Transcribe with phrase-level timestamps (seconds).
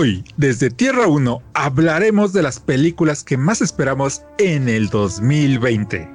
[0.00, 6.08] Hoy, desde Tierra 1, hablaremos de las películas que más esperamos en el 2020.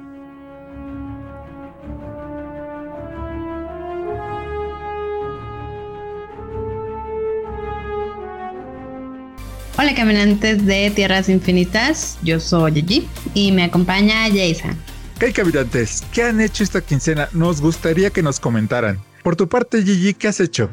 [9.76, 14.78] Hola caminantes de Tierras Infinitas, yo soy Gigi y me acompaña Jason.
[15.18, 16.02] ¿Qué caminantes?
[16.10, 17.28] ¿Qué han hecho esta quincena?
[17.34, 18.98] Nos gustaría que nos comentaran.
[19.22, 20.70] Por tu parte, Gigi, ¿qué has hecho?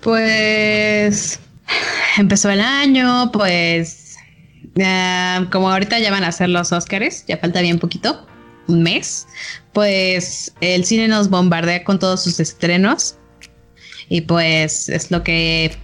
[0.00, 1.40] Pues
[2.18, 4.16] empezó el año, pues
[5.50, 8.26] como ahorita ya van a ser los Oscars, ya falta bien poquito,
[8.66, 9.26] un mes,
[9.72, 13.16] pues el cine nos bombardea con todos sus estrenos
[14.08, 15.76] y pues es lo que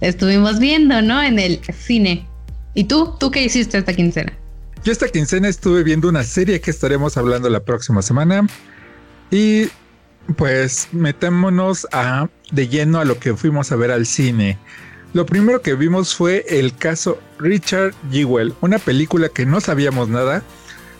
[0.00, 1.22] estuvimos viendo, ¿no?
[1.22, 2.26] En el cine.
[2.74, 3.16] ¿Y tú?
[3.18, 4.32] ¿Tú qué hiciste esta quincena?
[4.84, 8.46] Yo esta quincena estuve viendo una serie que estaremos hablando la próxima semana.
[9.30, 9.68] Y
[10.36, 14.58] pues metémonos a, de lleno a lo que fuimos a ver al cine.
[15.12, 20.42] Lo primero que vimos fue el caso Richard Jewell, una película que no sabíamos nada.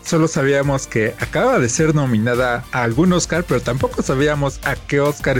[0.04, 5.00] Solo sabíamos que acaba de ser nominada a algún Oscar, pero tampoco sabíamos a qué
[5.00, 5.38] Oscar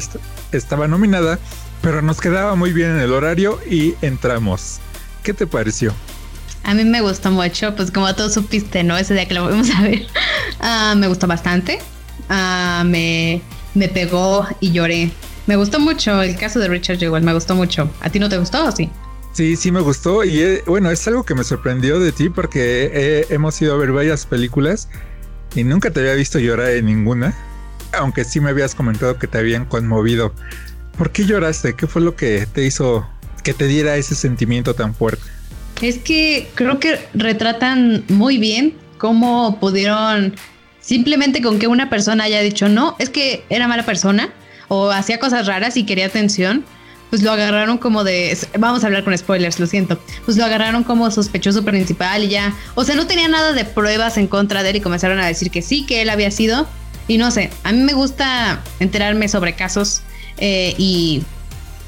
[0.52, 1.38] estaba nominada
[1.82, 4.78] pero nos quedaba muy bien en el horario y entramos.
[5.22, 5.94] ¿Qué te pareció?
[6.64, 8.96] A mí me gustó mucho, pues como todos supiste, ¿no?
[8.96, 10.06] Ese día que lo vamos a ver.
[10.60, 11.78] Ah, me gustó bastante.
[12.28, 13.40] Ah, me,
[13.74, 15.12] me pegó y lloré.
[15.48, 17.90] Me gustó mucho el caso de Richard Jewell, me gustó mucho.
[18.02, 18.90] ¿A ti no te gustó o sí?
[19.32, 22.90] Sí, sí me gustó y eh, bueno, es algo que me sorprendió de ti porque
[22.92, 24.90] eh, hemos ido a ver varias películas
[25.54, 27.34] y nunca te había visto llorar en ninguna,
[27.94, 30.34] aunque sí me habías comentado que te habían conmovido.
[30.98, 31.74] ¿Por qué lloraste?
[31.74, 33.08] ¿Qué fue lo que te hizo
[33.42, 35.24] que te diera ese sentimiento tan fuerte?
[35.80, 40.34] Es que creo que retratan muy bien cómo pudieron
[40.82, 44.28] simplemente con que una persona haya dicho no, es que era mala persona
[44.68, 46.64] o hacía cosas raras y quería atención,
[47.10, 50.84] pues lo agarraron como de, vamos a hablar con spoilers, lo siento, pues lo agarraron
[50.84, 54.70] como sospechoso principal y ya, o sea, no tenía nada de pruebas en contra de
[54.70, 56.66] él y comenzaron a decir que sí, que él había sido,
[57.06, 60.02] y no sé, a mí me gusta enterarme sobre casos
[60.36, 61.22] eh, y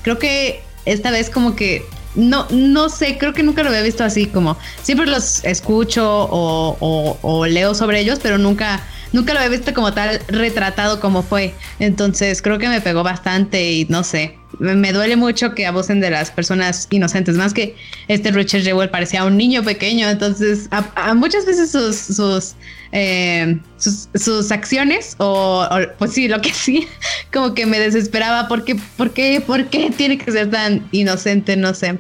[0.03, 4.03] creo que esta vez como que no, no sé, creo que nunca lo había visto
[4.03, 8.81] así como siempre los escucho o, leo sobre ellos, pero nunca,
[9.12, 11.54] nunca lo había visto como tal retratado como fue.
[11.78, 16.10] Entonces creo que me pegó bastante y no sé, me, duele mucho que abusen de
[16.10, 17.76] las personas inocentes, más que
[18.09, 22.54] este Richard Jewell parecía un niño pequeño, entonces a, muchas veces sus, sus
[22.93, 25.66] eh, sus, acciones o,
[25.98, 26.88] pues sí, lo que sí,
[27.32, 28.48] como que me desesperaba.
[28.48, 31.56] Porque, ¿por qué, por qué tiene que ser tan inocente?
[31.56, 31.98] No sé,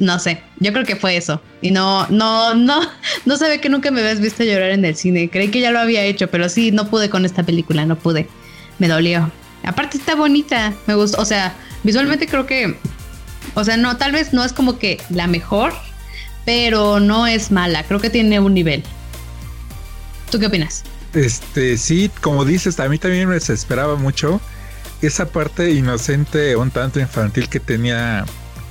[0.00, 1.40] no sé, yo creo que fue eso.
[1.60, 2.80] Y no, no, no,
[3.26, 5.78] no sabía que nunca me habías visto llorar en el cine, creí que ya lo
[5.78, 8.28] había hecho, pero sí, no pude con esta película, no pude,
[8.78, 9.30] me dolió.
[9.62, 12.76] Aparte está bonita, me gustó, o sea, visualmente creo que,
[13.54, 15.72] o sea, no, tal vez no es como que la mejor,
[16.44, 18.82] pero no es mala, creo que tiene un nivel.
[20.30, 20.84] ¿Tú qué opinas?
[21.12, 24.40] Este, sí, como dices, a mí también me desesperaba mucho
[25.02, 28.24] esa parte inocente, un tanto infantil que tenía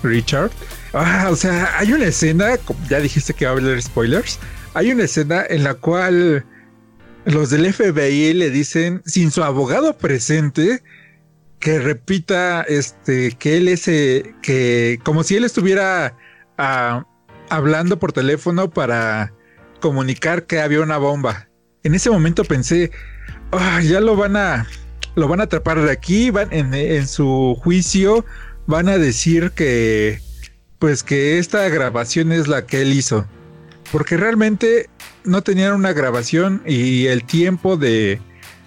[0.04, 0.52] Richard.
[0.94, 2.58] Ah, o sea, hay una escena,
[2.90, 4.40] ya dijiste que va a haber spoilers,
[4.74, 6.46] hay una escena en la cual
[7.26, 10.82] los del FBI le dicen, sin su abogado presente,
[11.60, 16.16] que repita este que él es eh, que como si él estuviera
[16.58, 17.06] ah,
[17.50, 19.34] hablando por teléfono para
[19.80, 21.50] comunicar que había una bomba.
[21.84, 22.92] En ese momento pensé,
[23.52, 24.68] ah, ya lo van a,
[25.16, 28.26] lo van a atrapar de aquí, van en, su juicio,
[28.68, 30.22] van a decir que,
[30.80, 33.26] pues que esta grabación es la que él hizo.
[33.92, 34.90] Porque realmente
[35.24, 38.22] no tenían una grabación y el tiempo de,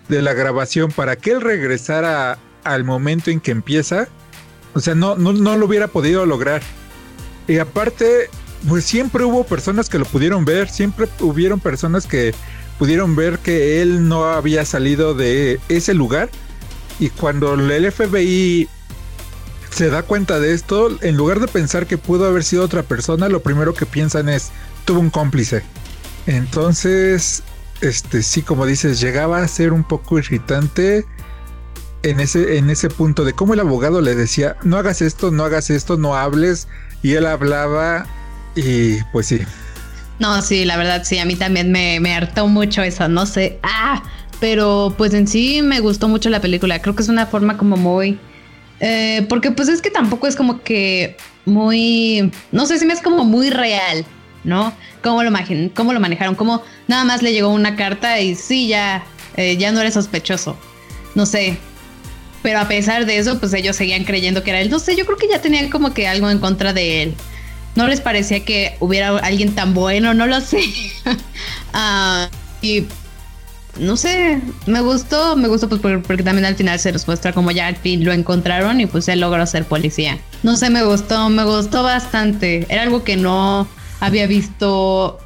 [0.08, 4.08] de la grabación para que él regresara al momento en que empieza,
[4.74, 6.62] o sea, no, no, no lo hubiera podido lograr.
[7.48, 8.28] Y aparte,
[8.68, 12.34] pues siempre hubo personas que lo pudieron ver, siempre hubieron personas que
[12.78, 16.30] pudieron ver que él no había salido de ese lugar
[16.98, 18.68] y cuando el FBI
[19.72, 23.28] se da cuenta de esto, en lugar de pensar que pudo haber sido otra persona,
[23.28, 24.50] lo primero que piensan es
[24.84, 25.62] tuvo un cómplice.
[26.26, 27.42] Entonces,
[27.80, 31.06] este sí, como dices, llegaba a ser un poco irritante
[32.02, 35.44] en ese, en ese punto de cómo el abogado le decía, no hagas esto, no
[35.44, 36.68] hagas esto, no hables,
[37.02, 38.06] y él hablaba
[38.54, 39.40] y pues sí,
[40.18, 43.58] no, sí, la verdad sí, a mí también me, me hartó mucho eso, no sé,
[43.62, 44.02] ah,
[44.38, 47.76] pero pues en sí me gustó mucho la película, creo que es una forma como
[47.76, 48.20] muy...
[48.82, 53.00] Eh, porque pues es que tampoco es como que muy, no sé si me es
[53.00, 54.04] como muy real,
[54.42, 54.74] ¿no?
[55.04, 55.30] ¿Cómo lo,
[55.72, 56.34] cómo lo manejaron?
[56.34, 59.04] ¿Cómo nada más le llegó una carta y sí, ya,
[59.36, 60.58] eh, ya no eres sospechoso?
[61.14, 61.56] No sé.
[62.42, 64.68] Pero a pesar de eso, pues ellos seguían creyendo que era él.
[64.68, 67.14] No sé, yo creo que ya tenían como que algo en contra de él.
[67.76, 70.62] no les parecía que hubiera alguien tan bueno, no lo sé.
[71.74, 72.28] Ah,
[72.60, 72.84] y
[73.78, 77.50] no sé, me gustó, me gustó pues porque, también al final se les muestra como
[77.50, 80.18] ya al fin lo encontraron y pues él logró ser policía.
[80.42, 82.66] No sé, me gustó, me gustó bastante.
[82.68, 83.66] Era algo que no
[84.00, 85.18] había visto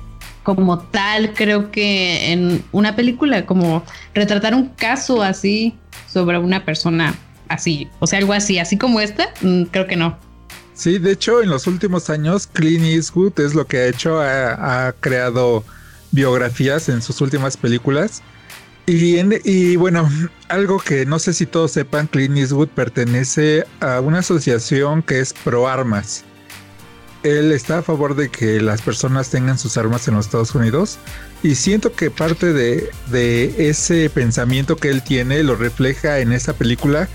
[0.44, 3.84] como tal, creo que en una película, como
[4.14, 5.74] retratar un caso así
[6.08, 7.16] sobre una persona
[7.48, 10.16] así, o sea, algo así, así como esta, mm, creo que no.
[10.74, 14.94] Sí, de hecho, en los últimos años, Clint Eastwood es lo que ha hecho, ha
[15.00, 15.64] creado
[16.12, 18.22] biografías en sus últimas películas
[18.86, 20.08] y, bueno,
[20.48, 25.32] algo que no sé si todos sepan, Clint Eastwood pertenece a una asociación que es
[25.32, 26.24] pro armas.
[27.24, 30.98] Él está a favor de que las personas tengan sus armas en los Estados Unidos
[31.42, 32.88] y siento que parte de,
[33.58, 37.08] ese pensamiento que él tiene lo refleja en esa película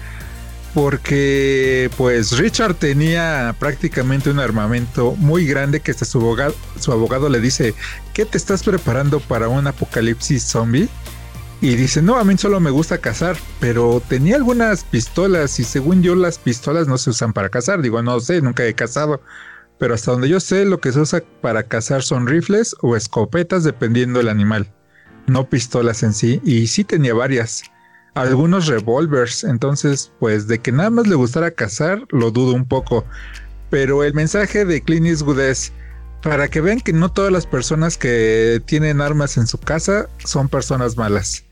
[0.74, 7.30] porque pues Richard tenía prácticamente un armamento muy grande que hasta su abogado, su abogado
[7.30, 7.74] le dice,
[8.14, 10.90] ¿qué te estás preparando para un apocalipsis zombie?
[11.64, 16.02] Y dice, no, a mí solo me gusta cazar, pero tenía algunas pistolas y según
[16.02, 17.84] yo las pistolas no se usan para cazar.
[17.84, 19.22] Digo, no sé, nunca he cazado.
[19.78, 23.64] Pero hasta donde yo sé, lo que se usa para cazar son rifles o escopetas
[23.64, 24.74] dependiendo del animal.
[25.28, 26.42] No pistolas en sí.
[26.44, 27.62] Y sí tenía varias.
[28.16, 29.44] Algunos revólveres.
[29.44, 33.06] Entonces, pues de que nada más le gustara cazar, lo dudo un poco.
[33.70, 35.74] Pero el mensaje de Clint Eastwood es,
[36.24, 40.50] para que vean que no todas las personas que tienen armas en su casa son
[40.50, 41.46] personas malas.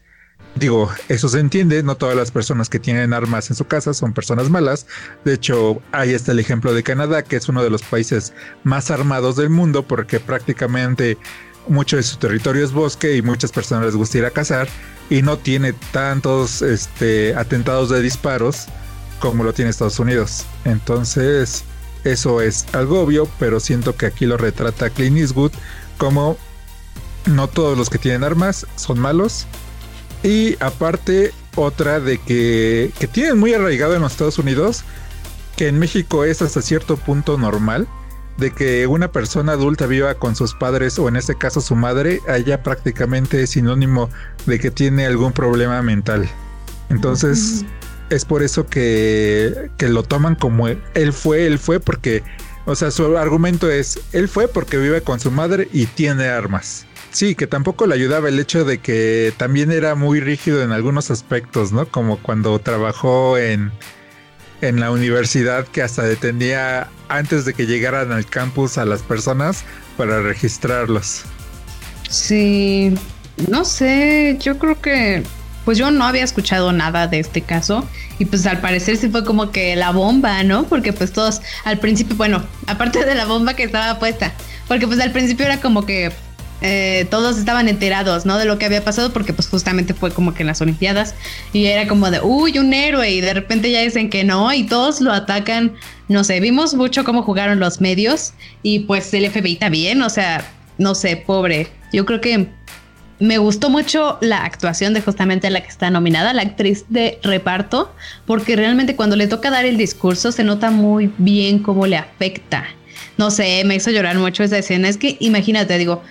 [0.55, 4.13] Digo, eso se entiende, no todas las personas que tienen armas en su casa son
[4.13, 4.87] personas malas.
[5.23, 8.91] De hecho, ahí está el ejemplo de Canadá, que es uno de los países más
[8.91, 11.17] armados del mundo porque prácticamente
[11.67, 14.67] mucho de su territorio es bosque y muchas personas les gusta ir a cazar
[15.09, 18.65] y no tiene tantos este, atentados de disparos
[19.19, 20.45] como lo tiene Estados Unidos.
[20.65, 21.63] Entonces,
[22.03, 25.51] eso es algo obvio, pero siento que aquí lo retrata Clint Eastwood
[25.97, 26.37] como
[27.25, 29.45] no todos los que tienen armas son malos
[30.23, 34.83] y aparte, otra de que, que tienen muy arraigado en los Estados Unidos,
[35.55, 37.87] que en México es hasta cierto punto normal,
[38.37, 42.21] de que una persona adulta viva con sus padres o en este caso su madre,
[42.27, 44.09] allá prácticamente es sinónimo
[44.45, 46.29] de que tiene algún problema mental.
[46.89, 47.65] Entonces,
[48.09, 52.23] es por eso que, que lo toman como él fue, él fue porque,
[52.65, 56.85] o sea, su argumento es, él fue porque vive con su madre y tiene armas.
[57.19, 61.11] Sí, que tampoco le ayudaba el hecho de que también era muy rígido en algunos
[61.11, 61.85] aspectos, ¿no?
[61.85, 63.73] Como cuando trabajó en,
[64.61, 69.65] en la universidad que hasta detenía antes de que llegaran al campus a las personas
[69.97, 71.23] para registrarlos.
[72.09, 72.95] Sí,
[73.49, 75.21] no sé, yo creo que
[75.65, 77.85] pues yo no había escuchado nada de este caso
[78.17, 80.63] y pues al parecer sí fue como que la bomba, ¿no?
[80.69, 84.33] Porque pues todos al principio, bueno, aparte de la bomba que estaba puesta,
[84.69, 86.13] porque pues al principio era como que
[86.61, 88.37] eh, todos estaban enterados, ¿no?
[88.37, 91.15] De lo que había pasado porque pues justamente fue como que en las Olimpiadas
[91.53, 94.63] y era como de, uy, un héroe y de repente ya dicen que no y
[94.63, 95.73] todos lo atacan,
[96.07, 100.43] no sé, vimos mucho cómo jugaron los medios y pues el FBI también, o sea,
[100.77, 102.49] no sé, pobre, yo creo que
[103.19, 107.93] me gustó mucho la actuación de justamente la que está nominada, la actriz de reparto,
[108.25, 112.65] porque realmente cuando le toca dar el discurso se nota muy bien cómo le afecta.
[113.17, 114.87] No sé, me hizo llorar mucho esa escena.
[114.87, 116.01] Es que imagínate, digo,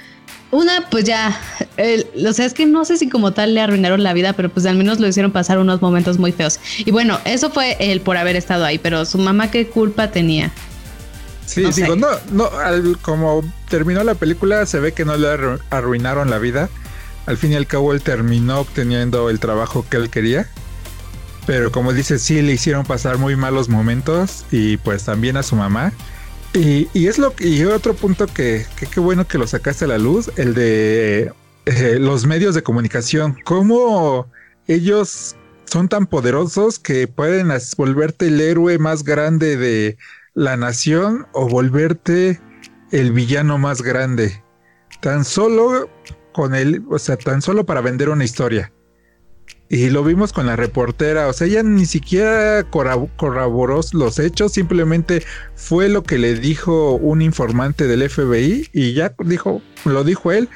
[0.51, 1.39] una, pues ya,
[2.27, 4.65] o sea, es que no sé si como tal le arruinaron la vida, pero pues
[4.67, 6.59] al menos lo hicieron pasar unos momentos muy feos.
[6.79, 10.51] Y bueno, eso fue el por haber estado ahí, pero su mamá qué culpa tenía.
[11.45, 12.51] Sí, digo, no, no,
[13.03, 15.29] como terminó la película, se ve que no le
[15.71, 16.69] arruinaron la vida.
[17.27, 20.49] Al fin y al cabo, él terminó obteniendo el trabajo que él quería.
[21.47, 25.57] Pero como dice, sí le hicieron pasar muy malos momentos y pues también a su
[25.57, 25.93] mamá.
[26.59, 30.29] Y, es lo y otro punto que qué bueno que lo sacaste a la luz,
[30.37, 31.33] el de
[31.67, 34.27] eh, los medios de comunicación, cómo
[34.67, 35.37] ellos
[35.67, 39.99] son tan poderosos que pueden volverte el héroe más grande de
[40.35, 42.41] la nación o volverte
[42.91, 44.43] el villano más grande.
[45.01, 45.89] Tan solo
[46.33, 48.73] con él, o sea, tan solo para vender una historia.
[49.71, 55.23] Y lo vimos con la reportera, o sea, ella ni siquiera corroboró los hechos, simplemente
[55.57, 60.49] fue lo que le dijo un informante del FBI y ya dijo, lo dijo él,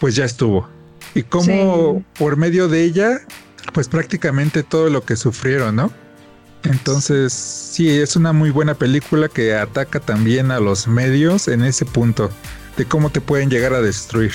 [0.00, 0.66] pues ya estuvo.
[1.14, 3.20] Y como por medio de ella,
[3.74, 5.92] pues prácticamente todo lo que sufrieron, ¿no?
[6.62, 11.84] Entonces, sí, es una muy buena película que ataca también a los medios en ese
[11.84, 12.30] punto
[12.78, 14.32] de cómo te pueden llegar a destruir.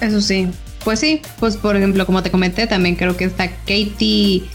[0.00, 0.52] Eso sí,
[0.88, 4.48] pues sí, pues por ejemplo, como te comenté, también creo que está Katie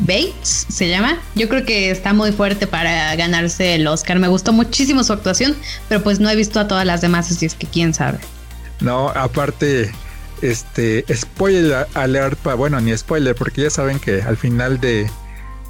[0.00, 1.18] Bates se llama.
[1.34, 4.18] Yo creo que está muy fuerte para ganarse el Oscar.
[4.18, 5.56] Me gustó muchísimo su actuación,
[5.88, 8.18] pero pues no he visto a todas las demás, así es que quién sabe.
[8.80, 9.90] No, aparte,
[10.42, 15.10] este, spoiler alert, bueno, ni spoiler, porque ya saben que al final de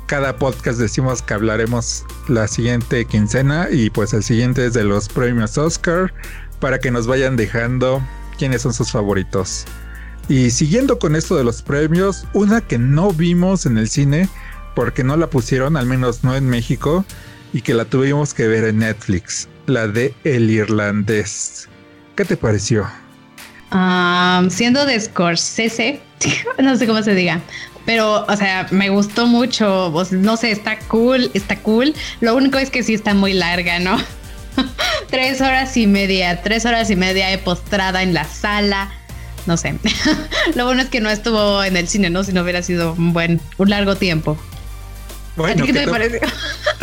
[0.06, 5.08] cada podcast decimos que hablaremos la siguiente quincena y pues el siguiente es de los
[5.08, 6.12] premios Oscar
[6.58, 8.02] para que nos vayan dejando
[8.36, 9.64] quiénes son sus favoritos.
[10.28, 14.28] Y siguiendo con esto de los premios, una que no vimos en el cine
[14.74, 17.04] porque no la pusieron, al menos no en México,
[17.52, 21.68] y que la tuvimos que ver en Netflix, la de El Irlandés.
[22.16, 22.86] ¿Qué te pareció?
[24.50, 26.02] siendo de Scorsese,
[26.58, 27.40] no sé cómo se diga,
[27.84, 29.92] pero, o sea, me gustó mucho.
[30.10, 31.94] no sé, está cool, está cool.
[32.20, 33.96] Lo único es que sí está muy larga, ¿no?
[35.10, 38.92] tres horas y media, tres horas y media he postrada en la sala.
[39.46, 39.74] No sé.
[40.54, 42.24] Lo bueno es que no estuvo en el cine, ¿no?
[42.24, 44.38] Si no hubiera sido un buen, un largo tiempo.
[45.36, 46.20] Bueno, qué te parece?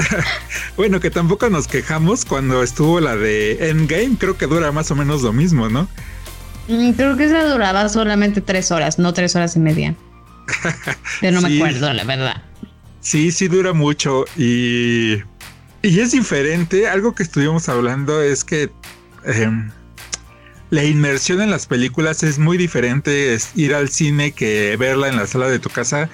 [0.78, 4.18] bueno, que tampoco nos quejamos cuando estuvo la de Endgame.
[4.18, 5.88] Creo que dura más o menos lo mismo, ¿no?
[6.68, 9.96] Mm, creo que esa duraba solamente tres horas, no tres horas y media.
[11.22, 12.44] Pero no me acuerdo, la verdad.
[13.02, 15.18] Sí, sí dura mucho y,
[15.82, 16.88] y es diferente.
[16.88, 18.72] Algo que estuvimos hablando es que
[19.26, 19.72] em,
[20.70, 25.16] la inmersión en las películas es muy diferente es ir al cine que verla en
[25.16, 26.10] la sala de tu casa.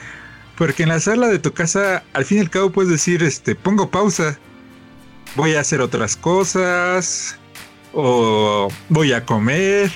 [0.57, 3.55] Porque en la sala de tu casa, al fin y al cabo, puedes decir, este,
[3.55, 4.39] pongo pausa.
[5.35, 7.37] Voy a hacer otras cosas.
[7.91, 9.91] O voy a comer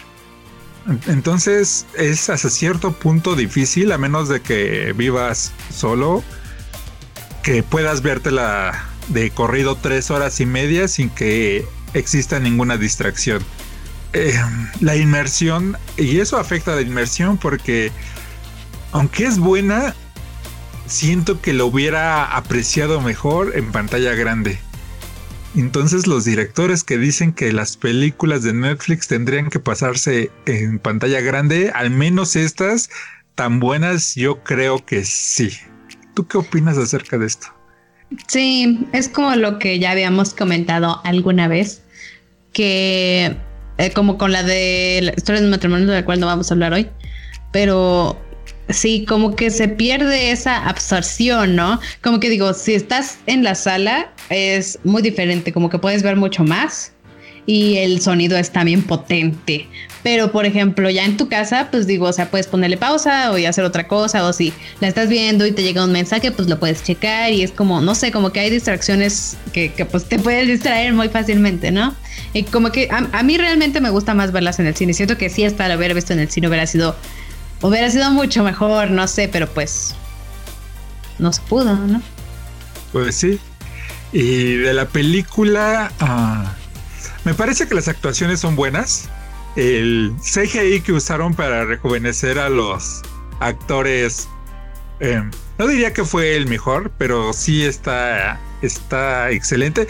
[1.07, 6.23] entonces es hasta cierto punto difícil, a menos de que vivas solo,
[7.43, 13.43] que puedas vértela de corrido tres horas y media sin que exista ninguna distracción.
[14.13, 14.33] Eh,
[14.79, 17.91] la inmersión, y eso afecta a la inmersión porque,
[18.91, 19.93] aunque es buena,
[20.87, 24.59] siento que lo hubiera apreciado mejor en pantalla grande.
[25.55, 31.21] Entonces los directores que dicen que las películas de Netflix tendrían que pasarse en pantalla
[31.21, 32.89] grande, al menos estas
[33.35, 35.51] tan buenas, yo creo que sí.
[36.13, 37.47] ¿Tú qué opinas acerca de esto?
[38.27, 41.81] Sí, es como lo que ya habíamos comentado alguna vez,
[42.53, 43.37] que
[43.79, 46.53] eh, como con la de la historia del matrimonio de la cual no vamos a
[46.53, 46.87] hablar hoy,
[47.51, 48.19] pero
[48.69, 51.79] sí, como que se pierde esa absorción, ¿no?
[52.03, 56.15] Como que digo, si estás en la sala es muy diferente, como que puedes ver
[56.15, 56.91] mucho más
[57.45, 59.67] y el sonido es también potente.
[60.03, 63.47] Pero, por ejemplo, ya en tu casa, pues digo, o sea, puedes ponerle pausa o
[63.47, 66.59] hacer otra cosa, o si la estás viendo y te llega un mensaje, pues lo
[66.59, 70.47] puedes checar y es como, no sé, como que hay distracciones que, pues te puedes
[70.47, 71.95] distraer muy fácilmente, ¿no?
[72.33, 74.93] Y como que a, mí realmente me gusta más verlas en el cine.
[74.93, 76.95] Siento que sí, hasta haber visto en el cine hubiera sido
[77.61, 79.93] Hubiera sido mucho mejor, no sé, pero pues
[81.17, 82.01] no se pudo, ¿no?
[82.93, 83.39] Pues sí.
[84.13, 86.55] Y de la película, ah,
[87.25, 89.09] me parece que las actuaciones son buenas.
[89.57, 93.01] El CGI que usaron para rejuvenecer a los
[93.41, 94.29] actores,
[95.01, 99.87] em, no diría que fue el mejor, pero sí está, está excelente.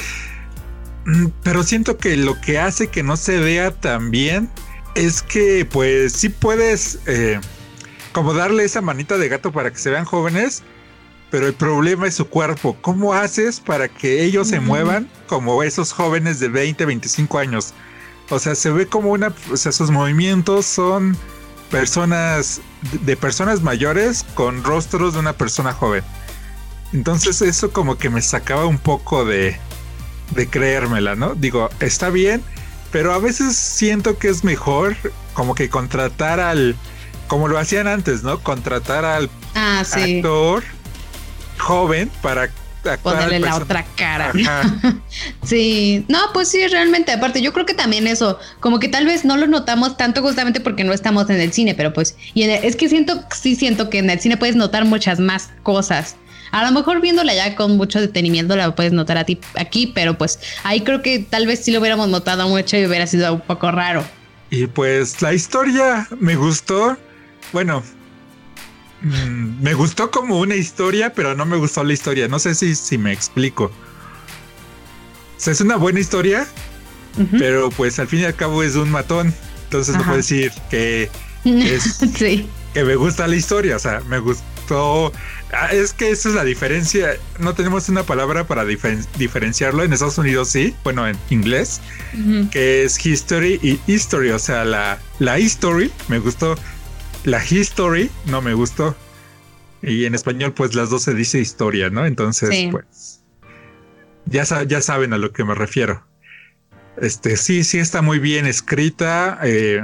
[1.10, 4.50] Mm, pero siento que lo que hace que no se vea tan bien
[4.96, 7.00] es que pues sí puedes...
[7.08, 7.40] Eh,
[8.12, 10.64] como darle esa manita de gato para que se vean jóvenes,
[11.30, 12.76] pero el problema es su cuerpo.
[12.82, 17.74] ¿Cómo haces para que ellos se muevan como esos jóvenes de 20, 25 años?
[18.30, 21.16] O sea, se ve como una, o sea, sus movimientos son
[21.70, 22.62] personas
[23.04, 26.04] de personas mayores con rostros de una persona joven.
[26.94, 29.56] Entonces eso como que me sacaba un poco de,
[30.32, 31.36] de creérmela, ¿no?
[31.36, 32.44] Digo, está bien,
[32.92, 34.96] pero a veces siento que es mejor
[35.34, 36.76] como que contratar al
[37.28, 38.40] como lo hacían antes, ¿no?
[38.40, 40.64] Contratar al ah, actor
[41.58, 42.50] joven para
[43.04, 44.34] ponerle la otra cara.
[45.44, 49.26] sí, no, pues sí, realmente, aparte, yo creo que también eso, como que tal vez
[49.26, 52.76] no lo notamos tanto justamente porque no estamos en el cine, pero pues, y es
[52.76, 56.16] que siento, sí siento que en el cine puedes notar muchas más cosas.
[56.52, 60.18] A lo mejor viéndola ya con mucho detenimiento la puedes notar a ti aquí, pero
[60.18, 63.42] pues ahí creo que tal vez sí lo hubiéramos notado mucho y hubiera sido un
[63.42, 64.04] poco raro.
[64.50, 66.98] Y pues la historia me gustó.
[67.54, 67.84] Bueno,
[69.02, 72.28] mm, me gustó como una historia, pero no me gustó la historia.
[72.28, 73.66] No sé si, si me explico.
[73.66, 73.72] O
[75.42, 76.48] sea, es una buena historia,
[77.38, 79.34] pero pues al fin y al cabo es un matón.
[79.66, 81.10] Entonces no puedo decir que
[81.46, 82.00] es
[82.74, 83.76] que me gusta la historia.
[83.76, 85.14] O sea, me gustó.
[85.52, 87.16] Ah, es que esa es la diferencia.
[87.40, 89.84] No tenemos una palabra para diferenciarlo.
[89.84, 91.82] En Estados Unidos sí, bueno, en inglés,
[92.52, 94.30] que es history y history.
[94.30, 96.56] O sea, la, la history me gustó
[97.24, 98.96] la history no me gustó.
[99.82, 102.06] Y en español, pues las dos se dice historia, ¿no?
[102.06, 103.22] Entonces, pues
[104.26, 106.06] ya, ya saben a lo que me refiero.
[106.98, 109.40] Este, sí, sí está muy bien escrita.
[109.44, 109.82] Eh,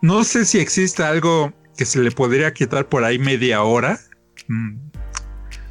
[0.00, 4.00] no sé si existe algo que se le podría quitar por ahí media hora.
[4.48, 4.76] Mm,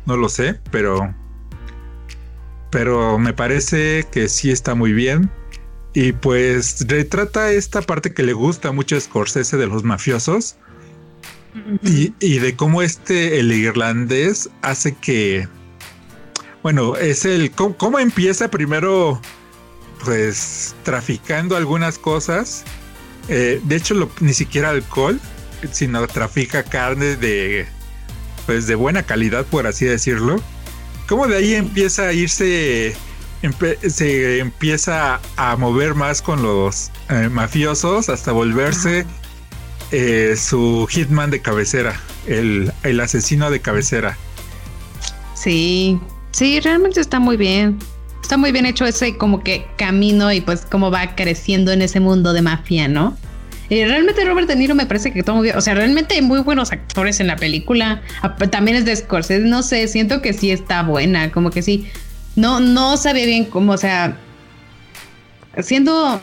[0.05, 1.13] no lo sé, pero.
[2.71, 5.29] Pero me parece que sí está muy bien.
[5.93, 10.57] Y pues retrata esta parte que le gusta mucho a Scorsese de los mafiosos.
[11.81, 15.47] y, y, de cómo este, el irlandés, hace que.
[16.61, 17.51] Bueno, es el.
[17.51, 19.19] cómo empieza primero
[20.03, 22.63] pues traficando algunas cosas.
[23.29, 25.19] Eh, de hecho, ni siquiera alcohol,
[25.71, 27.67] sino trafica carne de
[28.47, 30.41] pues de buena calidad, por así decirlo.
[31.07, 32.95] Como de ahí empieza a irse,
[33.87, 39.05] se empieza a mover más con los eh, mafiosos hasta volverse
[39.91, 44.17] eh, su hitman de cabecera, el, el asesino de cabecera.
[45.35, 45.99] Sí,
[46.31, 47.77] sí, realmente está muy bien
[48.27, 52.01] está muy bien hecho ese como que camino y pues cómo va creciendo en ese
[52.01, 53.15] mundo de mafia, ¿no?
[53.69, 55.57] Y realmente Robert De Niro me parece que todo muy bien.
[55.57, 58.01] O sea, realmente hay muy buenos actores en la película.
[58.21, 59.45] Ah, también es de Scorsese.
[59.45, 61.31] No sé, siento que sí está buena.
[61.31, 61.87] Como que sí.
[62.35, 64.17] No, no sabía bien cómo, o sea.
[65.59, 66.21] Siendo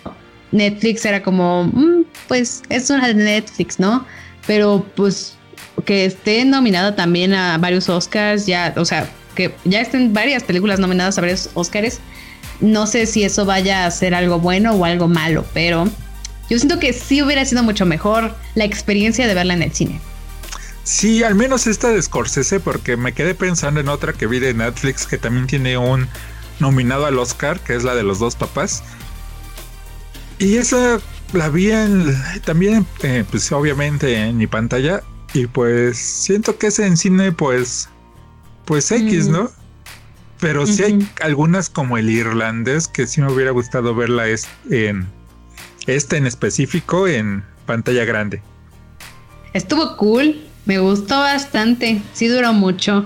[0.53, 4.07] Netflix era como, mm, pues es una de Netflix, ¿no?
[4.47, 5.37] Pero pues
[5.85, 10.79] que esté nominada también a varios Oscars, ya, o sea, que ya estén varias películas
[10.79, 12.01] nominadas a varios Oscars.
[12.61, 15.89] No sé si eso vaya a ser algo bueno o algo malo, pero
[16.51, 20.01] yo siento que sí hubiera sido mucho mejor la experiencia de verla en el cine.
[20.85, 24.53] Sí, al menos esta de Scorsese, porque me quedé pensando en otra que vi de
[24.53, 26.07] Netflix que también tiene un
[26.61, 28.83] nominado al Oscar, que es la de los dos papás.
[30.39, 31.01] Y esa
[31.33, 35.03] la vi en, también, eh, pues obviamente en mi pantalla.
[35.33, 37.89] Y pues siento que ese en cine, pues
[38.65, 39.51] pues X, ¿no?
[40.41, 44.27] Pero sí hay algunas como el irlandés que sí me hubiera gustado verla
[44.71, 45.07] en
[45.87, 48.43] esta en específico en pantalla grande.
[49.53, 53.03] Estuvo cool, me gustó bastante, sí duró mucho.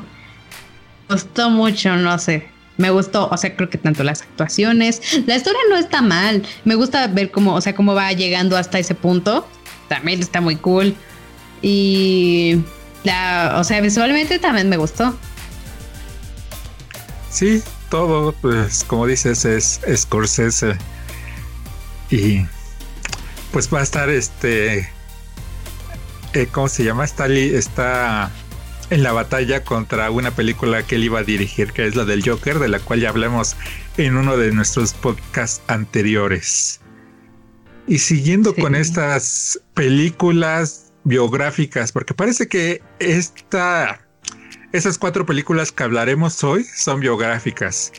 [1.09, 2.47] Me gustó mucho, no sé.
[2.77, 6.47] Me gustó, o sea, creo que tanto las actuaciones, la historia no está mal.
[6.65, 9.47] Me gusta ver cómo, o sea, cómo va llegando hasta ese punto.
[9.89, 10.95] También está muy cool.
[11.61, 12.61] Y
[13.03, 15.19] la, o sea, visualmente también me gustó.
[17.31, 20.77] Sí, todo, pues como dices, es Scorsese.
[22.11, 22.47] Y
[23.53, 24.89] pues va a estar este.
[26.35, 27.05] Eh, ¿Cómo se llama?
[27.05, 28.31] Está, está
[28.91, 32.29] en la batalla contra una película que él iba a dirigir, que es la del
[32.29, 33.57] Joker, de la cual ya hablamos
[33.97, 36.81] en uno de nuestros podcasts anteriores.
[37.87, 44.01] Y siguiendo con estas películas biográficas, porque parece que esta
[44.73, 47.91] esas cuatro películas que hablaremos hoy son biográficas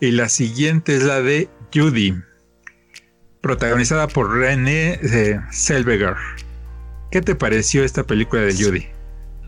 [0.00, 2.16] y la siguiente es la de Judy,
[3.40, 6.14] protagonizada por René eh, Selveger.
[7.10, 8.86] ¿Qué te pareció esta película de Judy?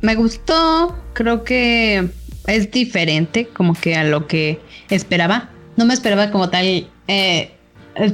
[0.01, 2.09] Me gustó, creo que
[2.47, 5.51] es diferente como que a lo que esperaba.
[5.77, 7.53] No me esperaba como tal eh,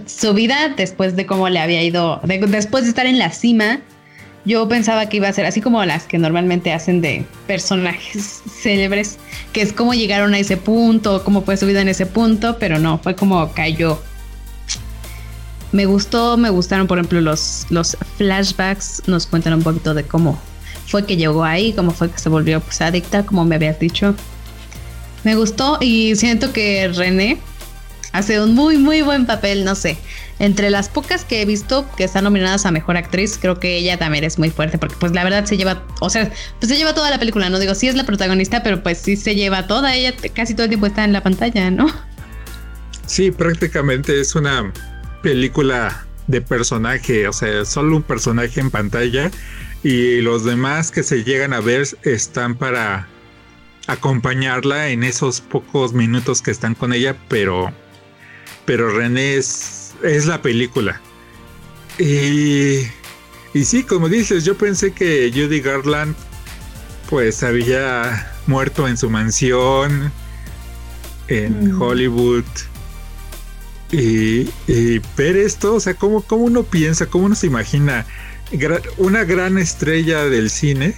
[0.06, 3.80] su vida después de cómo le había ido, después de estar en la cima
[4.44, 9.18] yo pensaba que iba a ser así como las que normalmente hacen de personajes célebres,
[9.52, 12.78] que es cómo llegaron a ese punto, cómo fue su vida en ese punto, pero
[12.78, 14.00] no, fue como cayó.
[15.74, 20.40] Me gustó, me gustaron, por ejemplo, los, los flashbacks, nos cuentan un poquito de cómo
[20.86, 24.14] fue que llegó ahí, cómo fue que se volvió pues, adicta, como me habías dicho.
[25.24, 27.38] Me gustó y siento que René
[28.12, 29.98] hace un muy, muy buen papel, no sé.
[30.38, 33.98] Entre las pocas que he visto que están nominadas a mejor actriz, creo que ella
[33.98, 36.94] también es muy fuerte porque pues la verdad se lleva, o sea, pues se lleva
[36.94, 39.96] toda la película, no digo, sí es la protagonista, pero pues sí se lleva toda,
[39.96, 41.88] ella casi todo el tiempo está en la pantalla, ¿no?
[43.06, 44.72] Sí, prácticamente es una
[45.24, 49.30] película de personaje, o sea, solo un personaje en pantalla
[49.82, 53.08] y los demás que se llegan a ver están para
[53.86, 57.72] acompañarla en esos pocos minutos que están con ella, pero
[58.66, 61.00] pero René es es la película.
[61.98, 62.80] Y,
[63.54, 66.14] y sí, como dices, yo pensé que Judy Garland
[67.08, 70.12] pues había muerto en su mansión
[71.28, 71.80] en mm.
[71.80, 72.44] Hollywood.
[73.90, 74.48] Y,
[75.16, 78.06] ver esto, o sea, ¿cómo, ¿cómo, uno piensa, cómo uno se imagina
[78.96, 80.94] una gran estrella del cine?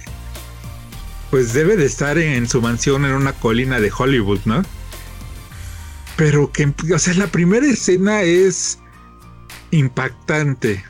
[1.29, 4.63] Pues debe de estar en su mansión en una colina de Hollywood, ¿no?
[6.15, 8.79] Pero que, o sea, la primera escena es
[9.71, 10.83] impactante.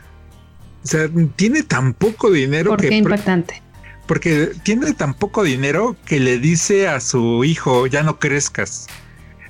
[0.83, 2.89] O sea, tiene tan poco dinero ¿Por que.
[2.89, 3.61] Qué impactante?
[4.07, 8.87] porque tiene tan poco dinero que le dice a su hijo, ya no crezcas.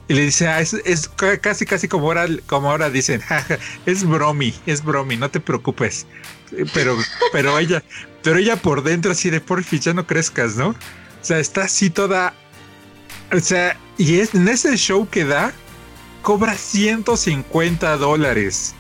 [0.10, 1.10] Y le dice, ah, es,
[1.42, 3.22] casi, casi como ahora, como ahora dicen,
[3.86, 6.06] es bromi, es bromi, no te preocupes.
[6.74, 6.98] Pero,
[7.34, 7.84] pero ella,
[8.24, 10.70] pero ella por dentro así de porfis, ya no crezcas, ¿no?
[10.70, 10.76] O
[11.22, 12.34] sea, está así toda,
[13.34, 15.52] o sea, y es en ese show que da,
[16.22, 18.76] cobra 150 dólares.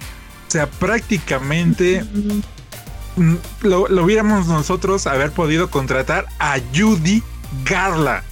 [0.47, 2.03] O sea, prácticamente
[3.17, 7.21] mm, lo, lo hubiéramos nosotros haber podido contratar a Judy
[7.65, 8.23] Garland.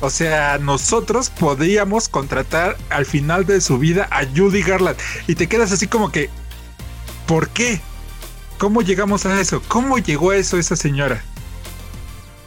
[0.00, 4.96] O sea, nosotros podríamos contratar al final de su vida a Judy Garland.
[5.26, 6.30] Y te quedas así como que,
[7.26, 7.80] ¿por qué?
[8.58, 9.62] ¿Cómo llegamos a eso?
[9.68, 11.22] ¿Cómo llegó a eso esa señora?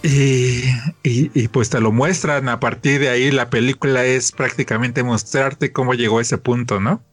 [0.03, 0.63] Y,
[1.03, 2.47] y, pues te lo muestran.
[2.49, 7.03] A partir de ahí, la película es prácticamente mostrarte cómo llegó a ese punto, ¿no?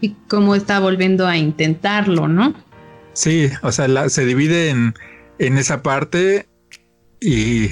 [0.00, 2.54] Y cómo está volviendo a intentarlo, ¿no?
[3.14, 4.94] Sí, o sea, se divide en,
[5.38, 6.47] en esa parte
[7.20, 7.70] y,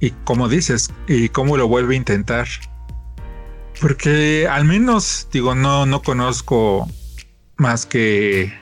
[0.00, 2.48] y como dices, y cómo lo vuelve a intentar.
[3.80, 6.88] Porque al menos, digo, no, no conozco
[7.56, 8.52] más que,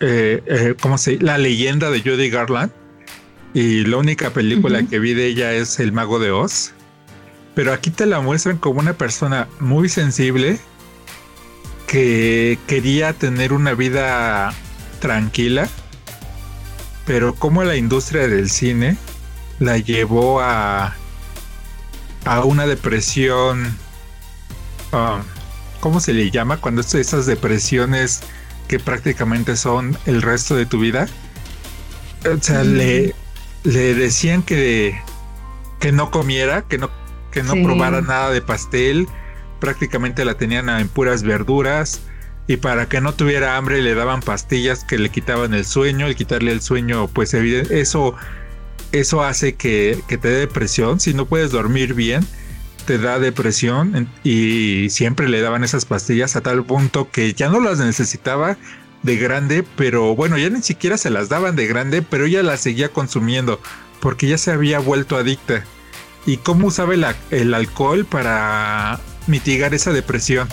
[0.00, 2.72] eh, eh, ¿cómo se La leyenda de Judy Garland.
[3.54, 6.72] Y la única película que vi de ella es El Mago de Oz.
[7.54, 10.60] Pero aquí te la muestran como una persona muy sensible
[11.88, 14.52] que quería tener una vida
[15.00, 15.68] tranquila
[17.08, 18.98] pero como la industria del cine
[19.60, 20.94] la llevó a,
[22.26, 23.74] a una depresión,
[24.92, 25.22] um,
[25.80, 26.58] ¿cómo se le llama?
[26.58, 28.20] Cuando esas depresiones
[28.68, 31.08] que prácticamente son el resto de tu vida.
[32.30, 33.14] O sea, le,
[33.64, 35.00] le decían que,
[35.80, 36.90] que no comiera, que no,
[37.32, 39.08] que no probara nada de pastel,
[39.60, 42.02] prácticamente la tenían en puras verduras
[42.48, 46.16] y para que no tuviera hambre le daban pastillas que le quitaban el sueño, el
[46.16, 48.16] quitarle el sueño, pues eso,
[48.90, 52.26] eso hace que, te dé depresión, si no puedes dormir bien,
[52.86, 57.60] te da depresión y siempre le daban esas pastillas a tal punto que ya no
[57.60, 58.56] las necesitaba
[59.02, 62.60] de grande, pero bueno, ya ni siquiera se las daban de grande, pero ella las
[62.62, 63.60] seguía consumiendo
[64.00, 65.64] porque ya se había vuelto adicta.
[66.24, 70.48] ¿Y cómo usaba el alcohol para mitigar esa depresión?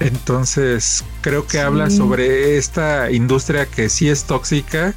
[0.00, 4.94] Entonces, creo que habla sobre esta industria que sí es tóxica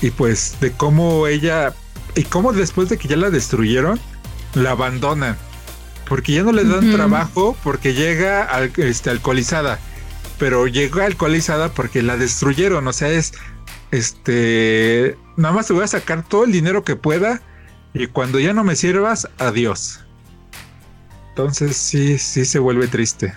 [0.00, 1.74] y pues de cómo ella
[2.14, 4.00] y cómo después de que ya la destruyeron,
[4.54, 5.36] la abandonan.
[6.08, 9.78] Porque ya no le dan trabajo porque llega al, este, alcoholizada.
[10.38, 12.88] Pero llega alcoholizada porque la destruyeron.
[12.88, 13.34] O sea, es
[13.90, 15.18] este.
[15.36, 17.42] Nada más te voy a sacar todo el dinero que pueda.
[17.92, 20.00] Y cuando ya no me sirvas, adiós.
[21.30, 23.34] Entonces sí, sí se vuelve triste.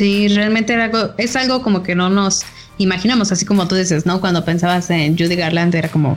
[0.00, 2.40] Sí, realmente era es algo como que no nos
[2.78, 4.18] imaginamos, así como tú dices, ¿no?
[4.18, 6.16] Cuando pensabas en Judy Garland era como,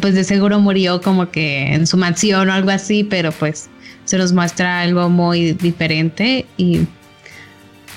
[0.00, 3.68] pues de seguro murió como que en su mansión o algo así, pero pues
[4.06, 6.80] se nos muestra algo muy diferente y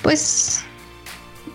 [0.02, 0.60] pues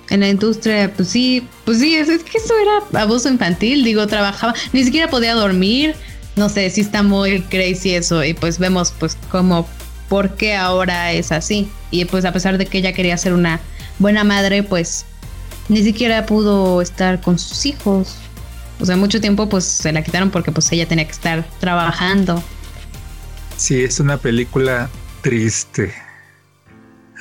[0.10, 4.06] en la industria, pues sí, pues sí, es, es que eso era abuso infantil, digo,
[4.06, 5.96] trabajaba, ni siquiera podía dormir,
[6.36, 9.66] no sé, sí está muy crazy eso y pues vemos pues cómo
[10.10, 11.70] por qué ahora es así.
[11.92, 13.62] Y pues a pesar de que ella quería ser una
[14.00, 15.06] buena madre, pues
[15.70, 18.18] ni siquiera pudo estar con sus hijos.
[18.80, 22.44] O sea, mucho tiempo pues se la quitaron porque pues ella tenía que estar trabajando.
[23.56, 24.90] Sí, es una película
[25.22, 25.94] triste.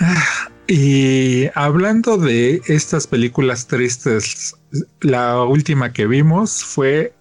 [0.01, 4.55] Ah, y hablando de estas películas tristes,
[5.01, 7.13] la última que vimos fue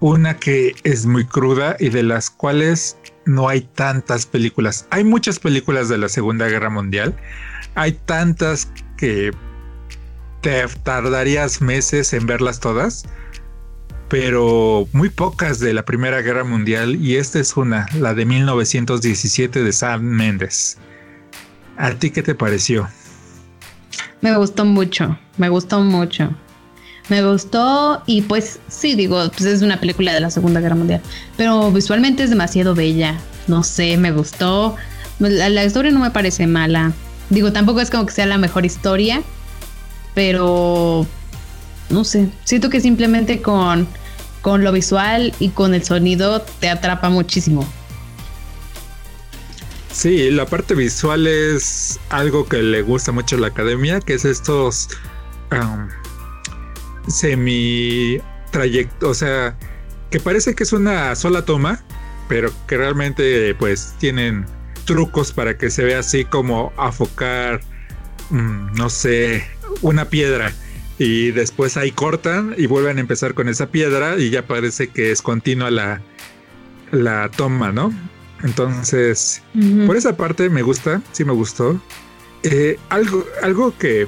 [0.00, 4.86] una que es muy cruda y de las cuales no hay tantas películas.
[4.90, 7.14] Hay muchas películas de la Segunda Guerra Mundial.
[7.74, 9.32] Hay tantas que
[10.40, 13.04] te tardarías meses en verlas todas.
[14.08, 19.64] Pero muy pocas de la Primera Guerra Mundial y esta es una, la de 1917
[19.64, 20.78] de Sam Mendes.
[21.76, 22.88] ¿A ti qué te pareció?
[24.20, 26.30] Me gustó mucho, me gustó mucho.
[27.08, 31.00] Me gustó y pues sí, digo, pues es una película de la Segunda Guerra Mundial,
[31.36, 33.16] pero visualmente es demasiado bella.
[33.46, 34.74] No sé, me gustó.
[35.20, 36.92] La, historia no me parece mala.
[37.30, 39.22] Digo, tampoco es como que sea la mejor historia,
[40.14, 41.06] pero
[41.90, 43.86] no sé, siento que simplemente con,
[44.42, 47.66] con lo visual y con el sonido te atrapa muchísimo.
[49.92, 54.26] Sí, la parte visual es algo que le gusta mucho a la academia, que es
[54.26, 54.88] estos
[55.52, 55.88] um,
[57.08, 58.18] semi
[58.50, 59.56] trayecto, o sea,
[60.10, 61.82] que parece que es una sola toma,
[62.28, 64.46] pero que realmente pues tienen
[64.84, 67.60] trucos para que se vea así como afocar,
[68.30, 69.44] mm, no sé,
[69.82, 70.52] una piedra
[70.98, 75.10] y después ahí cortan y vuelven a empezar con esa piedra y ya parece que
[75.10, 76.00] es continua la,
[76.90, 77.92] la toma, ¿no?
[78.42, 79.42] Entonces,
[79.86, 81.80] por esa parte me gusta, sí me gustó.
[82.42, 84.06] Eh, algo, algo que,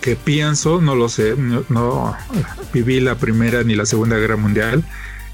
[0.00, 2.16] que pienso, no lo sé, no,
[2.72, 4.84] viví la primera ni la segunda guerra mundial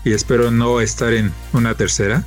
[0.04, 2.26] y espero no estar en una tercera,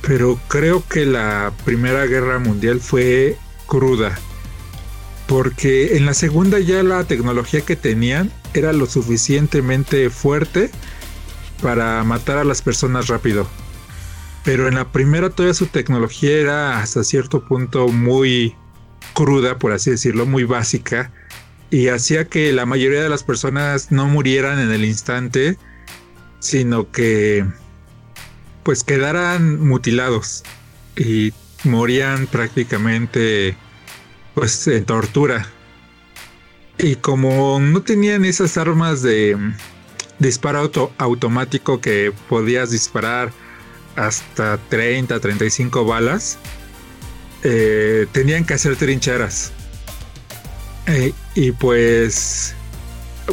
[0.00, 3.36] pero creo que la primera guerra mundial fue
[3.66, 4.18] cruda,
[5.26, 10.70] porque en la segunda ya la tecnología que tenían era lo suficientemente fuerte
[11.62, 13.46] para matar a las personas rápido.
[14.44, 18.56] Pero en la primera toda su tecnología era hasta cierto punto muy
[19.14, 21.12] cruda, por así decirlo, muy básica,
[21.72, 25.56] y hacía que la mayoría de las personas no murieran en el instante,
[26.38, 27.46] sino que
[28.62, 30.44] pues quedaran mutilados
[30.96, 31.32] y
[31.64, 33.56] morían prácticamente
[34.34, 35.48] pues en tortura.
[36.76, 39.38] Y como no tenían esas armas de
[40.18, 43.32] disparo automático que podías disparar
[43.96, 46.36] hasta 30, 35 balas,
[47.44, 49.54] eh, tenían que hacer trincheras.
[50.86, 52.54] Eh, y pues,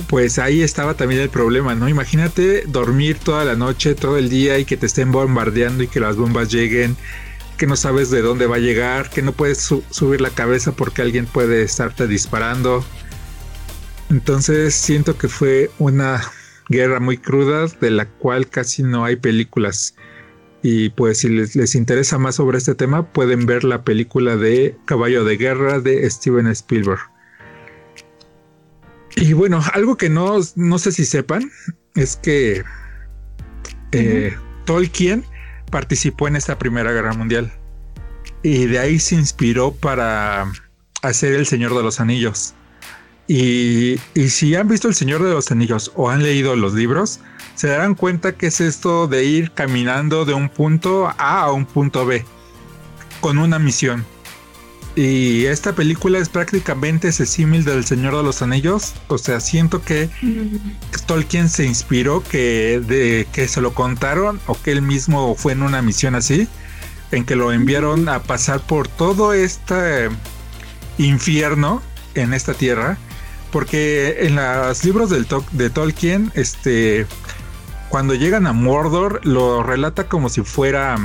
[0.07, 1.89] pues ahí estaba también el problema, ¿no?
[1.89, 5.99] Imagínate dormir toda la noche, todo el día y que te estén bombardeando y que
[5.99, 6.95] las bombas lleguen,
[7.57, 11.01] que no sabes de dónde va a llegar, que no puedes subir la cabeza porque
[11.01, 12.83] alguien puede estarte disparando.
[14.09, 16.21] Entonces siento que fue una
[16.69, 19.95] guerra muy cruda de la cual casi no hay películas.
[20.61, 25.23] Y pues si les, interesa más sobre este tema, pueden ver la película de Caballo
[25.23, 26.99] de Guerra de Steven Spielberg.
[29.15, 31.51] Y bueno, algo que no, no sé si sepan
[31.95, 32.63] es que
[33.91, 35.25] eh, Tolkien
[35.71, 37.51] participó en esta Primera Guerra Mundial.
[38.43, 40.51] Y de ahí se inspiró para
[41.01, 42.53] hacer El Señor de los Anillos.
[43.27, 47.19] Y, si han visto El Señor de los Anillos o han leído los libros,
[47.53, 51.65] se darán cuenta que es esto de ir caminando de un punto A a un
[51.65, 52.25] punto B
[53.21, 54.03] con una misión.
[54.99, 58.95] Y esta película es prácticamente ese símil del Señor de los Anillos.
[59.07, 60.09] O sea, siento que
[61.05, 65.61] Tolkien se inspiró que de que se lo contaron o que él mismo fue en
[65.61, 66.49] una misión así,
[67.11, 70.09] en que lo enviaron a pasar por todo este
[70.97, 71.81] infierno
[72.15, 72.97] en esta tierra.
[73.53, 77.07] Porque en los libros del de Tolkien, este,
[77.87, 80.97] cuando llegan a Mordor, lo relata como si fuera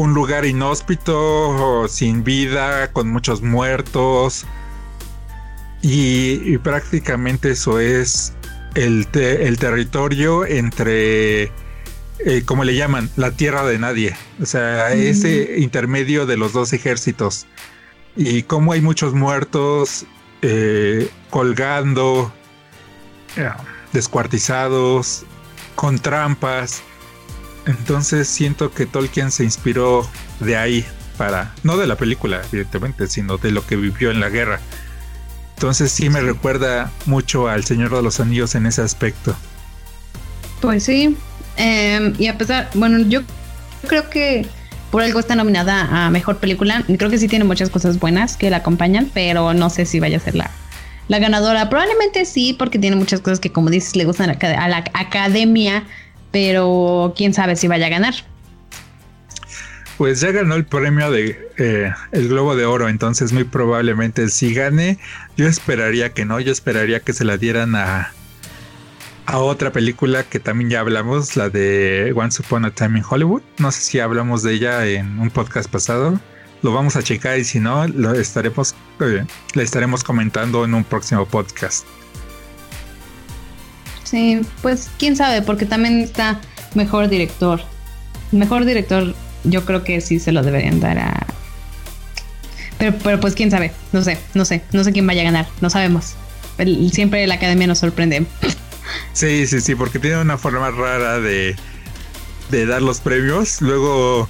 [0.00, 4.46] un lugar inhóspito, sin vida, con muchos muertos.
[5.82, 8.32] Y, prácticamente eso es
[8.74, 14.16] el, el territorio entre, eh, como le llaman, la tierra de nadie.
[14.40, 17.46] O sea, ese intermedio de los dos ejércitos.
[18.16, 20.06] Y como hay muchos muertos
[20.40, 22.32] eh, colgando,
[23.36, 23.50] eh,
[23.92, 25.24] descuartizados,
[25.74, 26.82] con trampas.
[27.66, 30.08] Entonces siento que Tolkien se inspiró
[30.40, 30.84] de ahí
[31.16, 34.60] para, no de la película, evidentemente, sino de lo que vivió en la guerra.
[35.54, 39.36] Entonces sí me recuerda mucho al Señor de los Anillos en ese aspecto.
[40.62, 41.16] Pues sí,
[41.56, 43.20] em, y a pesar, bueno, yo
[43.86, 44.46] creo que
[44.90, 46.82] por algo está nominada a mejor película.
[46.96, 50.16] Creo que sí tiene muchas cosas buenas que la acompañan, pero no sé si vaya
[50.16, 50.50] a ser la,
[51.08, 51.68] la ganadora.
[51.68, 55.84] Probablemente sí, porque tiene muchas cosas que, como dices, le gustan a la academia,
[56.30, 58.14] pero quién sabe si vaya a ganar.
[59.98, 64.54] Pues ya ganó el premio de eh, el Globo de Oro, entonces muy probablemente si
[64.54, 64.98] gane,
[65.36, 68.12] yo esperaría que no, yo esperaría que se la dieran a
[69.30, 73.42] a otra película que también ya hablamos, la de Once Upon a Time in Hollywood.
[73.58, 76.18] No sé si hablamos de ella en un podcast pasado.
[76.62, 80.82] Lo vamos a checar y si no, lo estaremos, eh, le estaremos comentando en un
[80.82, 81.86] próximo podcast.
[84.10, 86.40] Sí, pues quién sabe, porque también está
[86.74, 87.60] mejor director.
[88.32, 91.26] Mejor director, yo creo que sí se lo deberían dar a.
[92.76, 95.46] Pero, pero pues quién sabe, no sé, no sé, no sé quién vaya a ganar,
[95.60, 96.16] no sabemos.
[96.92, 98.26] siempre la academia nos sorprende.
[99.12, 101.54] Sí, sí, sí, porque tiene una forma rara de,
[102.50, 103.62] de dar los premios.
[103.62, 104.28] Luego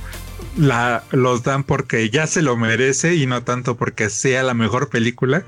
[0.59, 4.90] la, los dan porque ya se lo merece y no tanto porque sea la mejor
[4.90, 5.45] película.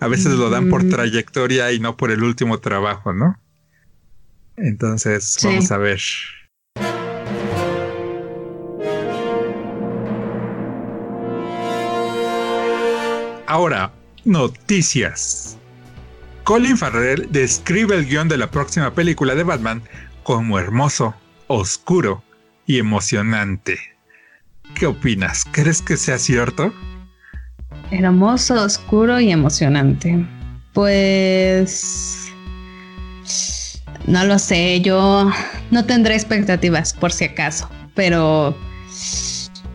[0.00, 3.38] A veces lo dan por trayectoria y no por el último trabajo, ¿no?
[4.56, 6.00] Entonces, vamos a ver.
[13.46, 13.92] Ahora,
[14.24, 15.58] noticias.
[16.44, 19.82] Colin Farrell describe el guion de la próxima película de Batman
[20.22, 21.14] como hermoso,
[21.46, 22.22] oscuro
[22.66, 23.78] y emocionante.
[24.74, 25.44] ¿Qué opinas?
[25.52, 26.72] ¿Crees que sea cierto?
[27.90, 30.26] Hermoso, oscuro y emocionante.
[30.72, 32.32] Pues
[34.06, 35.30] no lo sé, yo
[35.70, 38.56] no tendré expectativas por si acaso, pero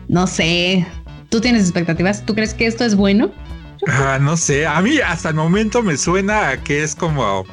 [0.08, 0.86] no sé.
[1.28, 2.24] ¿Tú tienes expectativas?
[2.24, 3.32] ¿Tú crees que esto es bueno?
[3.88, 7.46] Ah, no sé, a mí hasta el momento me suena a que es como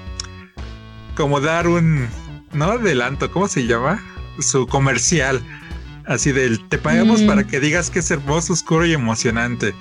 [1.16, 2.08] como dar un
[2.54, 4.04] no adelanto, ¿cómo se llama?
[4.40, 5.42] Su comercial.
[6.06, 9.74] Así del te pagamos para que digas que es hermoso, oscuro y emocionante.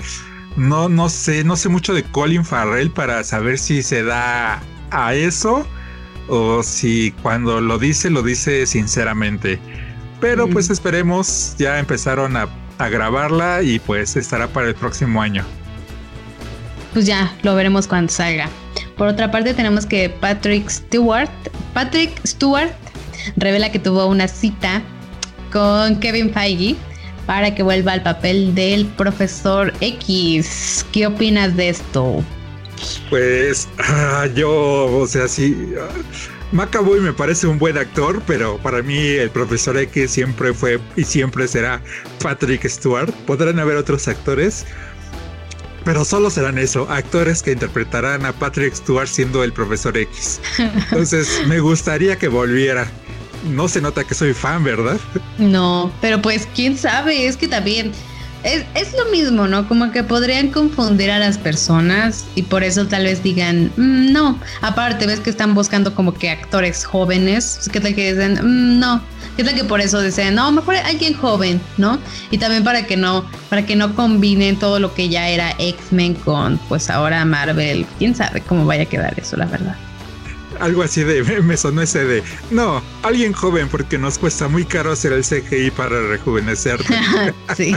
[0.57, 5.15] No, no sé, no sé mucho de Colin Farrell para saber si se da a
[5.15, 5.67] eso
[6.29, 9.59] o si cuando lo dice, lo dice sinceramente.
[10.21, 15.45] Pero pues esperemos, ya empezaron a, a grabarla y pues estará para el próximo año.
[16.93, 18.49] Pues ya, lo veremos cuando salga.
[18.97, 21.31] Por otra parte, tenemos que Patrick Stewart,
[21.75, 22.73] Patrick Stewart
[23.37, 24.83] revela que tuvo una cita
[25.53, 26.77] con Kevin Feige
[27.27, 30.87] para que vuelva al papel del profesor X.
[30.93, 32.25] ¿Qué opinas de esto?
[33.11, 35.75] Pues ah, yo, o sea, sí.
[35.75, 40.81] Uh, Macaboy me parece un buen actor, pero para mí el profesor X siempre fue
[40.97, 41.83] y siempre será
[42.23, 43.13] Patrick Stewart.
[43.27, 44.65] Podrán haber otros actores,
[45.85, 50.41] pero solo serán eso, actores que interpretarán a Patrick Stewart siendo el profesor X.
[50.59, 52.87] Entonces me gustaría que volviera.
[53.51, 54.99] No se nota que soy fan, ¿verdad?
[55.39, 57.93] No, pero pues quién sabe, es que también
[58.43, 59.69] es, lo mismo, ¿no?
[59.69, 64.39] Como que podrían confundir a las personas y por eso tal vez digan, mm, no.
[64.61, 67.69] Aparte, ves que están buscando como que actores jóvenes.
[67.73, 69.03] ¿Qué tal que dicen, mm, no?
[69.37, 71.99] ¿Qué tal que por eso dicen, no, mejor alguien joven, ¿no?
[72.31, 76.15] Y también para que no, para que no combinen todo lo que ya era X-Men
[76.15, 77.87] con, pues ahora Marvel.
[77.99, 79.77] Quién sabe cómo vaya a quedar eso, la verdad
[80.61, 84.93] algo así de, me sonó ese de, no, alguien joven porque nos cuesta muy caro
[84.93, 86.95] hacer el CGI para rejuvenecerte.
[87.57, 87.77] sí.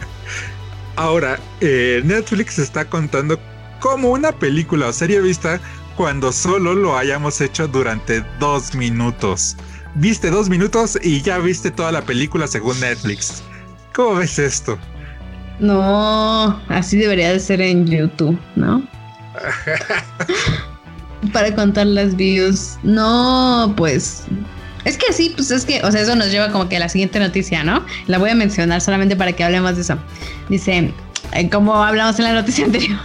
[0.96, 3.38] Ahora, eh, Netflix está contando
[3.80, 5.60] como una película o serie vista
[5.96, 9.56] cuando solo lo hayamos hecho durante dos minutos.
[9.94, 13.42] Viste dos minutos y ya viste toda la película según Netflix.
[13.94, 14.78] ¿Cómo ves esto?
[15.58, 18.82] No, así debería de ser en YouTube, ¿no?
[21.32, 22.78] para contar las views.
[22.82, 24.24] No, pues.
[24.84, 26.88] Es que sí, pues es que, o sea, eso nos lleva como que a la
[26.88, 27.84] siguiente noticia, ¿no?
[28.06, 29.98] La voy a mencionar solamente para que hablemos de eso.
[30.48, 30.92] Dice,
[31.32, 32.98] eh, como hablamos en la noticia anterior,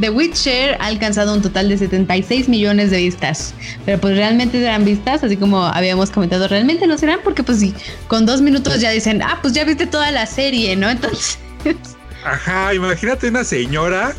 [0.00, 3.54] The Witcher ha alcanzado un total de 76 millones de vistas.
[3.84, 7.74] Pero pues realmente serán vistas, así como habíamos comentado, realmente no serán porque pues sí,
[8.08, 10.88] con dos minutos ya dicen, ah, pues ya viste toda la serie, ¿no?
[10.90, 11.38] Entonces...
[12.24, 14.14] Ajá, imagínate una señora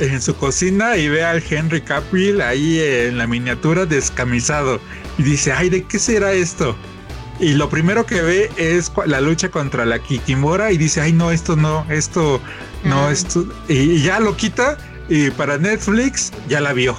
[0.00, 4.80] en su cocina y ve al Henry Cavill ahí en la miniatura descamisado
[5.18, 6.76] y dice, ay, ¿de qué será esto?
[7.40, 11.30] Y lo primero que ve es la lucha contra la Kikimora y dice, ay, no,
[11.30, 12.40] esto no, esto
[12.84, 13.46] no, esto...
[13.68, 14.78] Y ya lo quita
[15.08, 16.96] y para Netflix ya la vio.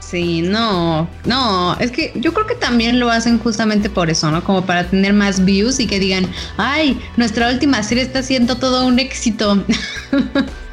[0.00, 4.42] Sí, no, no, es que yo creo que también lo hacen justamente por eso, ¿no?
[4.42, 8.86] Como para tener más views y que digan, ay, nuestra última serie está siendo todo
[8.86, 9.62] un éxito.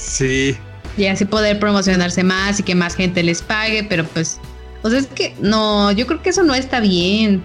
[0.00, 0.56] Sí.
[0.96, 4.38] Y así poder promocionarse más y que más gente les pague, pero pues,
[4.82, 7.42] o sea, es que no, yo creo que eso no está bien.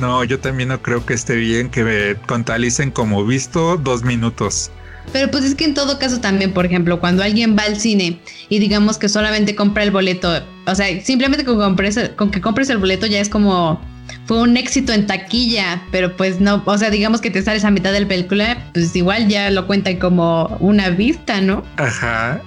[0.00, 4.70] No, yo también no creo que esté bien que me contalicen como visto dos minutos.
[5.12, 8.20] Pero pues es que en todo caso también, por ejemplo, cuando alguien va al cine
[8.48, 12.70] y digamos que solamente compra el boleto, o sea, simplemente con, compres, con que compres
[12.70, 13.80] el boleto ya es como
[14.26, 17.70] fue un éxito en taquilla, pero pues no, o sea, digamos que te sales a
[17.70, 21.64] mitad de la película, pues igual ya lo cuentan como una vista, ¿no?
[21.76, 22.40] Ajá.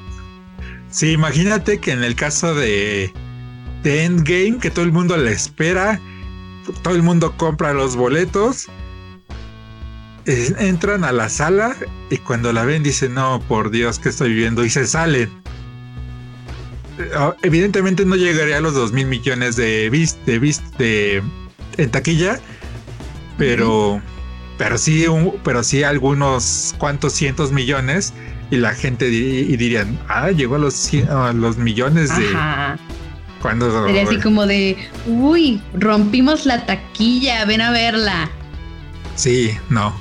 [0.89, 3.11] Sí, imagínate que en el caso de,
[3.83, 5.99] de Endgame, que todo el mundo le espera,
[6.83, 8.67] todo el mundo compra los boletos,
[10.25, 11.75] entran a la sala
[12.09, 14.65] y cuando la ven dicen, no, por Dios, ¿qué estoy viviendo?
[14.65, 15.29] Y se salen.
[17.15, 20.39] Ah, evidentemente no llegaría a los dos mil millones de vist de,
[20.77, 21.23] de
[21.77, 22.39] en taquilla,
[23.37, 24.01] pero,
[24.57, 25.05] pero sí,
[25.43, 28.13] pero sí algunos cuantos cientos millones
[28.51, 30.91] y la gente y dirían, ah, llegó a los,
[31.33, 32.25] los millones de...
[33.41, 38.27] Cuando, Sería así como de, uy, rompimos la taquilla, ven a verla.
[39.15, 39.93] Sí, no.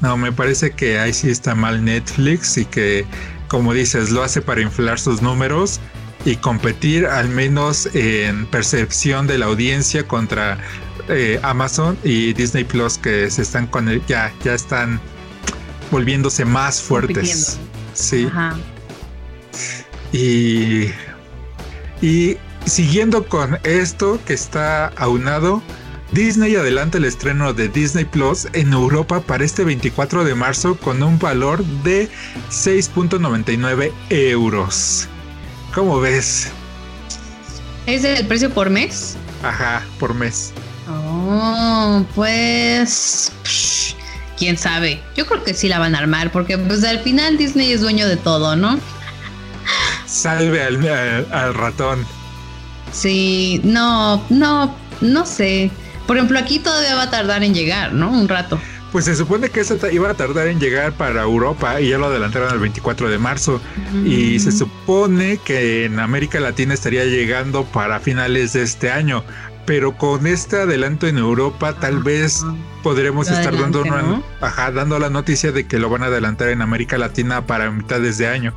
[0.00, 3.04] No, me parece que ahí sí está mal Netflix y que,
[3.48, 5.80] como dices, lo hace para inflar sus números
[6.24, 10.58] y competir al menos en percepción de la audiencia contra
[11.08, 15.00] eh, Amazon y Disney Plus que se están con el, ya ya están
[15.90, 17.58] volviéndose más fuertes.
[17.94, 18.28] Sí.
[20.12, 20.90] Y
[22.02, 25.62] y siguiendo con esto que está aunado,
[26.12, 31.02] Disney adelanta el estreno de Disney Plus en Europa para este 24 de marzo con
[31.02, 32.08] un valor de
[32.50, 35.08] 6.99 euros.
[35.74, 36.50] ¿Cómo ves?
[37.86, 39.16] ¿Es el precio por mes?
[39.42, 40.52] Ajá, por mes.
[40.88, 43.32] Oh, pues...
[44.36, 45.00] Quién sabe.
[45.16, 48.08] Yo creo que sí la van a armar porque pues al final Disney es dueño
[48.08, 48.78] de todo, ¿no?
[50.06, 52.06] Salve al, al ratón.
[52.90, 55.70] Sí, no, no, no sé.
[56.06, 58.10] Por ejemplo, aquí todavía va a tardar en llegar, ¿no?
[58.10, 58.58] Un rato.
[58.92, 62.06] Pues se supone que eso iba a tardar en llegar para Europa y ya lo
[62.06, 63.60] adelantaron al 24 de marzo.
[64.04, 69.22] Y se supone que en América Latina estaría llegando para finales de este año.
[69.64, 72.44] Pero con este adelanto en Europa, tal vez
[72.82, 73.84] podremos estar dando,
[74.74, 78.26] dando la noticia de que lo van a adelantar en América Latina para mitades de
[78.26, 78.52] año.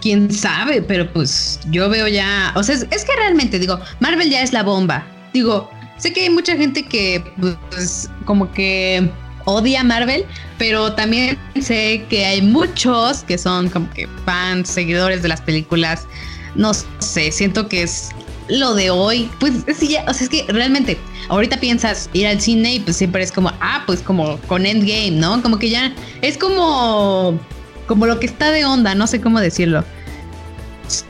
[0.00, 2.52] Quién sabe, pero pues yo veo ya.
[2.54, 5.04] O sea, es, es que realmente digo, Marvel ya es la bomba.
[5.32, 7.22] Digo, Sé que hay mucha gente que,
[7.70, 9.10] pues, como que
[9.44, 10.24] odia Marvel,
[10.58, 16.06] pero también sé que hay muchos que son como que fans, seguidores de las películas.
[16.54, 18.10] No sé, siento que es
[18.48, 19.30] lo de hoy.
[19.40, 22.96] Pues sí, ya, o sea, es que realmente ahorita piensas ir al cine y pues
[22.96, 25.42] siempre es como, ah, pues como con Endgame, ¿no?
[25.42, 27.38] Como que ya es como,
[27.86, 29.84] como lo que está de onda, no sé cómo decirlo.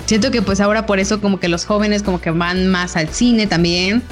[0.06, 3.08] Siento que pues ahora por eso como que los jóvenes como que van más al
[3.08, 4.02] cine también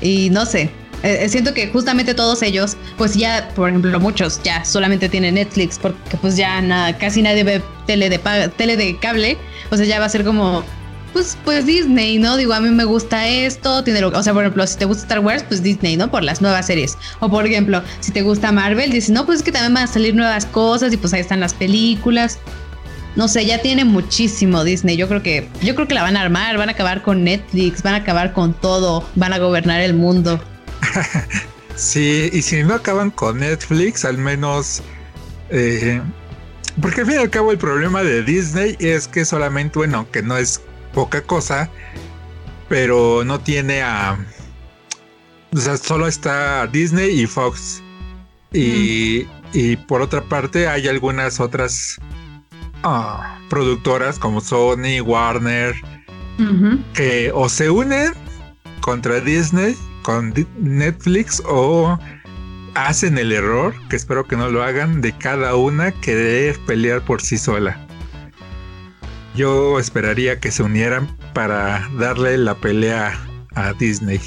[0.00, 0.70] y no sé,
[1.02, 5.34] eh, eh, siento que justamente todos ellos, pues ya, por ejemplo, muchos ya solamente tienen
[5.34, 6.62] Netflix porque pues ya
[6.98, 8.18] casi nadie ve tele de,
[8.56, 9.36] tele de cable,
[9.70, 10.64] o sea, ya va a ser como,
[11.12, 12.36] pues, pues Disney, ¿no?
[12.36, 15.02] Digo, a mí me gusta esto, tiene lo, o sea, por ejemplo, si te gusta
[15.04, 16.10] Star Wars, pues Disney, ¿no?
[16.10, 16.98] Por las nuevas series.
[17.20, 19.86] O por ejemplo, si te gusta Marvel, dices, no, pues es que también van a
[19.86, 22.38] salir nuevas cosas y pues ahí están las películas
[23.16, 24.96] no sé, ya tiene muchísimo Disney.
[24.96, 27.82] Yo creo que, yo creo que la van a armar, van a acabar con Netflix,
[27.82, 30.38] van a acabar con todo, van a gobernar el mundo.
[31.76, 34.82] sí, y si no acaban con Netflix, al menos.
[35.48, 36.00] Eh,
[36.80, 40.20] porque al fin y al cabo el problema de Disney es que solamente, bueno, que
[40.22, 40.60] no es
[40.92, 41.70] poca cosa,
[42.68, 44.18] pero no tiene a.
[45.54, 47.82] O sea, solo está Disney y Fox.
[48.52, 51.98] Y, y por otra parte hay algunas otras
[53.48, 55.74] productoras como Sony, Warner,
[56.94, 58.12] que o se unen
[58.80, 61.98] contra Disney, con Netflix, o
[62.74, 67.22] hacen el error, que espero que no lo hagan, de cada una querer pelear por
[67.22, 67.80] sí sola.
[69.34, 73.18] Yo esperaría que se unieran para darle la pelea
[73.54, 74.20] a Disney.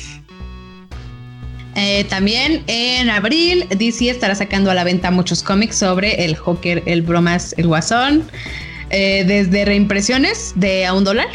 [1.81, 6.83] Eh, también en abril DC estará sacando a la venta muchos cómics sobre el Joker,
[6.85, 8.23] el Bromas, el Guasón,
[8.89, 11.27] eh, desde reimpresiones de a un dólar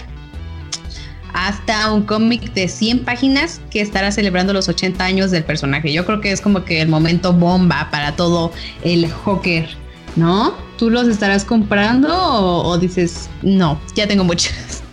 [1.33, 5.95] hasta un cómic de 100 páginas que estará celebrando los 80 años del personaje.
[5.95, 9.67] Yo creo que es como que el momento bomba para todo el Joker,
[10.15, 10.55] ¿no?
[10.77, 14.84] ¿Tú los estarás comprando o, o dices, no, ya tengo muchos?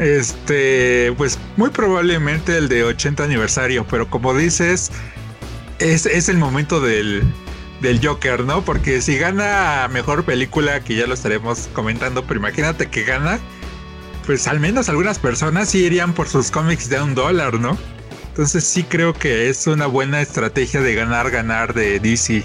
[0.00, 4.90] Este, pues muy probablemente el de 80 aniversario, pero como dices,
[5.78, 7.22] es, es el momento del,
[7.82, 8.64] del Joker, ¿no?
[8.64, 13.38] Porque si gana mejor película, que ya lo estaremos comentando, pero imagínate que gana,
[14.24, 17.76] pues al menos algunas personas sí irían por sus cómics de un dólar, ¿no?
[18.28, 22.42] Entonces sí creo que es una buena estrategia de ganar, ganar de DC.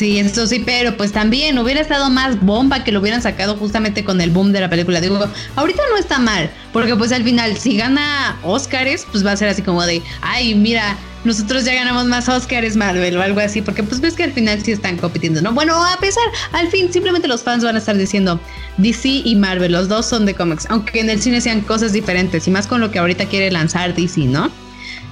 [0.00, 4.02] Sí, eso sí, pero pues también hubiera estado más bomba que lo hubieran sacado justamente
[4.02, 4.98] con el boom de la película.
[4.98, 5.18] Digo,
[5.56, 9.50] ahorita no está mal, porque pues al final, si gana Oscars, pues va a ser
[9.50, 13.82] así como de, ay, mira, nosotros ya ganamos más Oscars Marvel o algo así, porque
[13.82, 15.52] pues ves que al final sí están compitiendo, ¿no?
[15.52, 18.40] Bueno, a pesar, al fin simplemente los fans van a estar diciendo
[18.78, 22.48] DC y Marvel, los dos son de cómics, aunque en el cine sean cosas diferentes
[22.48, 24.50] y más con lo que ahorita quiere lanzar DC, ¿no?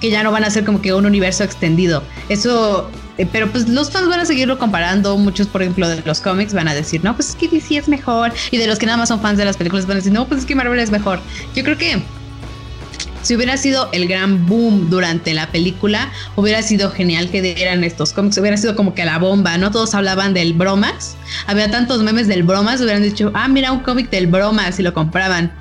[0.01, 2.03] Que ya no van a ser como que un universo extendido.
[2.31, 2.91] Eso
[3.27, 5.17] pero pues los fans van a seguirlo comparando.
[5.17, 7.89] Muchos, por ejemplo, de los cómics van a decir, no, pues es que DC es
[7.89, 8.33] mejor.
[8.51, 10.27] Y de los que nada más son fans de las películas van a decir, no,
[10.27, 11.21] pues es que Marvel es mejor.
[11.55, 12.03] Yo creo que
[13.23, 18.13] si hubiera sido el gran boom durante la película, hubiera sido genial que dieran estos
[18.13, 19.71] cómics, hubiera sido como que la bomba, ¿no?
[19.71, 21.17] Todos hablaban del bromas,
[21.47, 24.95] había tantos memes del bromas, hubieran dicho, ah, mira un cómic del bromas y lo
[24.95, 25.53] compraban.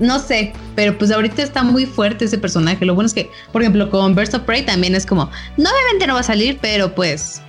[0.00, 2.84] No sé, pero pues ahorita está muy fuerte ese personaje.
[2.84, 6.06] Lo bueno es que, por ejemplo, con Burst of Prey también es como, no, obviamente
[6.06, 7.40] no va a salir, pero pues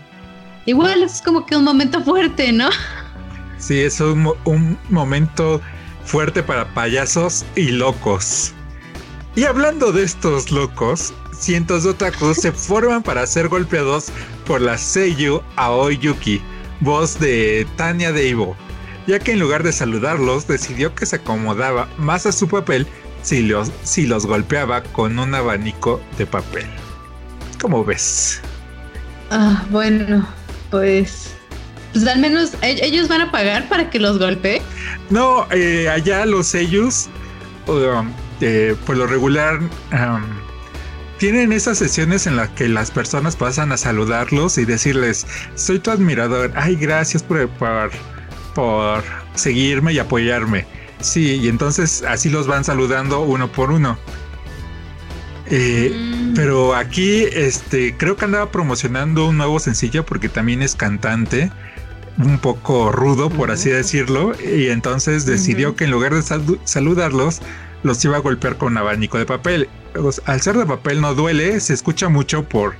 [0.65, 2.69] igual es como que un momento fuerte, ¿no?
[3.57, 5.61] Sí, es un, momento
[6.03, 8.53] fuerte para payasos y locos.
[9.35, 14.07] Y hablando de estos locos, cientos de otakus se forman para ser golpeados
[14.45, 16.41] por la Seiyu Aoyuki,
[16.79, 18.55] voz de Tanya Deibo,
[19.07, 22.87] ya que en lugar de saludarlos decidió que se acomodaba más a su papel
[23.21, 26.65] si los, si los golpeaba con un abanico de papel.
[27.59, 28.41] ¿Cómo ves?
[29.31, 30.27] Ah, bueno,
[30.69, 31.33] pues.
[31.93, 34.61] Pues al menos ¿e-, ellos van a pagar para que los golpee.
[35.09, 37.07] No, eh, allá los sellos,
[37.67, 40.23] um, eh, por lo regular, um,
[41.17, 45.25] tienen esas sesiones en las que las personas pasan a saludarlos y decirles,
[45.55, 47.91] soy tu admirador, ay, gracias por, por,
[48.55, 49.03] por
[49.35, 50.65] seguirme y apoyarme.
[50.99, 53.99] Sí, y entonces así los van saludando uno por uno.
[55.47, 56.33] Eh, mm.
[56.33, 61.51] Pero aquí, este, creo que andaba promocionando un nuevo sencillo porque también es cantante,
[62.17, 66.23] un poco rudo, por así decirlo, y entonces decidió que en lugar de
[66.63, 67.41] saludarlos,
[67.83, 69.69] los iba a golpear con un abanico de papel.
[70.25, 72.75] Al ser de papel no duele, se escucha mucho por,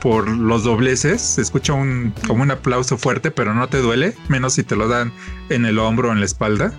[0.00, 4.54] por los dobleces, se escucha un, como un aplauso fuerte, pero no te duele, menos
[4.54, 5.12] si te lo dan
[5.48, 6.72] en el hombro o en la espalda.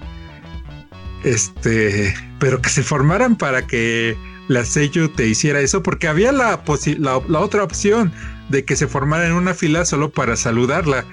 [1.24, 4.18] Este, pero que se formaran para que
[4.48, 6.62] la sello te hiciera eso, porque había la,
[6.98, 8.12] la, otra opción
[8.50, 11.06] de que se formara en una fila solo para saludarla,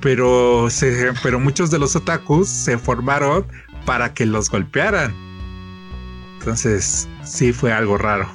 [0.00, 3.44] pero, se, pero muchos de los otakus se formaron
[3.84, 5.14] para que los golpearan.
[6.38, 8.30] Entonces, sí fue algo raro.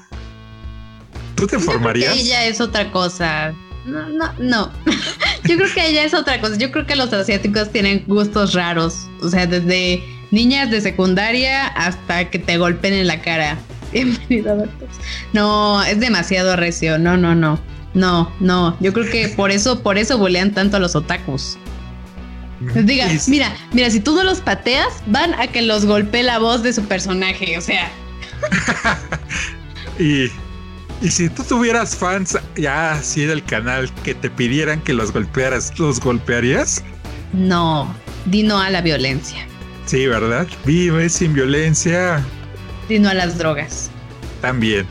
[1.42, 2.16] ¿Tú te formarías?
[2.16, 3.52] ella es otra cosa.
[3.84, 4.72] No, no, no.
[5.44, 6.56] Yo creo que ella es otra cosa.
[6.56, 9.08] Yo creo que los asiáticos tienen gustos raros.
[9.24, 13.58] O sea, desde niñas de secundaria hasta que te golpeen en la cara.
[13.92, 14.68] Bienvenido,
[15.34, 17.00] No, es demasiado recio.
[17.00, 17.60] No, no, no.
[17.96, 18.78] No, no.
[18.80, 21.58] Yo creo que por eso, por eso bolean tanto a los otakus.
[22.76, 26.62] Diga, mira, mira, si tú no los pateas, van a que los golpee la voz
[26.62, 27.58] de su personaje.
[27.58, 27.92] O sea.
[30.00, 30.30] y,
[31.02, 35.78] y si tú tuvieras fans ya así del canal que te pidieran que los golpearas,
[35.80, 36.84] ¿los golpearías?
[37.34, 37.94] No,
[38.26, 39.48] di no a la violencia.
[39.86, 40.48] Sí, ¿verdad?
[40.66, 42.24] Vive sin violencia.
[42.88, 43.90] Sino a las drogas.
[44.42, 44.86] También.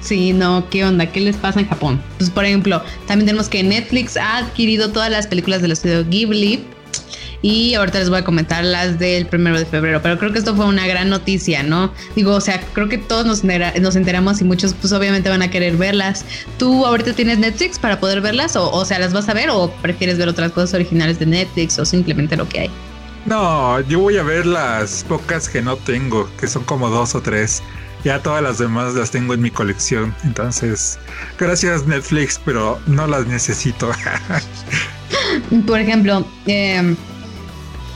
[0.00, 1.06] Sí, no, ¿qué onda?
[1.06, 2.00] ¿Qué les pasa en Japón?
[2.18, 6.64] Pues, por ejemplo, también tenemos que Netflix ha adquirido todas las películas del estudio Ghibli.
[7.44, 10.56] Y ahorita les voy a comentar las del primero de febrero, pero creo que esto
[10.56, 11.92] fue una gran noticia, ¿no?
[12.16, 15.50] Digo, o sea, creo que todos nos, nos enteramos y muchos pues obviamente van a
[15.50, 16.24] querer verlas.
[16.56, 18.56] ¿Tú ahorita tienes Netflix para poder verlas?
[18.56, 21.78] O, o sea, ¿las vas a ver o prefieres ver otras cosas originales de Netflix
[21.78, 22.70] o simplemente lo que hay?
[23.26, 27.20] No, yo voy a ver las pocas que no tengo, que son como dos o
[27.20, 27.62] tres.
[28.04, 30.14] Ya todas las demás las tengo en mi colección.
[30.24, 30.98] Entonces,
[31.38, 33.90] gracias Netflix, pero no las necesito.
[35.66, 36.26] Por ejemplo,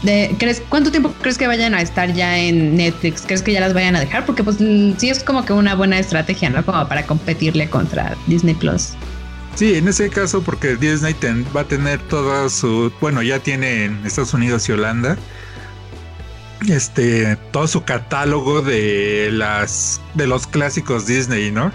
[0.03, 3.23] ¿crees, ¿cuánto tiempo crees que vayan a estar ya en Netflix?
[3.23, 4.25] ¿Crees que ya las vayan a dejar?
[4.27, 6.65] Porque pues sí es como que una buena estrategia, ¿no?
[6.65, 8.91] Como para competirle contra Disney Plus.
[9.55, 11.17] Sí, en ese caso, porque Disney
[11.57, 12.93] va a tener todo su.
[13.01, 15.19] Bueno, ya tiene en Estados Unidos y Holanda.
[16.69, 17.37] Este.
[17.51, 20.01] Todo su catálogo de las.
[20.15, 21.73] de los clásicos Disney, ¿no?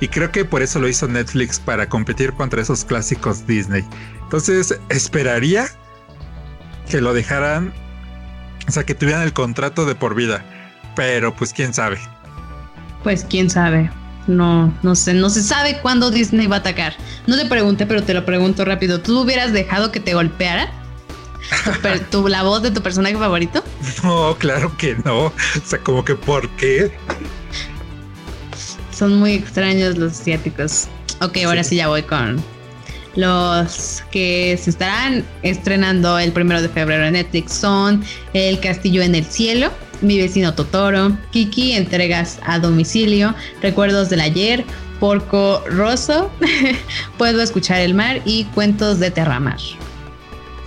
[0.00, 3.84] Y creo que por eso lo hizo Netflix para competir contra esos clásicos Disney.
[4.24, 5.68] Entonces, esperaría
[6.90, 7.72] que lo dejaran.
[8.68, 10.44] O sea, que tuvieran el contrato de por vida.
[10.94, 11.98] Pero pues quién sabe.
[13.02, 13.90] Pues quién sabe
[14.30, 16.94] no, no sé, no se sabe cuándo Disney va a atacar.
[17.26, 19.00] No te pregunté, pero te lo pregunto rápido.
[19.00, 20.70] ¿Tú hubieras dejado que te golpeara?
[22.10, 23.64] ¿Tu, la voz de tu personaje favorito?
[24.02, 25.26] No, claro que no.
[25.26, 25.32] O
[25.64, 26.92] sea, como que ¿por qué?
[28.92, 30.88] Son muy extraños los asiáticos.
[31.20, 32.42] Ok, ahora sí, ya voy con
[33.16, 37.52] los que se estarán estrenando el primero de febrero en Netflix.
[37.52, 44.20] Son El Castillo en el Cielo, mi vecino Totoro, Kiki, entregas a domicilio, recuerdos del
[44.20, 44.64] ayer,
[44.98, 46.30] Porco Rosso,
[47.18, 49.58] Puedo escuchar el mar y Cuentos de Terramar.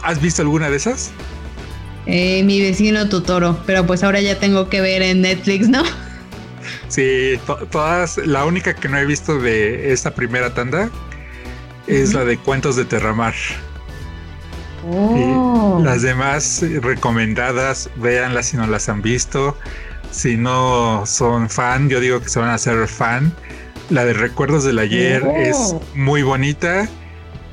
[0.02, 1.12] ¿Has visto alguna de esas?
[2.06, 5.84] Eh, mi vecino Totoro, pero pues ahora ya tengo que ver en Netflix, ¿no?
[6.90, 7.40] Sí,
[7.72, 10.90] todas, la única que no he visto de esta primera tanda
[11.88, 13.34] es la de Cuentos de Terramar.
[14.86, 15.82] Oh.
[15.82, 19.58] las demás recomendadas, véanlas si no las han visto.
[20.12, 23.34] Si no son fan, yo digo que se van a hacer fan.
[23.90, 25.36] La de Recuerdos del Ayer oh.
[25.36, 26.88] es muy bonita.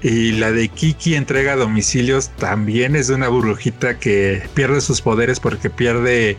[0.03, 5.41] Y la de Kiki entrega domicilios también es de una burbujita que pierde sus poderes
[5.41, 6.39] porque pierde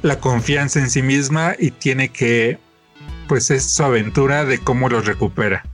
[0.00, 2.58] la confianza en sí misma y tiene que,
[3.28, 5.64] pues es su aventura de cómo los recupera.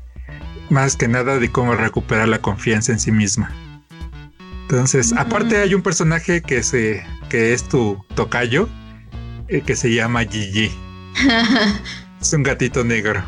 [0.74, 3.48] Más que nada de cómo recuperar la confianza en sí misma.
[4.62, 8.68] Entonces, aparte hay un personaje que se que es tu tocayo
[9.46, 10.72] eh, que se llama Gigi.
[12.20, 13.22] es un gatito negro.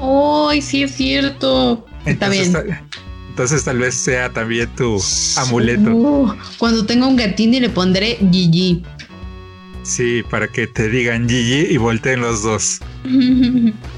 [0.00, 1.86] ¡Ay, sí es cierto!
[2.04, 2.52] Está bien.
[3.28, 5.00] entonces tal vez sea también tu
[5.36, 5.94] amuleto.
[5.94, 8.82] Uh, cuando tenga un gatín y le pondré Gigi.
[9.84, 12.80] Sí, para que te digan Gigi y volteen los dos.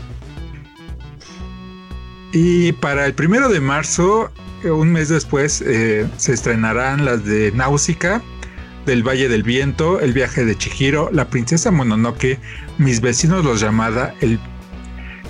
[2.32, 4.30] y para el primero de marzo,
[4.64, 8.22] un mes después, eh, se estrenarán las de Náusica,
[8.86, 12.38] del Valle del Viento, El viaje de Chihiro, La princesa Mononoke,
[12.78, 14.38] Mis vecinos los llamada, El,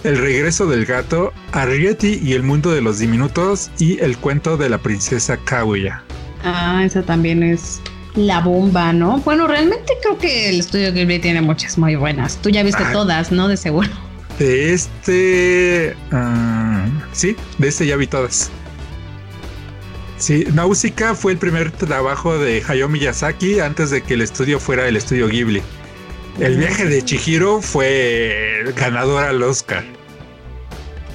[0.04, 4.68] el regreso del gato, Arrietty y el mundo de los diminutos y El cuento de
[4.68, 6.02] la princesa Kaguya.
[6.44, 7.80] Ah, esa también es
[8.14, 9.18] la bomba, ¿no?
[9.18, 12.36] Bueno, realmente creo que el estudio Ghibli tiene muchas muy buenas.
[12.38, 13.48] Tú ya viste todas, ¿no?
[13.48, 13.90] De seguro.
[14.40, 15.94] De este...
[16.12, 18.50] Ah, sí, de este ya vi todas.
[20.16, 24.88] Sí, Nausicaa fue el primer trabajo de Hayao Miyazaki antes de que el estudio fuera
[24.88, 25.60] el estudio Ghibli.
[26.38, 29.84] El viaje de Chihiro fue ganador al Oscar.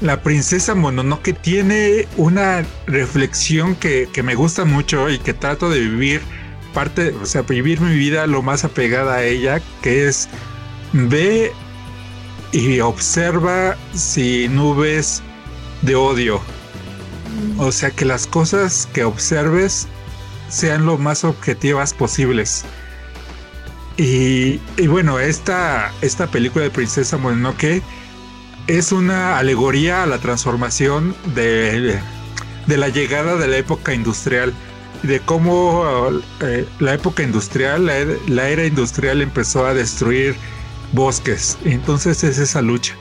[0.02, 5.80] La princesa Mononoke tiene una reflexión que, que me gusta mucho y que trato de
[5.80, 6.22] vivir
[6.76, 10.30] parte, o sea, vivir mi vida lo más apegada a ella, que es
[10.94, 11.52] ve
[12.56, 15.22] y observa sin nubes
[15.82, 16.40] de odio.
[17.58, 19.88] O sea, que las cosas que observes
[20.48, 22.64] sean lo más objetivas posibles.
[23.98, 27.82] Y, y bueno, esta, esta película de Princesa Mononoke
[28.68, 32.00] es una alegoría a la transformación de,
[32.68, 34.54] de la llegada de la época industrial
[35.04, 36.10] de cómo
[36.42, 37.86] eh, la época industrial,
[38.28, 40.36] la, era industrial empezó a destruir
[40.96, 41.58] bosques.
[41.66, 42.96] Entonces es esa lucha.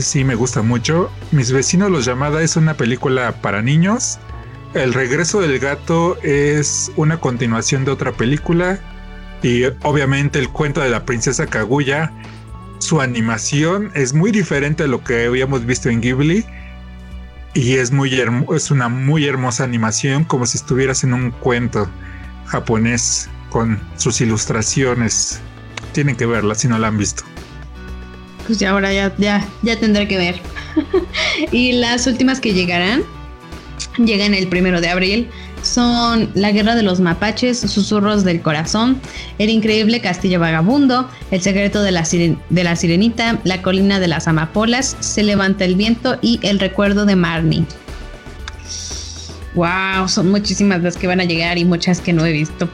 [0.00, 1.10] Sí, me gusta mucho.
[1.32, 4.18] Mis vecinos los llamada es una película para niños.
[4.74, 8.80] El regreso del gato es una continuación de otra película.
[9.42, 12.12] Y obviamente el cuento de la princesa Kaguya.
[12.78, 16.44] Su animación es muy diferente a lo que habíamos visto en Ghibli
[17.56, 18.12] y es muy
[18.54, 21.88] es una muy hermosa animación, como si estuvieras en un cuento
[22.44, 25.40] japonés con sus ilustraciones.
[25.96, 27.22] Tienen que verla si no la han visto.
[28.46, 30.38] Pues ya ahora ya, ya, ya tendré que ver.
[31.52, 33.02] y las últimas que llegarán,
[33.96, 35.30] llegan el primero de abril
[35.62, 39.00] son La Guerra de los Mapaches, Susurros del Corazón,
[39.38, 44.28] El Increíble Castillo Vagabundo, El Secreto de la, de la Sirenita, La Colina de las
[44.28, 47.64] Amapolas, Se Levanta el Viento y El Recuerdo de Marnie.
[49.54, 52.68] Wow, son muchísimas las que van a llegar y muchas que no he visto.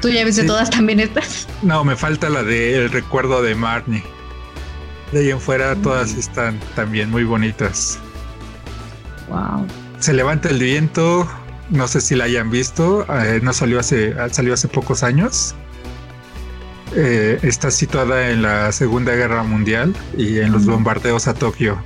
[0.00, 1.48] ¿Tú ya viste todas también estas?
[1.62, 4.02] No, me falta la de El Recuerdo de Marnie.
[5.12, 7.98] De ahí en fuera todas están también muy bonitas.
[9.28, 9.66] Wow.
[9.98, 11.28] Se levanta el viento.
[11.70, 13.06] No sé si la hayan visto.
[13.08, 15.54] Eh, no salió hace, salió hace pocos años.
[16.94, 21.78] Eh, está situada en la Segunda Guerra Mundial y en los bombardeos a Tokio.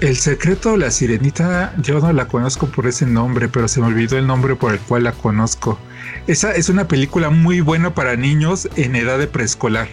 [0.00, 3.86] El secreto de la sirenita, yo no la conozco por ese nombre, pero se me
[3.86, 5.78] olvidó el nombre por el cual la conozco.
[6.26, 9.88] Esa es una película muy buena para niños en edad de preescolar.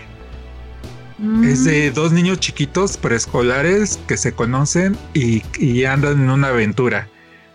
[1.43, 1.93] Es de mm.
[1.95, 7.09] dos niños chiquitos preescolares que se conocen y, andan en una aventura.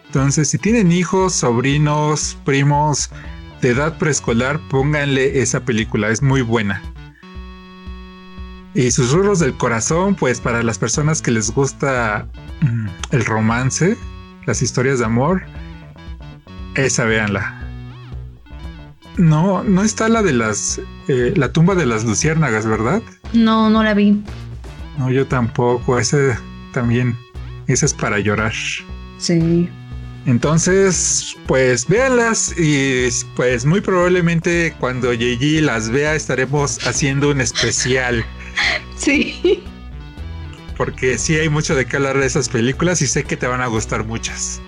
[0.06, 3.10] Entonces, si tienen hijos, sobrinos, primos
[3.62, 6.82] de edad preescolar, pónganle esa película, es muy buena.
[8.74, 12.26] Y Susurros del Corazón, pues para las personas que les gusta
[12.60, 13.96] mm, el romance,
[14.46, 15.42] las historias de amor,
[16.74, 17.63] esa véanla.
[19.16, 20.80] No, no está la de las.
[21.08, 23.02] Eh, la tumba de las luciérnagas, ¿verdad?
[23.32, 24.22] No, no la vi.
[24.98, 25.98] No, yo tampoco.
[25.98, 26.36] Ese
[26.72, 27.16] también.
[27.66, 28.52] Esa es para llorar.
[29.18, 29.68] Sí.
[30.26, 38.24] Entonces, pues véanlas y pues muy probablemente cuando Yeji las vea estaremos haciendo un especial.
[38.96, 39.62] Sí.
[40.76, 43.60] Porque sí hay mucho de qué hablar de esas películas y sé que te van
[43.60, 44.62] a gustar muchas.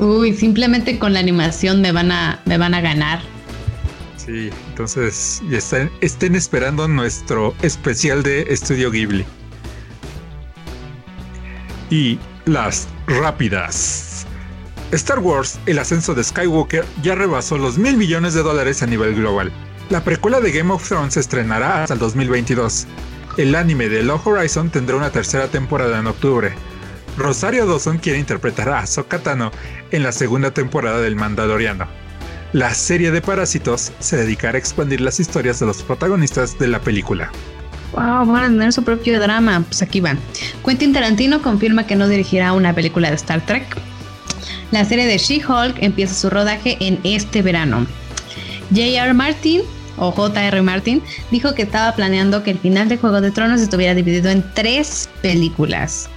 [0.00, 3.22] Uy, simplemente con la animación me van a, me van a ganar.
[4.24, 9.24] Sí, entonces estén, esperando nuestro especial de Estudio Ghibli.
[11.90, 14.26] Y las rápidas.
[14.92, 19.14] Star Wars, el ascenso de Skywalker, ya rebasó los mil millones de dólares a nivel
[19.14, 19.52] global.
[19.90, 22.86] La precuela de Game of Thrones se estrenará hasta el 2022.
[23.36, 26.54] El anime de Low Horizon tendrá una tercera temporada en octubre.
[27.18, 29.50] Rosario Dawson quiere interpretar a Ahsoka Tano
[29.90, 32.03] en la segunda temporada del Mandaloriano.
[32.54, 36.80] La serie de Parásitos se dedicará a expandir las historias de los protagonistas de la
[36.80, 37.32] película.
[37.90, 39.64] Wow, van a tener su propio drama.
[39.66, 40.20] Pues aquí van.
[40.64, 43.64] Quentin Tarantino confirma que no dirigirá una película de Star Trek.
[44.70, 47.88] La serie de She-Hulk empieza su rodaje en este verano.
[48.70, 49.14] J.R.
[49.14, 49.62] Martin
[49.96, 50.62] o J.R.
[50.62, 51.02] Martin
[51.32, 55.08] dijo que estaba planeando que el final de Juego de Tronos estuviera dividido en tres
[55.22, 56.08] películas.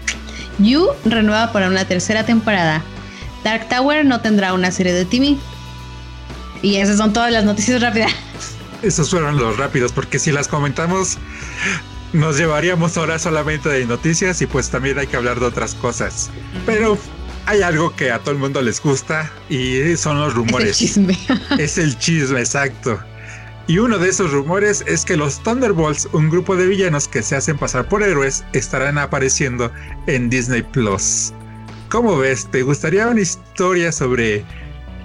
[0.60, 2.84] You renueva para una tercera temporada.
[3.44, 5.36] Dark Tower no tendrá una serie de TV.
[6.62, 8.12] Y esas son todas las noticias rápidas.
[8.82, 11.18] Esos fueron los rápidos, porque si las comentamos,
[12.14, 16.30] nos llevaríamos horas solamente de noticias y pues también hay que hablar de otras cosas.
[16.66, 16.97] Pero
[17.45, 20.82] hay algo que a todo el mundo les gusta y son los rumores.
[20.82, 21.18] Es el chisme.
[21.64, 22.99] es el chisme, exacto.
[23.68, 27.36] Y uno de esos rumores es que los Thunderbolts, un grupo de villanos que se
[27.36, 29.72] hacen pasar por héroes, estarán apareciendo
[30.08, 31.34] en Disney Plus.
[31.89, 32.49] ¿Cómo ves?
[32.49, 34.45] ¿Te gustaría una historia sobre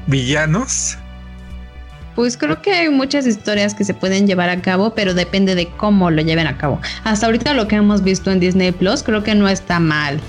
[0.06, 0.96] villanos?
[2.14, 5.68] Pues creo que hay muchas historias que se pueden llevar a cabo, pero depende de
[5.68, 6.80] cómo lo lleven a cabo.
[7.04, 10.20] Hasta ahorita lo que hemos visto en Disney Plus creo que no está mal.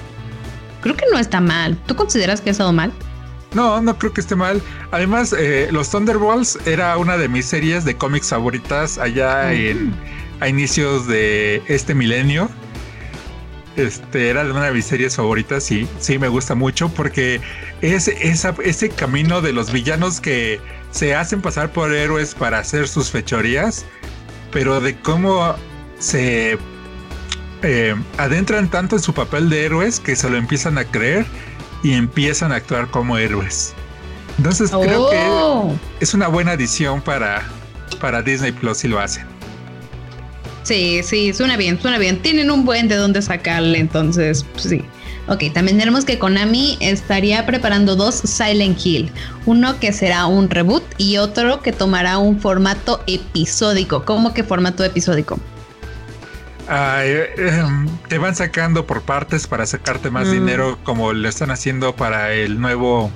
[0.81, 1.77] Creo que no está mal.
[1.86, 2.91] ¿Tú consideras que ha estado mal?
[3.53, 4.61] No, no creo que esté mal.
[4.91, 9.93] Además, eh, los Thunderbolts era una de mis series de cómics favoritas allá en,
[10.39, 12.49] a inicios de este milenio.
[13.75, 17.41] Este era una de mis series favoritas y sí me gusta mucho porque
[17.81, 20.59] es esa, ese camino de los villanos que
[20.93, 23.83] se hacen pasar por héroes para hacer sus fechorías,
[24.51, 25.55] pero de cómo
[25.99, 26.57] se
[27.63, 31.25] eh, adentran tanto en su papel de héroes que se lo empiezan a creer
[31.83, 33.73] y empiezan a actuar como héroes.
[34.37, 35.75] Entonces creo que Oh.
[35.99, 37.41] es una buena adición para,
[37.99, 39.25] para Disney Plus si lo hacen.
[40.63, 42.21] Sí, sí, suena bien, suena bien.
[42.21, 44.81] Tienen un buen de dónde sacarle, entonces, pues, sí.
[45.28, 49.09] Ok, también tenemos que Konami estaría preparando dos Silent Hill.
[49.45, 54.03] Uno que será un reboot y otro que tomará un formato episódico.
[54.03, 55.39] ¿Cómo que formato episódico?
[56.69, 57.30] Eh,
[58.07, 60.32] te van sacando por partes para sacarte más Mm.
[60.32, 63.11] dinero como lo están haciendo para el nuevo,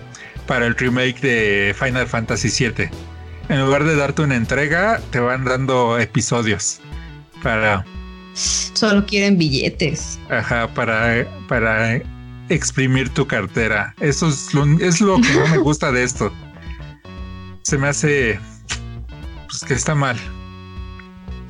[0.47, 2.89] para el remake de Final Fantasy VII.
[3.49, 6.79] En lugar de darte una entrega, te van dando episodios
[7.41, 7.85] para,
[8.37, 10.19] Solo quieren billetes.
[10.29, 11.99] ajá, para, para
[12.49, 13.95] exprimir tu cartera.
[13.99, 16.31] Eso es lo, es lo que no me gusta de esto.
[17.63, 18.39] Se me hace
[19.47, 20.17] pues que está mal.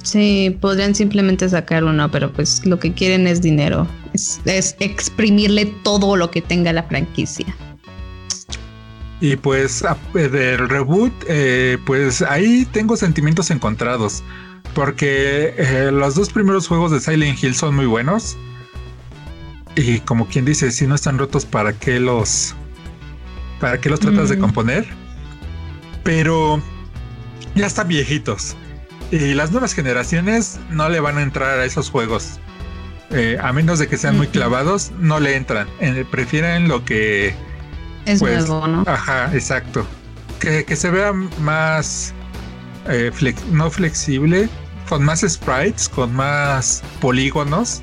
[0.04, 3.86] Sí, podrían simplemente sacar uno, pero pues lo que quieren es dinero.
[4.14, 7.46] Es, es exprimirle todo lo que tenga la franquicia.
[9.20, 9.84] Y pues
[10.14, 14.24] del reboot, eh, pues ahí tengo sentimientos encontrados.
[14.74, 18.38] Porque eh, los dos primeros juegos de Silent Hill son muy buenos.
[19.76, 22.56] Y como quien dice, si no están rotos, ¿para qué los...
[23.60, 24.42] ¿Para qué los tratas de Mm.
[24.42, 24.88] componer?
[26.04, 26.62] Pero
[27.56, 28.56] ya están viejitos.
[29.12, 32.40] Y las nuevas generaciones no le van a entrar a esos juegos.
[33.10, 35.68] Eh, a menos de que sean muy clavados, no le entran.
[35.80, 37.34] Eh, prefieren lo que
[38.06, 38.84] Es Pues, nuevo, ¿no?
[38.86, 39.88] Ajá, exacto.
[40.40, 42.14] Que, que se vea más,
[42.90, 44.50] eh, flex- no flexible,
[44.90, 47.82] con más sprites, con más polígonos.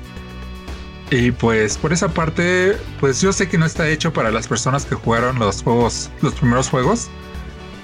[1.11, 4.85] Y pues por esa parte, pues yo sé que no está hecho para las personas
[4.85, 7.09] que jugaron los juegos, los primeros juegos,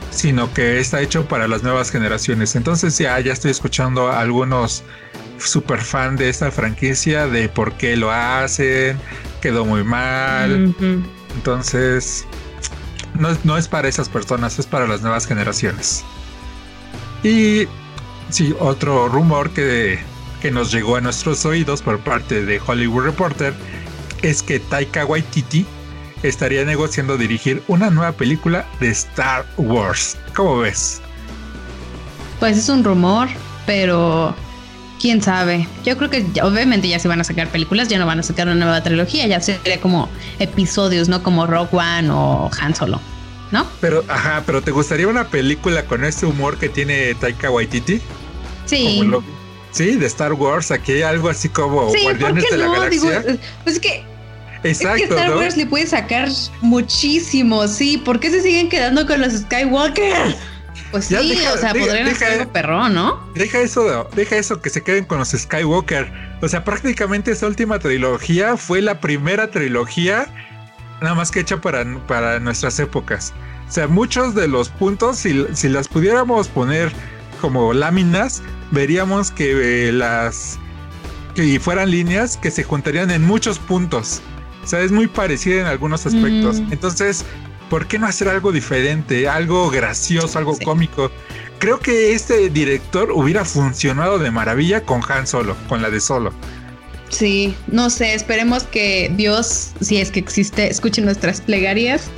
[0.10, 2.56] sino que está hecho para las nuevas generaciones.
[2.56, 4.84] Entonces ya, ya estoy escuchando a algunos
[5.38, 9.00] super fan de esta franquicia de por qué lo hacen,
[9.42, 10.76] quedó muy mal.
[11.36, 12.26] Entonces,
[13.14, 16.04] no, no es para esas personas, es para las nuevas generaciones.
[17.24, 17.68] Y
[18.30, 20.00] sí, otro rumor que,
[20.42, 23.54] que nos llegó a nuestros oídos por parte de Hollywood Reporter
[24.22, 25.66] es que Taika Waititi
[26.24, 30.18] estaría negociando dirigir una nueva película de Star Wars.
[30.36, 31.02] ¿Cómo ves?
[32.40, 33.28] Pues es un rumor,
[33.66, 34.36] pero
[35.00, 35.68] quién sabe.
[35.84, 38.48] Yo creo que obviamente ya se van a sacar películas, ya no van a sacar
[38.48, 40.10] una nueva trilogía, ya sería como
[40.40, 43.02] episodios, no como Rock One o Han Solo,
[43.52, 43.68] ¿no?
[43.82, 48.02] Pero, ajá, pero ¿te gustaría una película con este humor que tiene Taika Waititi?
[48.66, 49.02] Sí.
[49.06, 49.24] Lo-
[49.72, 52.66] sí, de Star Wars, aquí hay algo así como Sí, ¿por Guardianes qué de la
[52.68, 52.72] no?
[52.74, 53.20] Galaxia.
[53.22, 54.04] Digo, pues es que,
[54.64, 55.38] Exacto, es que Star ¿no?
[55.38, 56.30] Wars le puede sacar
[56.62, 57.98] muchísimo, sí.
[57.98, 60.14] ¿Por qué se siguen quedando con los Skywalker?
[60.92, 63.28] Pues sí, Ya deja- o sea, deja- podrían deja- hacer algo perrón, ¿no?
[63.36, 66.12] Deja eso, deja eso que se queden con los Skywalker.
[66.42, 70.28] O sea, prácticamente esa última trilogía fue la primera trilogía
[71.02, 73.34] nada más que hecha para, para nuestras épocas.
[73.68, 76.92] O sea, muchos de los puntos, si, si las pudiéramos poner
[77.42, 78.42] como láminas,
[78.72, 80.60] veríamos que eh, las
[81.36, 84.22] que fueran líneas que se juntarían en muchos puntos.
[84.64, 86.60] O sea, es muy parecida en algunos aspectos.
[86.60, 86.74] Mm.
[86.74, 87.26] Entonces,
[87.70, 89.28] ¿por qué no hacer algo diferente?
[89.28, 90.66] Algo gracioso, algo Sí.
[90.66, 91.10] cómico.
[91.58, 96.34] Creo que este director hubiera funcionado de maravilla con Han Solo, con la de Solo.
[97.12, 102.10] Sí, no sé, esperemos que Dios, si es que existe, escuche nuestras plegarias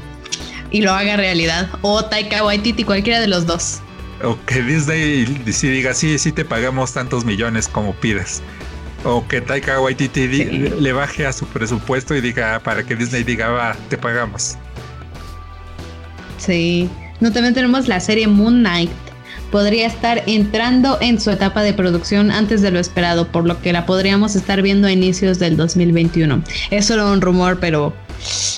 [0.71, 1.69] y lo haga realidad.
[1.81, 3.79] O Taika Waititi, cualquiera de los dos.
[4.23, 8.41] O que Disney sí diga, sí, sí te pagamos tantos millones como pides.
[9.03, 10.43] O que Taika Waititi Sí.
[10.79, 14.55] le baje a su presupuesto y diga, para que Disney diga, va, te pagamos.
[16.37, 16.89] Sí,
[17.19, 18.91] No, también tenemos la serie Moon Knight.
[19.53, 23.71] Podría estar entrando en su etapa de producción antes de lo esperado, por lo que
[23.71, 26.41] la podríamos estar viendo a inicios del 2021.
[26.71, 27.93] Es solo un rumor, pero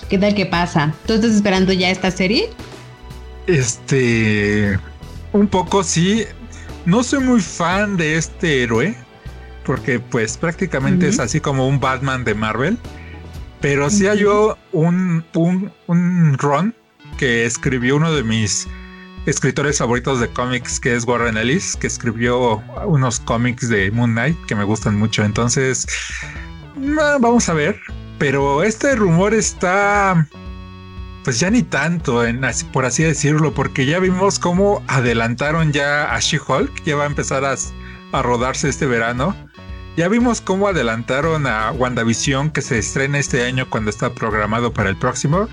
[0.10, 0.94] ¿qué tal que pasa?
[1.06, 2.50] ¿Tú estás esperando ya esta serie?
[3.46, 4.80] Este,
[5.34, 6.24] un poco sí.
[6.86, 8.96] No soy muy fan de este héroe,
[9.66, 12.78] porque pues prácticamente es así como un Batman de Marvel.
[13.60, 16.74] Pero sí hay un, un, un run
[17.18, 18.66] que escribió uno de mis
[19.26, 24.38] escritores favoritos de cómics, que es Warren Ellis, que escribió unos cómics de Moon Knight
[24.46, 25.24] que me gustan mucho.
[25.24, 25.88] Entonces,
[27.20, 27.80] vamos a ver.
[28.18, 30.26] Pero este rumor está,
[31.26, 32.24] pues ya ni tanto,
[32.72, 37.44] por así decirlo, porque ya vimos cómo adelantaron ya a She-Hulk, ya va a empezar
[37.44, 37.56] a,
[38.14, 39.36] a rodarse este verano.
[39.98, 44.90] Ya vimos cómo adelantaron a WandaVision que se estrena este año cuando está programado para
[44.90, 45.48] el próximo.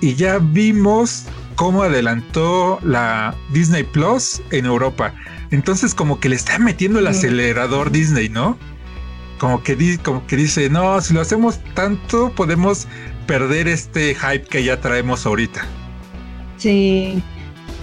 [0.00, 1.24] Y ya vimos
[1.54, 5.14] cómo adelantó la Disney Plus en Europa.
[5.50, 8.58] Entonces como que le está metiendo el acelerador Disney, ¿no?
[9.38, 12.86] Como que, como que dice, no, si lo hacemos tanto podemos
[13.26, 15.66] perder este hype que ya traemos ahorita.
[16.56, 17.22] Sí.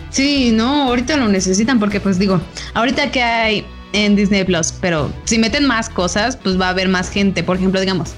[0.09, 2.41] Sí, no, ahorita lo necesitan porque pues digo,
[2.74, 6.89] ahorita que hay en Disney Plus, pero si meten más cosas, pues va a haber
[6.89, 7.43] más gente.
[7.43, 8.13] Por ejemplo, digamos,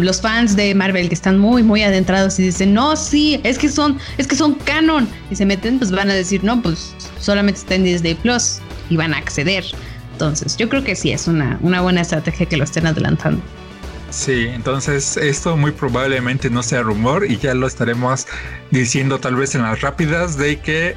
[0.00, 3.68] los fans de Marvel que están muy, muy adentrados y dicen, no, sí, es que
[3.68, 5.08] son, es que son canon.
[5.30, 8.96] Y se meten, pues van a decir, no, pues solamente está en Disney Plus y
[8.96, 9.64] van a acceder.
[10.12, 13.42] Entonces, yo creo que sí es una, una buena estrategia que lo estén adelantando.
[14.10, 18.26] Sí, entonces esto muy probablemente no sea rumor y ya lo estaremos
[18.72, 20.96] diciendo tal vez en las rápidas de que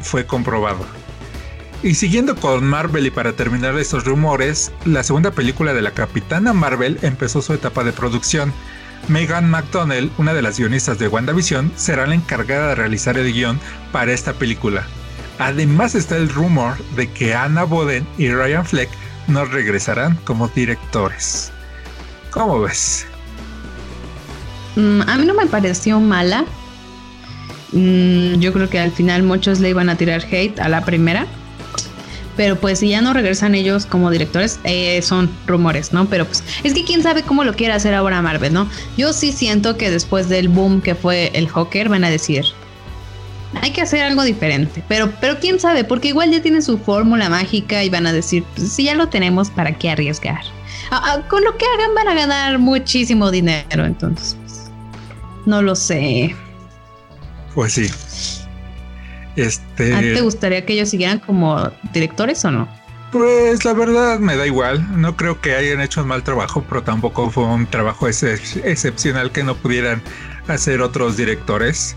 [0.00, 0.86] fue comprobado.
[1.82, 6.52] Y siguiendo con Marvel y para terminar estos rumores, la segunda película de la Capitana
[6.52, 8.52] Marvel empezó su etapa de producción.
[9.06, 13.60] Megan McDonnell, una de las guionistas de WandaVision, será la encargada de realizar el guion
[13.92, 14.84] para esta película.
[15.38, 18.90] Además está el rumor de que Anna Boden y Ryan Fleck
[19.28, 21.52] no regresarán como directores.
[22.32, 23.06] ¿Cómo ves?
[24.74, 26.44] Mm, a mí no me pareció mala.
[27.70, 31.26] Mm, yo creo que al final muchos le iban a tirar hate a la primera
[32.38, 36.08] pero pues si ya no regresan ellos como directores, eh, son rumores, ¿no?
[36.08, 38.70] Pero pues es que quién sabe cómo lo quiere hacer ahora Marvel, ¿no?
[38.96, 42.44] Yo sí siento que después del boom que fue el Joker van a decir,
[43.60, 47.28] hay que hacer algo diferente, pero, pero quién sabe, porque igual ya tienen su fórmula
[47.28, 50.42] mágica y van a decir, pues si ya lo tenemos, ¿para qué arriesgar?
[51.28, 54.70] Con lo que hagan van a ganar muchísimo dinero, entonces, pues,
[55.44, 56.36] no lo sé.
[57.52, 57.90] Pues sí.
[59.38, 59.94] Este.
[59.94, 62.68] ¿A ti te gustaría que ellos siguieran como directores o no?
[63.12, 65.00] Pues la verdad me da igual.
[65.00, 69.44] No creo que hayan hecho un mal trabajo, pero tampoco fue un trabajo excepcional que
[69.44, 70.02] no pudieran
[70.48, 71.96] hacer otros directores.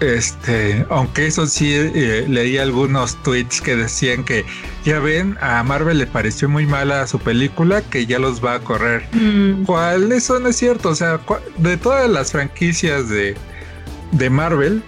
[0.00, 4.44] Este, aunque eso sí, eh, leí algunos tweets que decían que
[4.84, 8.60] ya ven, a Marvel le pareció muy mala su película, que ya los va a
[8.60, 9.08] correr.
[9.12, 9.64] Mm.
[9.64, 10.12] ¿Cuál?
[10.12, 10.90] Eso no es cierto.
[10.90, 11.20] O sea,
[11.58, 13.36] de todas las franquicias de,
[14.12, 14.82] de Marvel,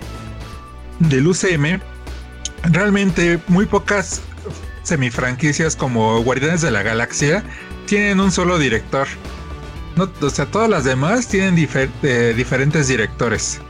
[1.01, 1.81] del UCM,
[2.63, 4.23] realmente muy pocas
[4.83, 7.45] semifranquicias como Guardianes de la Galaxia
[7.87, 9.07] tienen un solo director.
[10.21, 11.57] o sea, todas las demás tienen
[12.03, 13.61] eh, diferentes directores.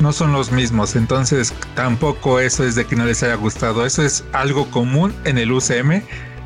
[0.00, 3.84] No son los mismos, entonces tampoco eso es de que no les haya gustado.
[3.84, 6.02] Eso es algo común en el UCM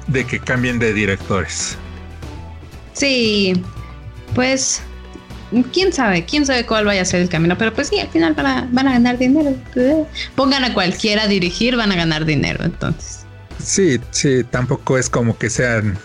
[0.07, 1.77] de que cambien de directores.
[2.95, 3.63] Sí,
[4.35, 4.83] pues
[5.73, 8.35] quién sabe, quién sabe cuál vaya a ser el camino, pero pues sí, al final
[8.35, 9.57] van a, van a ganar dinero.
[10.35, 13.27] Pongan a cualquiera a dirigir, van a ganar dinero, entonces.
[13.63, 15.99] Sí, sí, tampoco es como que sean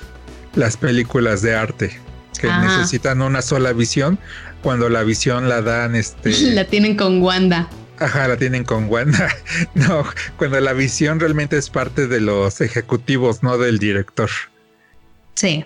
[0.56, 2.00] las películas de arte
[2.40, 4.20] que necesitan una sola visión
[4.62, 7.70] cuando la visión la dan este la tienen con Wanda.
[8.00, 9.28] Ajá, la tienen con Wanda.
[9.74, 10.04] No,
[10.38, 14.30] cuando la visión realmente es parte de los ejecutivos, no del director.
[15.34, 15.66] Sí.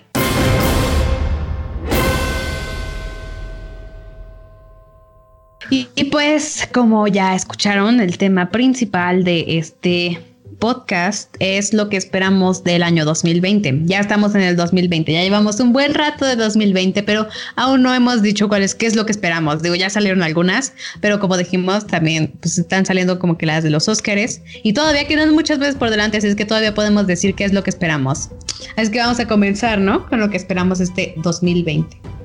[5.74, 10.20] Y, pues, como ya escucharon, el tema principal de este
[10.58, 13.80] podcast es lo que esperamos del año 2020.
[13.84, 17.94] Ya estamos en el 2020, ya llevamos un buen rato de 2020, pero aún no
[17.94, 19.62] hemos dicho cuál es, qué es lo que esperamos.
[19.62, 23.70] Digo, ya salieron algunas, pero como dijimos, también pues, están saliendo como que las de
[23.70, 27.34] los Óscares y todavía quedan muchas veces por delante, así es que todavía podemos decir
[27.34, 28.28] qué es lo que esperamos.
[28.76, 30.06] Así que vamos a comenzar, ¿no?
[30.06, 32.21] Con lo que esperamos este 2020.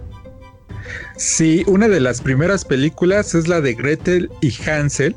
[1.18, 5.16] Sí, una de las primeras películas es la de Gretel y Hansel,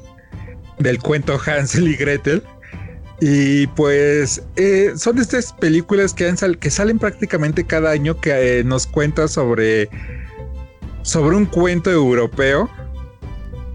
[0.79, 2.43] del cuento Hansel y Gretel.
[3.21, 8.87] Y pues eh, son estas películas que, que, salen prácticamente cada año que eh, nos
[8.87, 9.91] cuenta sobre,
[11.03, 12.71] sobre un cuento europeo.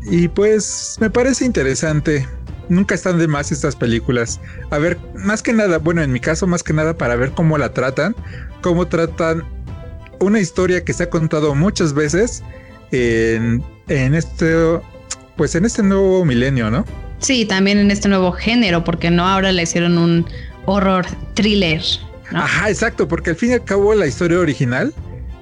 [0.09, 2.27] Y pues me parece interesante.
[2.69, 4.41] Nunca están de más estas películas.
[4.71, 7.59] A ver, más que nada, bueno, en mi caso, más que nada para ver cómo
[7.59, 8.15] la tratan,
[8.61, 9.43] cómo tratan
[10.19, 12.43] una historia que se ha contado muchas veces
[12.91, 14.79] en, en este,
[15.35, 16.85] pues en este nuevo milenio, ¿no?
[17.19, 20.25] Sí, también en este nuevo género, porque no ahora le hicieron un
[20.65, 21.81] horror thriller.
[22.31, 24.93] Ajá, exacto, porque al fin y al cabo la historia original,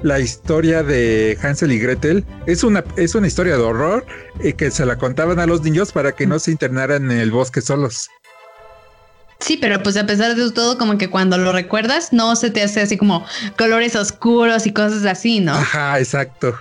[0.02, 4.06] la historia de Hansel y Gretel, es una, es una historia de horror
[4.44, 7.32] y que se la contaban a los niños para que no se internaran en el
[7.32, 8.10] bosque solos.
[9.44, 12.64] Sí, pero pues a pesar de todo, como que cuando lo recuerdas, no se te
[12.64, 13.26] hace así como
[13.58, 15.54] colores oscuros y cosas así, ¿no?
[15.54, 16.56] Ajá, exacto.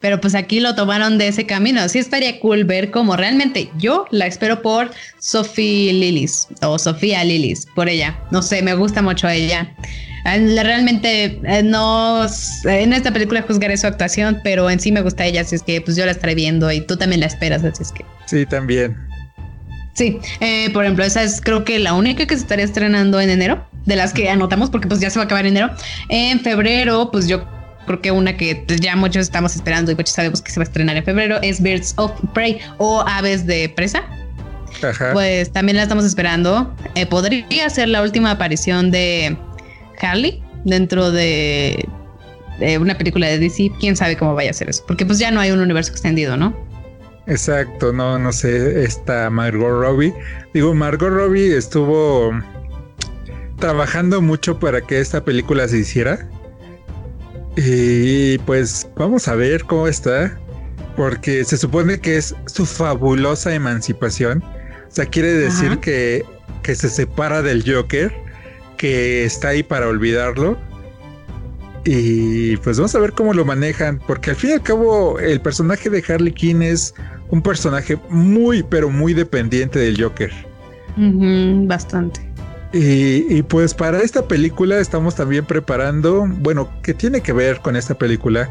[0.00, 1.88] Pero pues aquí lo tomaron de ese camino.
[1.88, 7.66] Sí estaría cool ver cómo realmente yo la espero por Sophie Lillis o Sofía Lillis,
[7.74, 8.18] por ella.
[8.30, 9.74] No sé, me gusta mucho ella.
[10.26, 12.26] Realmente eh, no
[12.64, 15.80] en esta película juzgaré su actuación, pero en sí me gusta ella, así es que
[15.80, 18.04] pues yo la estaré viendo y tú también la esperas, así es que.
[18.26, 18.94] Sí, también.
[19.96, 23.30] Sí, eh, por ejemplo, esa es creo que la única que se estaría estrenando en
[23.30, 25.70] enero, de las que anotamos, porque pues ya se va a acabar enero.
[26.10, 27.46] En febrero, pues yo
[27.86, 30.64] creo que una que pues, ya muchos estamos esperando y muchos sabemos que se va
[30.64, 34.02] a estrenar en febrero es Birds of Prey o Aves de Presa.
[34.82, 35.14] Ajá.
[35.14, 36.76] Pues también la estamos esperando.
[36.94, 39.34] Eh, podría ser la última aparición de
[39.98, 41.88] Harley dentro de,
[42.78, 43.70] una película de DC.
[43.80, 46.36] Quién sabe cómo vaya a ser eso, porque pues ya no hay un universo extendido,
[46.36, 46.54] ¿no?
[47.26, 50.14] Exacto, no, no sé, esta Margot Robbie.
[50.54, 52.30] Digo, Margot Robbie estuvo
[53.58, 56.28] trabajando mucho para que esta película se hiciera.
[57.56, 60.38] Y pues vamos a ver cómo está,
[60.96, 64.42] porque se supone que es su fabulosa emancipación.
[64.42, 66.24] O sea, quiere decir que,
[66.62, 68.12] que se separa del Joker,
[68.76, 70.56] que está ahí para olvidarlo.
[71.84, 75.40] Y pues vamos a ver cómo lo manejan, porque al fin y al cabo el
[75.40, 76.94] personaje de Harley Quinn es
[77.30, 80.32] un personaje muy, pero muy dependiente del Joker.
[81.66, 82.26] bastante.
[82.72, 87.94] Y, pues para esta película estamos también preparando, bueno, que tiene que ver con esta
[87.94, 88.50] película,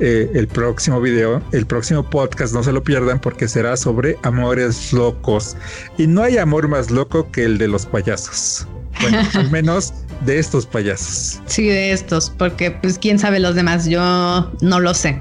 [0.00, 4.92] eh, el próximo video, el próximo podcast, no se lo pierdan porque será sobre amores
[4.92, 5.56] locos.
[5.98, 8.66] Y no hay amor más loco que el de los payasos.
[9.00, 9.92] Bueno, al menos
[10.24, 11.42] de estos payasos.
[11.46, 15.20] Sí, de estos, porque pues quién sabe los demás, yo no lo sé.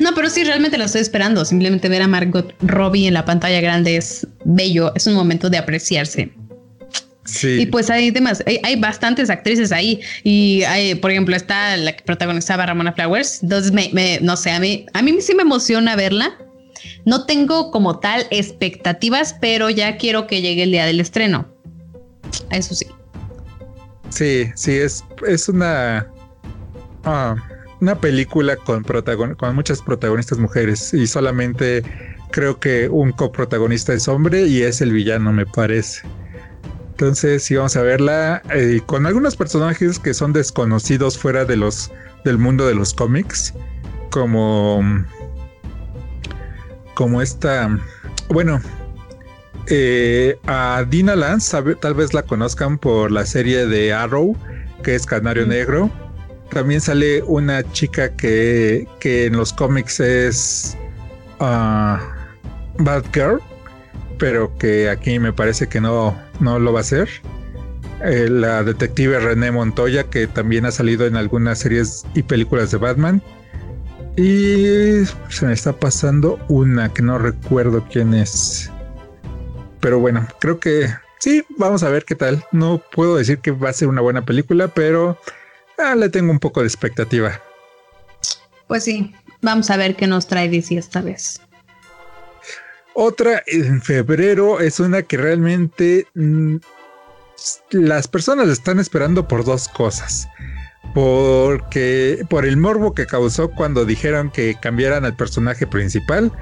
[0.00, 1.44] No, pero sí, realmente lo estoy esperando.
[1.44, 5.58] Simplemente ver a Margot Robbie en la pantalla grande es bello, es un momento de
[5.58, 6.32] apreciarse.
[7.24, 7.60] Sí.
[7.60, 10.00] Y pues hay demás, hay, bastantes actrices ahí.
[10.24, 13.42] Y hay, por ejemplo, está la que protagonizaba Ramona Flowers.
[13.42, 16.38] Entonces, me, no sé, a mí, a mí sí me emociona verla.
[17.04, 21.48] No tengo como tal expectativas, pero ya quiero que llegue el día del estreno.
[22.50, 22.86] Eso sí.
[24.10, 26.06] Sí, sí, es, es una.
[27.04, 27.36] Ah,
[27.80, 31.82] una película con, con muchas protagonistas mujeres y solamente
[32.30, 36.02] creo que un coprotagonista es hombre y es el villano, me parece.
[36.90, 41.92] Entonces, sí, vamos a verla eh, con algunos personajes que son desconocidos fuera de los
[42.24, 43.54] del mundo de los cómics,
[44.10, 44.82] como
[46.94, 47.78] como esta,
[48.28, 48.60] bueno,
[49.68, 54.36] eh, a Dina Lance, tal vez la conozcan por la serie de Arrow,
[54.82, 55.88] que es Canario Negro
[56.50, 60.76] también sale una chica que, en los cómics es
[61.40, 61.98] uh,
[62.78, 63.40] Bad Girl,
[64.18, 67.08] pero que aquí me parece que no, no lo va a ser.
[68.04, 72.78] Eh, la detective René Montoya, que también ha salido en algunas series y películas de
[72.78, 73.22] Batman.
[74.16, 78.70] Y se me está pasando una que no recuerdo quién es.
[79.80, 80.88] Pero bueno, creo que
[81.18, 82.44] sí, vamos a ver qué tal.
[82.50, 85.18] No puedo decir que va a ser una buena película, pero
[85.78, 87.40] ah, le tengo un poco de expectativa.
[88.66, 91.40] Pues sí, vamos a ver qué nos trae DC esta vez.
[92.94, 96.56] Otra en febrero es una que realmente mm,
[97.70, 100.28] las personas están esperando por dos cosas.
[100.94, 106.32] Porque por el morbo que causó cuando dijeron que cambiaran al personaje principal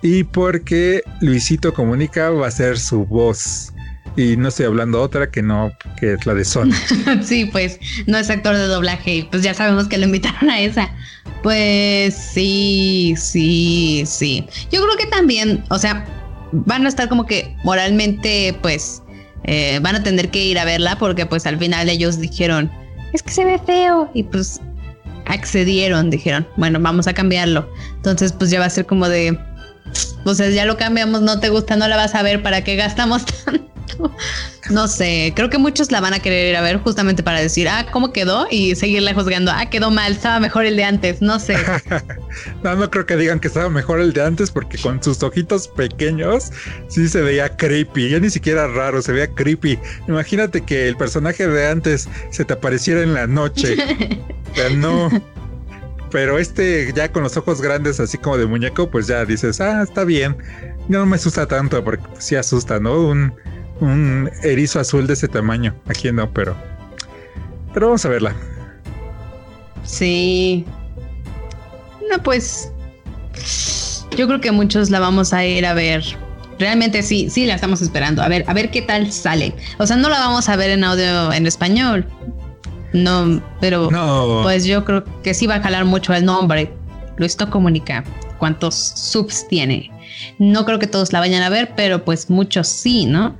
[0.00, 3.72] y porque Luisito Comunica va a ser su voz.
[4.16, 6.72] Y no estoy hablando otra que no, que es la de Sony.
[7.22, 10.60] sí, pues no es actor de doblaje y pues ya sabemos que lo invitaron a
[10.60, 10.90] esa.
[11.42, 14.46] Pues sí, sí, sí.
[14.70, 16.04] Yo creo que también, o sea,
[16.52, 19.02] van a estar como que moralmente, pues,
[19.44, 22.70] eh, van a tener que ir a verla porque pues al final ellos dijeron,
[23.12, 24.60] es que se ve feo y pues
[25.26, 27.70] accedieron, dijeron, bueno, vamos a cambiarlo.
[27.96, 29.38] Entonces pues ya va a ser como de,
[30.34, 33.24] sea, ya lo cambiamos, no te gusta, no la vas a ver, ¿para qué gastamos
[33.44, 33.69] tanto?
[34.70, 37.68] no sé, creo que muchos la van a querer ir a ver justamente para decir,
[37.68, 38.46] ah, ¿cómo quedó?
[38.50, 41.56] Y seguirla juzgando, ah, quedó mal, estaba mejor el de antes, no sé.
[42.62, 45.68] no, no creo que digan que estaba mejor el de antes porque con sus ojitos
[45.68, 46.52] pequeños
[46.88, 49.78] sí se veía creepy, ya ni siquiera raro, se veía creepy.
[50.08, 53.76] Imagínate que el personaje de antes se te apareciera en la noche.
[54.56, 55.10] ya no.
[56.10, 59.82] Pero este ya con los ojos grandes así como de muñeco, pues ya dices, ah,
[59.82, 60.36] está bien.
[60.88, 63.00] No me asusta tanto porque sí asusta, ¿no?
[63.00, 63.32] Un,
[63.80, 65.74] un erizo azul de ese tamaño.
[65.86, 66.56] Aquí no, pero...
[67.72, 68.34] Pero vamos a verla.
[69.84, 70.64] Sí.
[72.10, 72.72] No, pues...
[74.16, 76.04] Yo creo que muchos la vamos a ir a ver.
[76.58, 78.22] Realmente sí, sí la estamos esperando.
[78.22, 79.54] A ver, a ver qué tal sale.
[79.78, 82.06] O sea, no la vamos a ver en audio en español.
[82.92, 83.88] No, pero
[84.42, 86.72] pues yo creo que sí va a jalar mucho el nombre.
[87.16, 88.04] Luis Comunica.
[88.38, 89.90] ¿Cuántos subs tiene?
[90.38, 93.36] No creo que todos la vayan a ver, pero pues muchos sí, ¿no?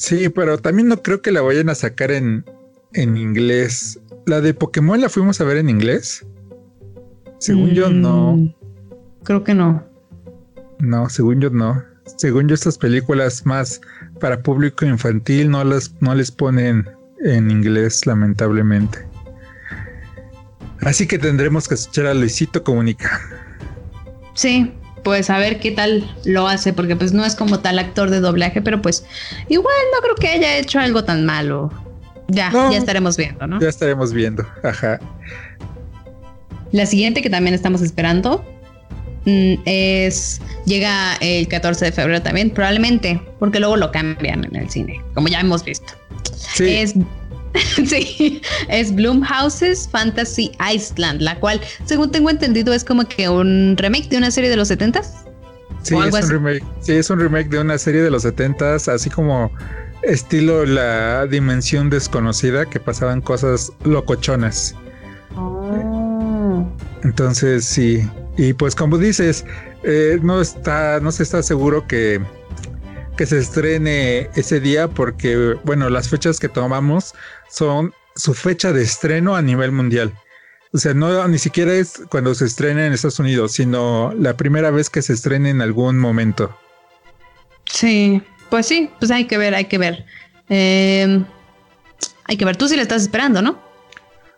[0.00, 2.42] Sí, pero también no creo que la vayan a sacar en,
[2.94, 4.00] en inglés.
[4.24, 6.26] La de Pokémon la fuimos a ver en inglés.
[7.36, 8.34] Según yo, no.
[8.34, 8.54] Mm,
[9.24, 9.86] creo que no.
[10.78, 11.84] No, según yo, no.
[12.16, 13.82] Según yo, estas películas más
[14.20, 16.88] para público infantil no, las, no les ponen
[17.22, 19.06] en inglés, lamentablemente.
[20.80, 23.20] Así que tendremos que escuchar a Luisito Comunica.
[24.32, 24.72] Sí,
[25.02, 28.20] pues a ver qué tal lo hace, porque pues no es como tal actor de
[28.20, 29.04] doblaje, pero pues
[29.48, 31.70] igual no creo que haya hecho algo tan malo.
[32.28, 33.60] Ya, ya estaremos viendo, ¿no?
[33.60, 35.00] Ya estaremos viendo, ajá.
[36.72, 38.44] La siguiente que también estamos esperando
[39.24, 44.70] mm, es llega el 14 de febrero también, probablemente, porque luego lo cambian en el
[44.70, 45.92] cine, como ya hemos visto.
[46.54, 46.68] Sí.
[46.68, 46.94] Es,
[47.86, 54.08] sí, es Bloomhouse's Fantasy Island, la cual, según tengo entendido, es como que un remake
[54.08, 55.06] de una serie de los 70s.
[55.82, 56.64] Sí, es un remake.
[56.80, 59.50] Sí, es un remake de una serie de los 70s, así como
[60.02, 64.74] estilo La Dimensión Desconocida, que pasaban cosas locochonas.
[65.36, 66.66] Oh.
[67.02, 68.06] Entonces, sí.
[68.36, 69.44] Y pues como dices,
[69.82, 72.20] eh, no está, no se está seguro que
[73.20, 77.14] que se estrene ese día porque, bueno, las fechas que tomamos
[77.50, 80.12] son su fecha de estreno a nivel mundial.
[80.72, 84.70] O sea, no ni siquiera es cuando se estrene en Estados Unidos, sino la primera
[84.70, 86.56] vez que se estrene en algún momento.
[87.66, 90.04] Sí, pues sí, pues hay que ver, hay que ver.
[90.48, 91.24] Em,
[92.24, 93.58] hay que ver, tú sí le estás esperando, ¿no?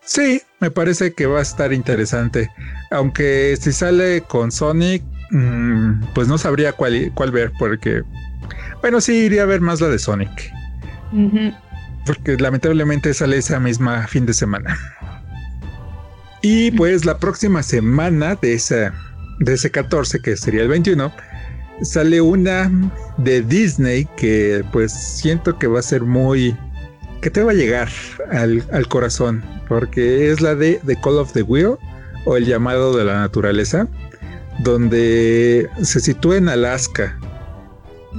[0.04, 2.50] Sí, me parece que va a estar interesante.
[2.90, 8.02] Aunque si sale con Sonic, mm, pues no sabría cuál, cuál ver, porque
[8.80, 10.52] bueno, sí, iría a ver más la de Sonic.
[12.06, 14.78] Porque lamentablemente sale esa misma fin de semana.
[16.44, 18.92] Y pues la próxima semana de, esa,
[19.38, 21.12] de ese 14, que sería el 21,
[21.82, 22.68] sale una
[23.16, 26.56] de Disney que pues siento que va a ser muy...
[27.20, 27.88] que te va a llegar
[28.32, 29.40] al, al corazón.
[29.68, 31.76] Porque es la de The Call of the Wheel
[32.24, 33.86] o El llamado de la naturaleza.
[34.64, 37.16] Donde se sitúa en Alaska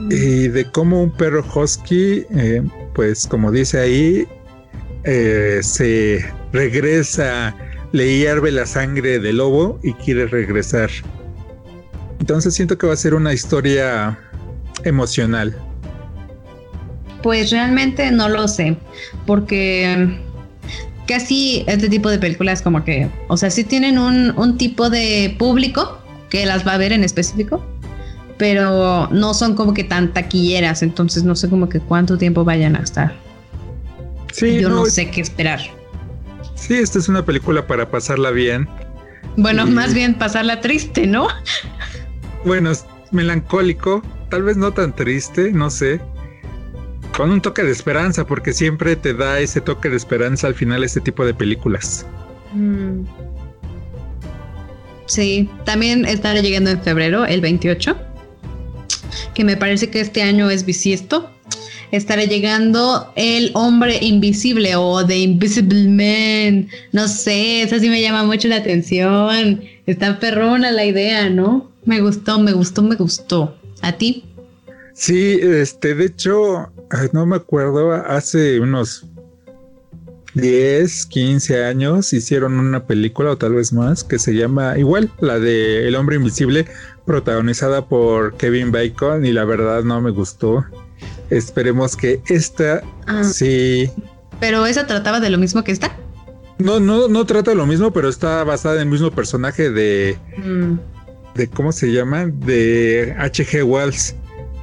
[0.09, 2.63] y de cómo un perro husky, eh,
[2.93, 4.27] pues como dice ahí,
[5.03, 7.55] eh, se regresa,
[7.91, 10.89] le hierve la sangre del lobo y quiere regresar.
[12.19, 14.17] Entonces siento que va a ser una historia
[14.83, 15.55] emocional.
[17.21, 18.77] Pues realmente no lo sé,
[19.25, 20.19] porque
[21.07, 25.35] casi este tipo de películas como que, o sea, sí tienen un, un tipo de
[25.37, 27.63] público que las va a ver en específico,
[28.37, 32.75] pero no son como que tan taquilleras, entonces no sé como que cuánto tiempo vayan
[32.75, 33.15] a estar.
[34.31, 35.59] Sí, Yo no, sé qué esperar.
[36.55, 38.67] Sí, esta es una película para pasarla bien.
[39.37, 41.27] Bueno, más bien pasarla triste, ¿no?
[42.45, 46.01] Bueno, es melancólico, tal vez no tan triste, no sé.
[47.15, 50.83] Con un toque de esperanza, porque siempre te da ese toque de esperanza al final
[50.83, 52.05] este tipo de películas.
[52.51, 53.03] Mm.
[55.05, 57.95] Sí, también estará llegando en febrero, el 28
[59.33, 61.29] que me parece que este año es bisiesto.
[61.91, 66.67] Estará llegando El Hombre Invisible o The Invisible Man.
[66.91, 69.63] No sé, eso sí me llama mucho la atención.
[69.85, 71.71] Está perrona la idea, ¿no?
[71.85, 73.55] Me gustó, me gustó, me gustó.
[73.81, 74.23] ¿A ti?
[74.93, 76.71] Sí, este, de hecho,
[77.11, 79.05] no me acuerdo, hace unos
[80.35, 85.39] 10, 15 años hicieron una película o tal vez más que se llama igual, la
[85.39, 86.65] de El hombre invisible,
[87.05, 90.65] protagonizada por Kevin Bacon y la verdad no me gustó.
[91.29, 93.23] Esperemos que esta ah.
[93.23, 93.89] sí.
[94.39, 95.95] ¿Pero esa trataba de lo mismo que esta?
[96.59, 100.17] No, no, no trata de lo mismo, pero está basada en el mismo personaje de.
[100.37, 100.75] Mm.
[101.35, 102.27] de ¿Cómo se llama?
[102.27, 103.63] De H.G.
[103.63, 104.15] Wells.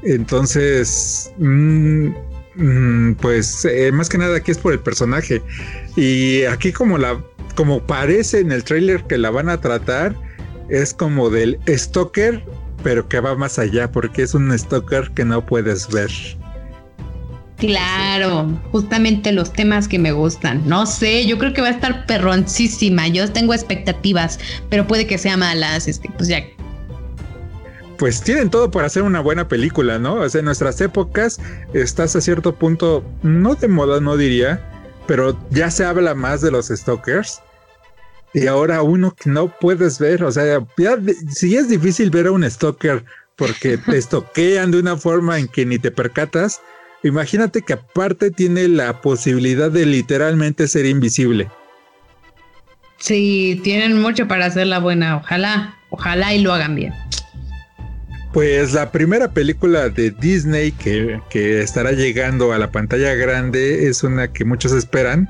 [0.02, 1.32] Entonces.
[1.38, 2.12] Mm,
[2.60, 5.42] Mm, pues eh, más que nada aquí es por el personaje.
[5.96, 7.22] Y aquí como la
[7.54, 10.14] como parece en el trailer que la van a tratar,
[10.70, 12.42] es como del stalker,
[12.82, 16.10] pero que va más allá, porque es un stalker que no puedes ver.
[17.59, 20.62] Claro, justamente los temas que me gustan.
[20.66, 23.06] No sé, yo creo que va a estar perroncísima.
[23.09, 24.38] Yo tengo expectativas,
[24.70, 25.86] pero puede que sea malas.
[25.86, 26.42] Este, pues ya
[28.01, 30.14] pues tienen todo para hacer una buena película, ¿no?
[30.14, 31.38] O sea, en nuestras épocas
[31.74, 34.59] estás a cierto punto, no de moda, no diría,
[35.06, 37.42] pero ya se habla más de los stalkers.
[38.32, 40.65] Y ahora uno que no puedes ver, o sea,
[41.31, 43.05] si es difícil ver a un stalker
[43.36, 46.61] porque te stalkean de una forma en que ni te percatas,
[47.02, 51.48] imagínate que aparte tiene la posibilidad de literalmente ser invisible.
[52.98, 56.93] Sí, tienen mucho para hacerla buena, ojalá, ojalá y lo hagan bien.
[58.32, 61.20] Pues la primera película de Disney que,
[61.61, 65.28] estará llegando a la pantalla grande es una que muchos esperan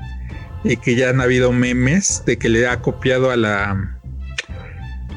[0.63, 3.97] y que ya han habido memes de que le ha copiado a la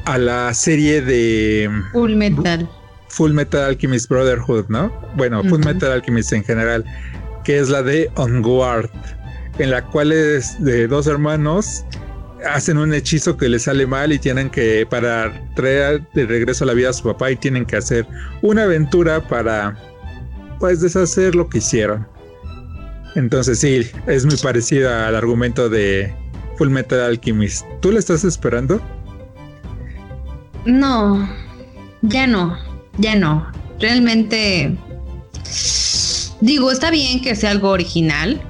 [0.05, 2.69] a la serie de Full Metal.
[3.09, 4.91] Full Metal Alchemist Brotherhood, ¿no?
[5.15, 6.85] Bueno, Full Metal Alchemist en general,
[7.43, 8.89] que es la de Onward,
[9.57, 11.85] en la cual es de dos hermanos
[12.45, 16.67] hacen un hechizo que les sale mal y tienen que, para traer de regreso a
[16.67, 18.05] la vida a su papá, y tienen que hacer
[18.41, 19.75] una aventura para,
[20.59, 22.07] pues, deshacer lo que hicieron.
[23.15, 26.13] Entonces, sí, es muy parecida al argumento de
[26.57, 27.65] Full Metal Alchemist.
[27.81, 28.81] ¿Tú le estás esperando?
[30.65, 31.29] No,
[32.01, 32.57] ya no,
[32.97, 33.49] ya no.
[33.79, 34.75] Realmente,
[36.41, 38.41] digo, está bien que sea algo original,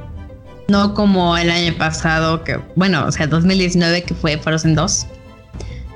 [0.67, 5.07] no como el año pasado, que, bueno, o sea, 2019 que fue Frozen 2.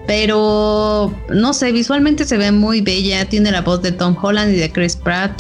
[0.06, 3.26] Pero no sé, visualmente se ve muy bella.
[3.26, 5.40] Tiene la voz de Tom Holland y de Chris Pratt.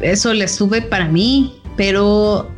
[0.00, 1.60] Eso le sube para mí.
[1.76, 2.48] Pero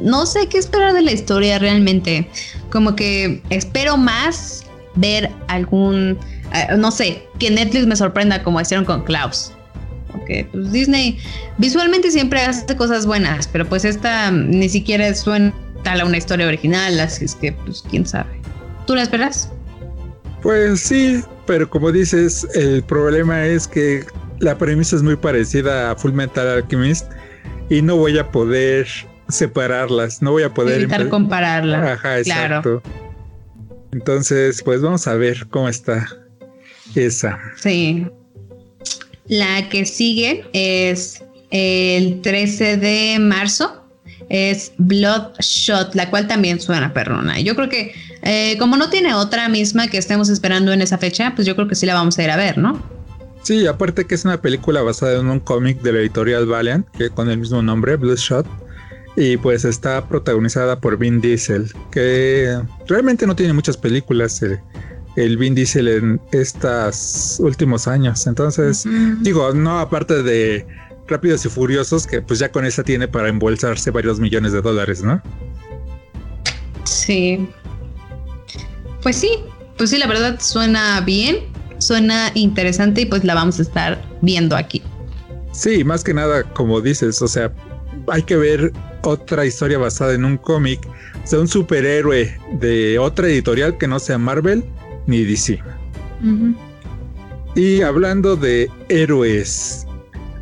[0.00, 2.28] no sé qué esperar de la historia realmente.
[2.70, 4.64] Como que espero más
[4.94, 6.18] ver algún.
[6.54, 9.52] Eh, no sé, que Netflix me sorprenda como hicieron con Klaus
[10.24, 11.18] que pues, Disney
[11.58, 15.52] visualmente siempre hace cosas buenas, pero pues esta ni siquiera suena
[15.82, 18.40] tal a una historia original, así es que pues quién sabe.
[18.86, 19.50] ¿Tú la esperas?
[20.42, 24.04] Pues sí, pero como dices, el problema es que
[24.38, 27.06] la premisa es muy parecida a Full Metal Alchemist
[27.68, 28.86] y no voy a poder
[29.28, 31.98] separarlas, no voy a poder evitar compararlas.
[31.98, 32.82] Ajá, exacto.
[33.92, 36.06] Entonces, pues vamos a ver cómo está
[36.94, 37.38] esa.
[37.56, 38.06] Sí.
[39.26, 43.82] La que sigue es el 13 de marzo.
[44.28, 47.38] Es Bloodshot, la cual también suena perrona.
[47.40, 51.32] Yo creo que eh, como no tiene otra misma que estemos esperando en esa fecha,
[51.36, 52.82] pues yo creo que sí la vamos a ir a ver, ¿no?
[53.42, 57.10] Sí, aparte que es una película basada en un cómic de la editorial Valiant, que
[57.10, 58.44] con el mismo nombre, Bloodshot,
[59.16, 64.42] y pues está protagonizada por Vin Diesel, que realmente no tiene muchas películas.
[64.42, 64.60] Eh,
[65.16, 68.26] el Vin Diesel en estos últimos años.
[68.26, 68.86] Entonces,
[69.22, 70.66] digo, no aparte de
[71.08, 75.02] Rápidos y Furiosos, que pues ya con esa tiene para embolsarse varios millones de dólares,
[75.02, 75.22] ¿no?
[76.84, 77.48] Sí.
[79.02, 79.38] Pues sí,
[79.78, 81.38] pues sí, la verdad suena bien,
[81.78, 84.82] suena interesante y pues la vamos a estar viendo aquí.
[85.52, 87.50] Sí, más que nada, como dices, o sea,
[88.08, 88.72] hay que ver
[89.06, 90.80] otra historia basada en un cómic,
[91.22, 94.64] o sea, un superhéroe de otra editorial que no sea Marvel,
[95.06, 95.60] ni DC.
[97.54, 99.86] Y hablando de héroes,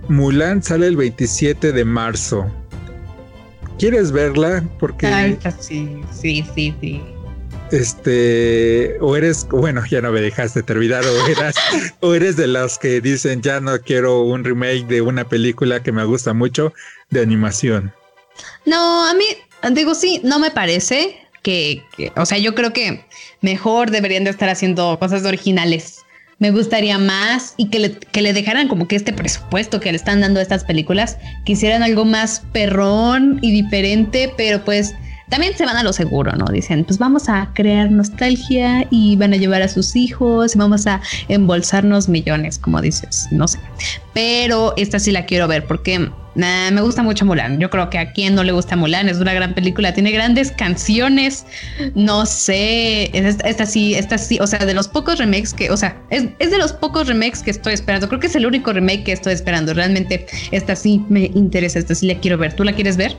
[0.09, 2.47] Mulan sale el 27 de marzo.
[3.79, 4.65] ¿Quieres verla?
[4.79, 5.37] Porque.
[5.61, 7.03] sí, sí, sí, sí.
[7.71, 11.55] Este, o eres, bueno, ya no me dejaste terminar, o eres,
[12.01, 15.93] o eres de los que dicen ya no quiero un remake de una película que
[15.93, 16.73] me gusta mucho
[17.11, 17.93] de animación.
[18.65, 19.25] No, a mí,
[19.73, 21.83] digo, sí, no me parece que,
[22.17, 23.05] o sea, yo creo que
[23.43, 26.01] mejor deberían de estar haciendo cosas originales.
[26.39, 29.97] Me gustaría más y que le, que le dejaran como que este presupuesto que le
[29.97, 34.95] están dando a estas películas, que hicieran algo más perrón y diferente, pero pues
[35.29, 36.47] también se van a lo seguro, ¿no?
[36.47, 40.87] Dicen, pues vamos a crear nostalgia y van a llevar a sus hijos y vamos
[40.87, 43.59] a embolsarnos millones, como dices, no sé.
[44.13, 47.59] Pero esta sí la quiero ver porque me gusta mucho Mulan.
[47.59, 50.53] Yo creo que a quien no le gusta Mulan es una gran película, tiene grandes
[50.53, 51.47] canciones.
[51.95, 55.97] No sé, esta, sí, esta sí, o sea, de los pocos remakes que, o sea,
[56.11, 58.09] es, es, de los pocos remakes que estoy esperando.
[58.09, 59.73] Creo que es el único remake que estoy esperando.
[59.75, 62.55] Realmente, esta sí me interesa, esta sí la quiero ver.
[62.55, 63.17] ¿Tú la quieres ver?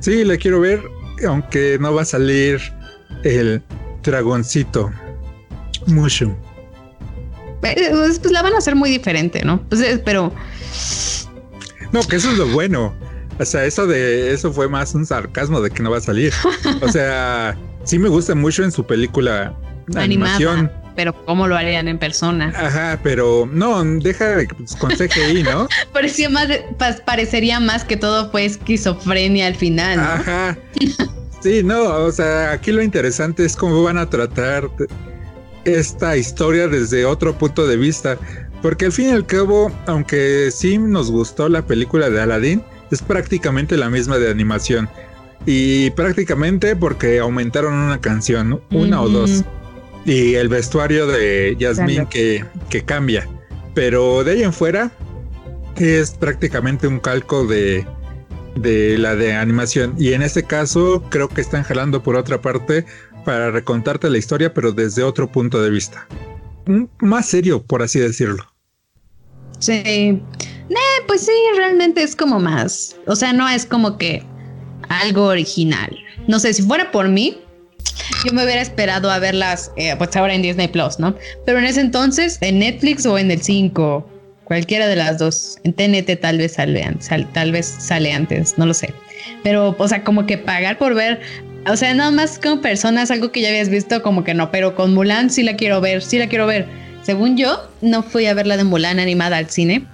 [0.00, 2.60] Sí, la quiero ver aunque no va a salir
[3.24, 3.62] el
[4.02, 4.90] dragoncito
[5.86, 6.34] Mushroom.
[7.60, 9.62] Pues, pues, la van a hacer muy diferente, ¿no?
[9.68, 10.32] Pues, pero.
[11.92, 12.94] No, que eso es lo bueno.
[13.38, 16.32] O sea, eso de eso fue más un sarcasmo de que no va a salir.
[16.80, 19.56] O sea, sí me gusta mucho en su película
[19.94, 20.70] animación.
[20.94, 22.52] Pero ¿cómo lo harían en persona?
[22.56, 25.68] Ajá, pero no, deja pues, con CGI, ¿no?
[25.92, 26.48] Parecía más,
[27.04, 29.98] parecería más que todo fue esquizofrenia al final.
[29.98, 30.56] Ajá.
[31.40, 34.68] Sí, no, o sea, aquí lo interesante es cómo van a tratar
[35.64, 38.18] esta historia desde otro punto de vista.
[38.62, 42.62] Porque al fin y al cabo, aunque sí nos gustó la película de Aladdin,
[42.92, 44.88] es prácticamente la misma de animación.
[45.46, 49.42] Y prácticamente porque aumentaron una canción, una o dos.
[50.04, 53.28] Y el vestuario de Jasmine que, que cambia.
[53.74, 54.90] Pero de ahí en fuera
[55.76, 57.86] es prácticamente un calco de,
[58.56, 59.94] de la de animación.
[59.98, 62.84] Y en este caso creo que están jalando por otra parte
[63.24, 66.06] para recontarte la historia, pero desde otro punto de vista.
[67.00, 68.44] Más serio, por así decirlo.
[69.58, 69.72] Sí.
[69.84, 70.22] Eh,
[71.06, 72.96] pues sí, realmente es como más.
[73.06, 74.24] O sea, no es como que
[74.88, 75.96] algo original.
[76.26, 77.38] No sé, si fuera por mí,
[78.24, 81.14] yo me hubiera esperado a verlas, eh, pues ahora en Disney Plus, ¿no?
[81.44, 84.08] Pero en ese entonces, en Netflix o en el 5,
[84.44, 85.58] cualquiera de las dos.
[85.64, 86.86] En TNT tal vez sale,
[87.32, 88.92] tal vez sale antes, no lo sé.
[89.42, 91.20] Pero, o sea, como que pagar por ver,
[91.66, 94.74] o sea, nada más como personas, algo que ya habías visto, como que no, pero
[94.74, 96.66] con Mulan sí la quiero ver, sí la quiero ver.
[97.02, 99.86] Según yo, no fui a ver la de Mulan animada al cine.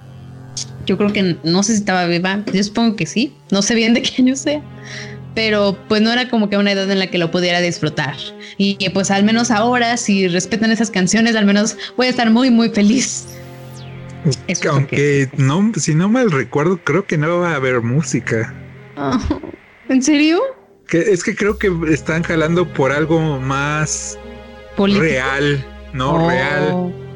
[0.87, 2.43] Yo creo que no sé si estaba viva.
[2.53, 3.35] Yo supongo que sí.
[3.51, 4.63] No sé bien de qué año sea.
[5.39, 8.17] Pero pues no era como que una edad en la que lo pudiera disfrutar.
[8.57, 12.51] Y pues al menos ahora, si respetan esas canciones, al menos voy a estar muy,
[12.51, 13.29] muy feliz.
[14.69, 18.53] Aunque no, si no mal recuerdo, creo que no va a haber música.
[19.89, 20.41] ¿En serio?
[20.89, 24.19] Que es que creo que están jalando por algo más
[24.77, 26.29] real no oh.
[26.29, 27.08] real.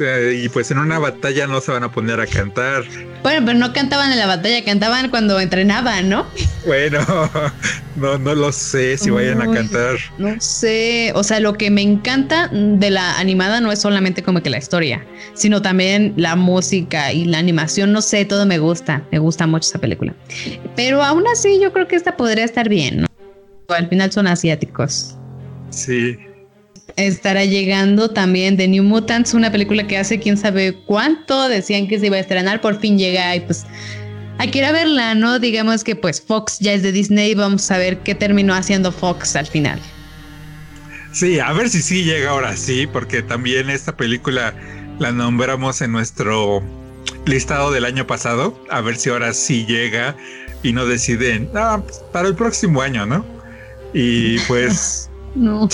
[0.00, 2.82] Y pues en una batalla no se van a poner a cantar.
[3.22, 6.26] Bueno, pero no cantaban en la batalla, cantaban cuando entrenaban, ¿no?
[6.66, 7.00] Bueno,
[7.96, 9.96] no, no lo sé si vayan a cantar.
[10.18, 14.42] No sé, o sea, lo que me encanta de la animada no es solamente como
[14.42, 15.04] que la historia,
[15.34, 19.68] sino también la música y la animación, no sé, todo me gusta, me gusta mucho
[19.68, 20.14] esa película.
[20.76, 23.06] Pero aún así yo creo que esta podría estar bien, ¿no?
[23.68, 25.16] Al final son asiáticos.
[25.70, 26.18] Sí
[26.96, 31.98] estará llegando también The New Mutants, una película que hace quién sabe cuánto decían que
[31.98, 33.66] se iba a estrenar, por fin llega y pues
[34.38, 35.38] hay que ir a verla, ¿no?
[35.38, 39.36] Digamos que pues Fox ya es de Disney, vamos a ver qué terminó haciendo Fox
[39.36, 39.80] al final.
[41.12, 44.52] Sí, a ver si sí llega ahora sí, porque también esta película
[44.98, 46.62] la nombramos en nuestro
[47.24, 50.16] listado del año pasado, a ver si ahora sí llega
[50.62, 51.82] y no deciden, ah,
[52.12, 53.24] para el próximo año, ¿no?
[53.92, 55.08] Y pues...
[55.34, 55.68] no.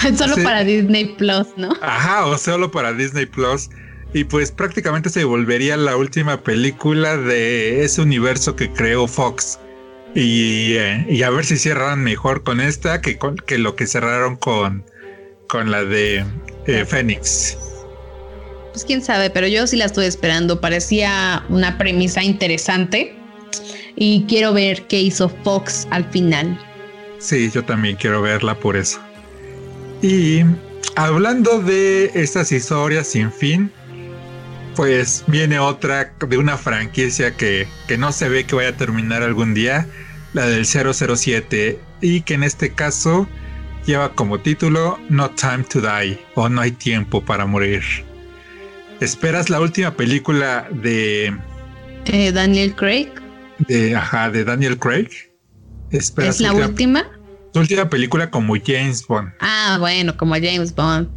[0.16, 1.76] Solo para Disney Plus, ¿no?
[1.82, 3.68] Ajá, o solo para Disney Plus.
[4.12, 9.58] Y pues prácticamente se volvería la última película de ese universo que creó Fox.
[10.14, 14.36] Y, eh, a ver si cierran mejor con esta que, con, que lo que cerraron
[14.36, 14.84] con,
[15.46, 16.24] con la de
[16.66, 17.56] eh, Fénix.
[18.72, 20.60] Pues quién sabe, pero yo sí la estoy esperando.
[20.60, 23.14] Parecía una premisa interesante.
[23.94, 26.58] Y quiero ver qué hizo Fox al final.
[27.18, 28.98] Sí, yo también quiero verla por eso.
[30.02, 30.42] Y
[30.96, 33.70] hablando de estas historias sin fin,
[34.76, 39.22] pues viene otra de una franquicia que, que no se ve que vaya a terminar
[39.22, 39.86] algún día,
[40.32, 43.28] la del 007, y que en este caso
[43.86, 47.82] lleva como título No Time to Die o No hay tiempo para morir.
[49.00, 51.34] ¿Esperas la última película de
[52.06, 53.08] eh, Daniel Craig?
[53.58, 55.08] De, ajá, de Daniel Craig.
[55.90, 57.19] ¿Es la última?
[57.52, 59.32] Su última película como James Bond.
[59.40, 61.08] Ah, bueno, como James Bond.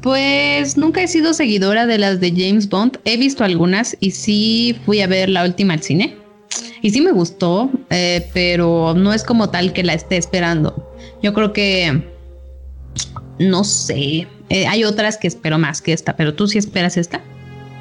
[0.00, 2.98] Pues nunca he sido seguidora de las de James Bond.
[3.04, 6.16] He visto algunas y sí fui a ver la última al cine.
[6.80, 10.92] Y sí me gustó, eh, pero no es como tal que la esté esperando.
[11.22, 12.02] Yo creo que,
[13.38, 17.20] no sé, eh, hay otras que espero más que esta, pero tú sí esperas esta.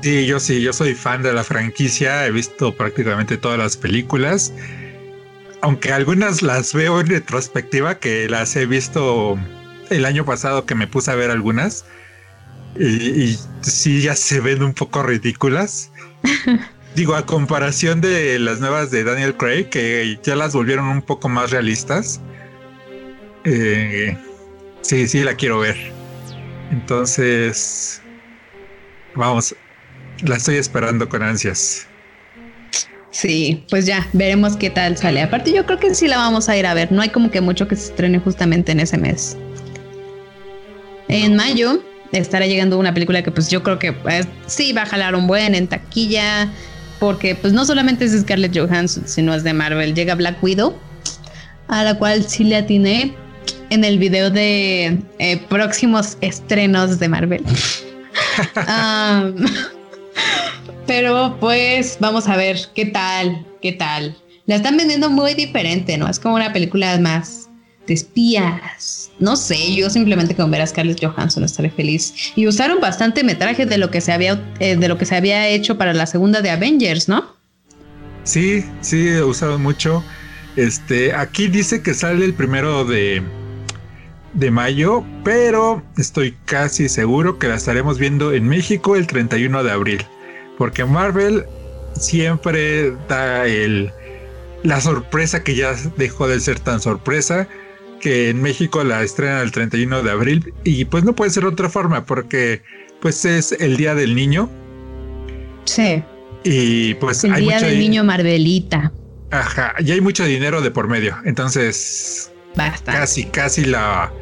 [0.04, 4.54] Sí, yo sí, yo soy fan de la franquicia, he visto prácticamente todas las películas
[5.62, 9.38] aunque algunas las veo en retrospectiva, que las he visto
[9.90, 11.86] el año pasado que me puse a ver algunas,
[12.80, 15.92] y, sí ya se ven un poco ridículas.
[16.96, 21.30] Digo, a comparación de las nuevas de Daniel Craig, que ya las volvieron un poco
[21.30, 22.20] más realistas.
[23.46, 24.18] Eh,
[24.82, 25.78] sí, sí, la quiero ver.
[26.72, 28.02] Entonces,
[29.16, 29.56] vamos,
[30.24, 31.88] la estoy esperando con ansias.
[33.12, 35.22] Sí, pues ya, veremos qué tal sale.
[35.22, 36.92] Aparte, yo creo que sí la vamos a ir a ver.
[36.92, 39.38] No hay como que mucho que se estrene justamente en ese mes.
[41.10, 41.84] En mayo
[42.14, 45.28] estará llegando una película que pues yo creo que pues, sí va a jalar un
[45.28, 46.50] buen en taquilla.
[47.00, 49.94] porque pues no solamente es Scarlett Johansson, sino es de Marvel.
[49.94, 50.78] Llega Black Widow,
[51.68, 53.14] a la cual sí le atiné
[53.72, 57.44] en el video de eh, próximos estrenos de Marvel.
[60.92, 64.14] pero pues vamos a ver qué tal, qué tal.
[64.46, 66.10] La están vendiendo muy diferente, ¿no?
[66.10, 67.50] Es como una película más
[67.88, 69.10] de espías.
[69.18, 72.34] No sé, yo simplemente con ver a Scarlett Johansson estaré feliz.
[72.36, 75.48] Y usaron bastante metraje de lo que se había, eh, de lo que se había
[75.48, 77.38] hecho para la segunda de Avengers, ¿no?
[78.26, 80.04] Sí, sí, usaron mucho.
[80.58, 83.24] Este, aquí dice que sale el primero de,
[84.34, 89.72] de mayo, pero estoy casi seguro que la estaremos viendo en México el 31 de
[89.72, 90.06] abril,
[90.62, 91.44] porque Marvel
[91.94, 93.92] siempre da el
[94.62, 97.48] la sorpresa que ya dejó de ser tan sorpresa
[98.00, 101.68] que en México la estrena el 31 de abril y pues no puede ser otra
[101.68, 102.62] forma porque
[103.02, 104.52] pues es el día del niño.
[105.66, 106.04] Sí.
[106.44, 108.92] Y pues el día del niño Marvelita.
[109.32, 112.92] Ajá, y hay mucho dinero de por medio, entonces Basta.
[112.92, 114.14] casi casi la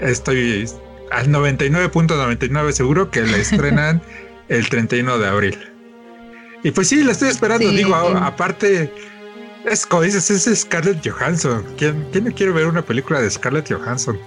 [0.00, 0.68] estoy
[1.12, 4.02] al 99.99 seguro que la estrenan
[4.48, 5.73] el 31 de abril.
[6.64, 8.90] Y pues sí, la estoy esperando, digo, aparte
[9.64, 11.64] es como dices, es Scarlett Johansson.
[11.78, 14.18] ¿Quién, ¿Quién, no quiere ver una película de Scarlett Johansson?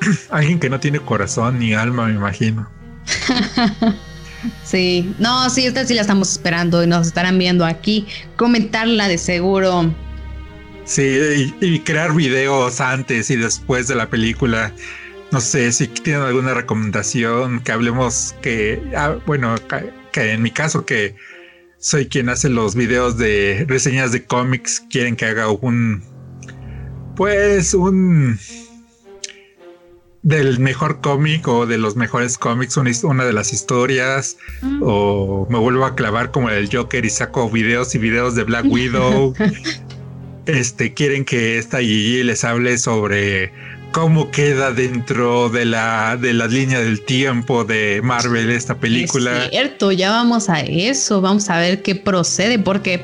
[0.30, 2.68] Alguien que no tiene corazón ni alma, me imagino.
[4.64, 8.06] sí, no, sí, esta sí la estamos esperando y nos estarán viendo aquí.
[8.36, 9.94] Comentarla de seguro.
[10.84, 14.72] Sí, y, crear videos antes y después de la película.
[15.32, 19.56] No sé si tienen alguna recomendación que hablemos que, ah, bueno,
[20.16, 21.14] que en mi caso que
[21.78, 24.82] soy quien hace los videos de reseñas de cómics.
[24.90, 26.02] Quieren que haga un.
[27.14, 28.38] Pues un.
[30.22, 34.80] Del mejor cómic o de los mejores cómics, una, de las historias, mm.
[34.82, 38.64] o me vuelvo a clavar como el Joker y saco videos y videos de Black
[38.66, 39.34] Widow.
[40.46, 43.52] este quieren que esta Gigi les hable sobre
[43.92, 49.44] cómo queda dentro de la, de la línea del tiempo de Marvel esta película.
[49.44, 53.00] Es cierto, ya vamos a eso, vamos a ver qué procede, porque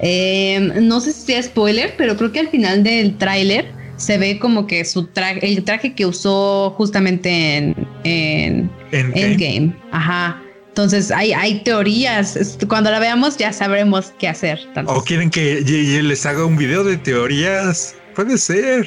[0.00, 4.38] em, no sé si sea spoiler, pero creo que al final del tráiler se ve
[4.38, 7.74] como que su traje, el traje que usó justamente en,
[8.04, 9.74] en Endgame.
[9.90, 10.40] Ajá.
[10.68, 12.56] Entonces hay, hay teorías.
[12.68, 14.60] Cuando la veamos ya sabremos qué hacer.
[14.86, 17.96] O quieren que les haga un video de teorías.
[18.14, 18.86] Puede ser.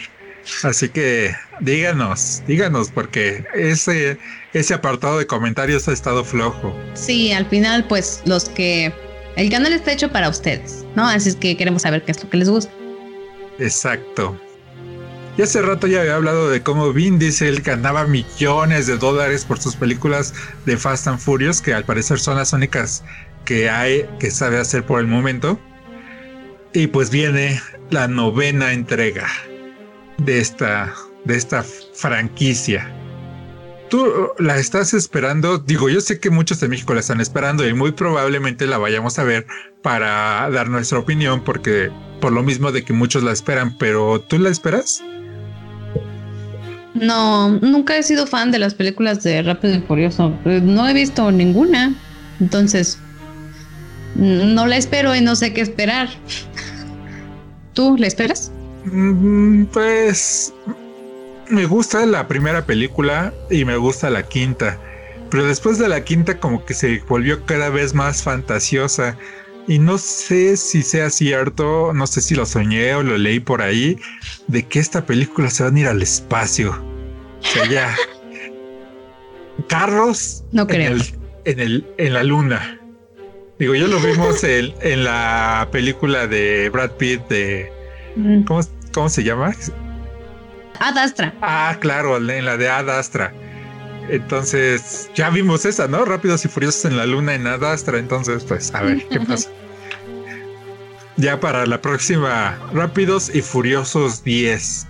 [0.63, 4.17] Así que díganos, díganos, porque ese,
[4.53, 6.75] ese apartado de comentarios ha estado flojo.
[6.93, 8.93] Sí, al final, pues los que.
[9.37, 11.07] El canal está hecho para ustedes, ¿no?
[11.07, 12.71] Así es que queremos saber qué es lo que les gusta.
[13.59, 14.39] Exacto.
[15.37, 19.59] Y hace rato ya había hablado de cómo Vin Diesel ganaba millones de dólares por
[19.59, 20.33] sus películas
[20.65, 23.05] de Fast and Furious, que al parecer son las únicas
[23.45, 25.57] que hay que sabe hacer por el momento.
[26.73, 29.27] Y pues viene la novena entrega
[30.25, 30.93] de esta,
[31.25, 32.89] de esta franquicia.
[33.89, 34.07] ¿Tú
[34.39, 35.57] la estás esperando?
[35.57, 39.19] Digo, yo sé que muchos de México la están esperando y muy probablemente la vayamos
[39.19, 39.45] a ver
[39.81, 41.91] para dar nuestra opinión porque
[42.21, 45.03] por lo mismo de que muchos la esperan, pero ¿tú la esperas?
[46.93, 50.33] No, nunca he sido fan de las películas de Rápido y Furioso.
[50.45, 51.93] No he visto ninguna.
[52.39, 52.99] Entonces,
[54.15, 56.09] no la espero y no sé qué esperar.
[57.73, 58.51] ¿Tú la esperas?
[58.85, 60.53] Mm, pues
[61.49, 64.79] me gusta la primera película y me gusta la quinta.
[65.29, 69.17] Pero después de la quinta como que se volvió cada vez más fantasiosa.
[69.67, 73.61] Y no sé si sea cierto, no sé si lo soñé o lo leí por
[73.61, 73.97] ahí,
[74.47, 76.71] de que esta película se va a ir al espacio.
[76.71, 77.95] O sea, ya.
[79.67, 80.97] Carros no creo.
[81.45, 82.79] En, el, en, la luna.
[83.59, 87.71] Digo, ya lo vimos en, en la película de Brad Pitt de
[88.15, 88.43] Mm.
[88.43, 89.53] ¿Cómo, se llama?
[90.79, 91.33] Adastra.
[91.41, 93.33] Ah, claro, en la de Adastra.
[94.09, 96.03] Entonces, ya vimos esa, ¿no?
[96.05, 97.97] Rápidos y Furiosos en la Luna en Adastra.
[97.99, 99.49] Entonces, pues, a ver qué pasa.
[101.17, 104.87] ya para la próxima, Rápidos y Furiosos 10.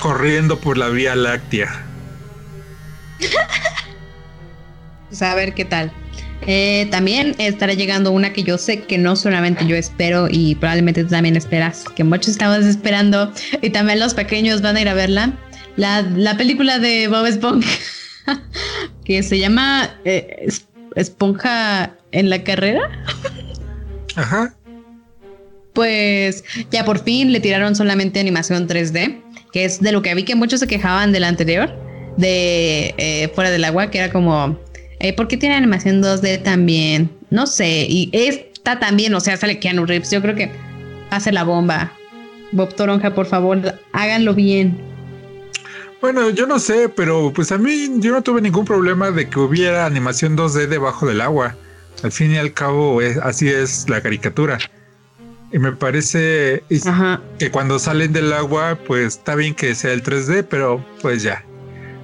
[0.00, 1.84] Corriendo por la Vía Láctea.
[5.08, 5.92] pues a ver qué tal.
[6.42, 11.02] Eh, también estará llegando una que yo sé que no solamente yo espero y probablemente
[11.02, 13.32] tú también esperas, que muchos estamos esperando
[13.62, 15.32] y también los pequeños van a ir a verla.
[15.76, 17.68] La, película de Bob Esponja,
[19.04, 20.48] que se llama eh,
[20.94, 22.90] Esponja en la carrera.
[24.14, 24.54] Ajá.
[25.74, 29.22] Pues ya por fin le tiraron solamente animación 3D,
[29.52, 31.70] que es de lo que vi que muchos se quejaban de la anterior,
[32.16, 34.58] de eh, Fuera del Agua, que era como
[35.00, 37.10] eh, ¿Por qué tiene animación 2D también?
[37.30, 40.10] No sé, y es está tan bien, o sea, sale Keanu Reeves.
[40.10, 40.50] Yo creo que
[41.10, 41.92] hace la bomba.
[42.50, 43.60] Bob Toronja, por favor,
[43.92, 44.76] háganlo bien.
[46.00, 49.38] Bueno, yo no sé, pero pues a mí yo no tuve ningún problema de que
[49.38, 51.54] hubiera animación 2D debajo del agua.
[52.02, 54.58] Al fin y al cabo, así es la caricatura.
[55.52, 56.64] Y me parece
[57.38, 61.44] que cuando salen del agua, pues está bien que sea el 3D, pero pues ya.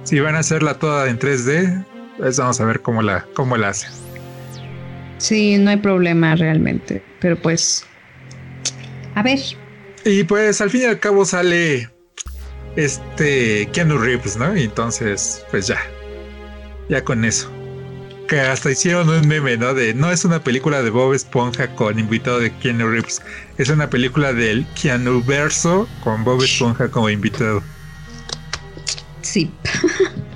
[0.03, 1.85] Si van a hacerla toda en 3D,
[2.23, 3.91] pues vamos a ver cómo la, cómo la hacen.
[5.17, 7.03] Sí, no hay problema realmente.
[7.19, 7.85] Pero pues.
[9.15, 9.39] A ver.
[10.05, 11.89] Y pues al fin y al cabo sale
[12.77, 14.55] este Keanu Reeves, ¿no?
[14.55, 15.77] Y entonces, pues ya.
[16.87, 17.51] Ya con eso
[18.29, 19.73] que hasta hicieron un meme, ¿no?
[19.73, 23.21] De no es una película de Bob Esponja con invitado de Keanu Reeves,
[23.57, 27.61] es una película del Keanu Verso con Bob Esponja como invitado.
[29.21, 29.51] Sí.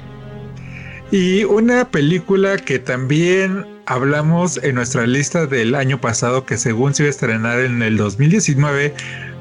[1.12, 7.04] y una película que también hablamos en nuestra lista del año pasado, que según se
[7.04, 8.94] iba a estrenar en el 2019,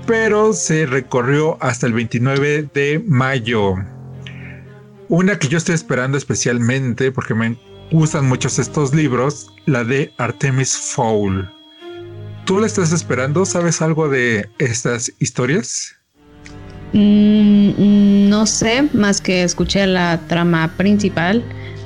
[0.07, 3.75] pero se recorrió hasta el 29 de mayo.
[5.09, 7.57] Una que yo estoy esperando especialmente porque me
[7.91, 11.51] usan muchos estos libros, la de Artemis Fowl.
[12.45, 13.45] ¿Tú la estás esperando?
[13.45, 15.96] ¿Sabes algo de estas historias?
[16.97, 21.45] Mm, no sé, más que escuché la trama principal,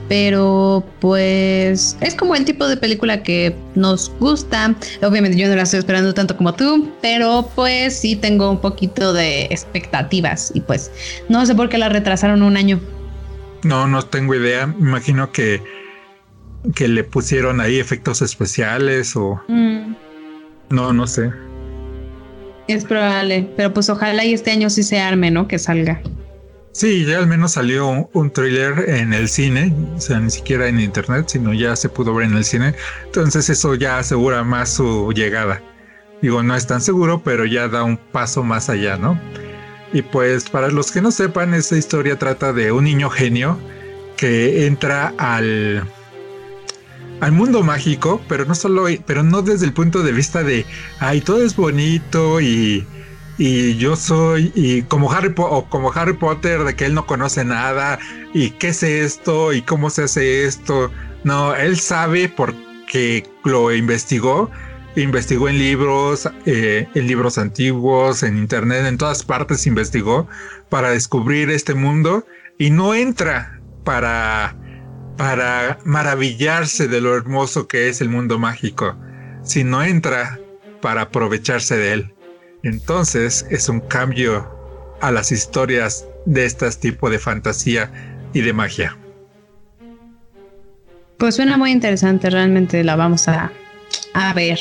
[0.08, 4.76] pero pues es como el tipo de película que nos gusta.
[5.02, 9.12] Obviamente yo no la estoy esperando tanto como tú, pero pues sí tengo un poquito
[9.12, 10.92] de expectativas y pues
[11.28, 12.78] no sé por qué la retrasaron un año.
[13.64, 14.72] No, no tengo idea.
[14.78, 15.60] Imagino que
[16.74, 19.40] que le pusieron ahí efectos especiales o...
[19.48, 19.94] Mm.
[20.68, 21.32] No, no sé.
[22.70, 25.48] Es probable, pero pues ojalá y este año sí se arme, ¿no?
[25.48, 26.00] Que salga.
[26.70, 30.78] Sí, ya al menos salió un, thriller en el cine, o sea, ni siquiera en
[30.78, 32.74] internet, sino ya se pudo ver en el cine.
[33.06, 35.60] Entonces eso ya asegura más su llegada.
[36.22, 39.20] Digo, no es tan seguro, pero ya da un paso más allá, ¿no?
[39.92, 43.58] Y pues para los que no sepan, esta historia trata de un niño genio
[44.16, 45.82] que entra al
[47.20, 50.64] al mundo mágico, pero no solo, pero no desde el punto de vista de,
[50.98, 52.86] ay, todo es bonito y,
[53.38, 57.44] y yo soy, y como Harry, o como Harry Potter, de que él no conoce
[57.44, 57.98] nada,
[58.32, 60.90] y qué es esto, y cómo se hace esto.
[61.24, 64.50] No, él sabe porque lo investigó,
[64.96, 70.26] investigó en libros, eh, en libros antiguos, en internet, en todas partes investigó
[70.68, 72.26] para descubrir este mundo
[72.58, 74.56] y no entra para
[75.16, 78.96] para maravillarse de lo hermoso que es el mundo mágico,
[79.42, 80.38] sino entra
[80.80, 82.14] para aprovecharse de él.
[82.62, 84.48] Entonces es un cambio
[85.00, 87.90] a las historias de este tipo de fantasía
[88.32, 88.96] y de magia.
[91.18, 93.52] Pues suena muy interesante, realmente la vamos a,
[94.34, 94.58] ver.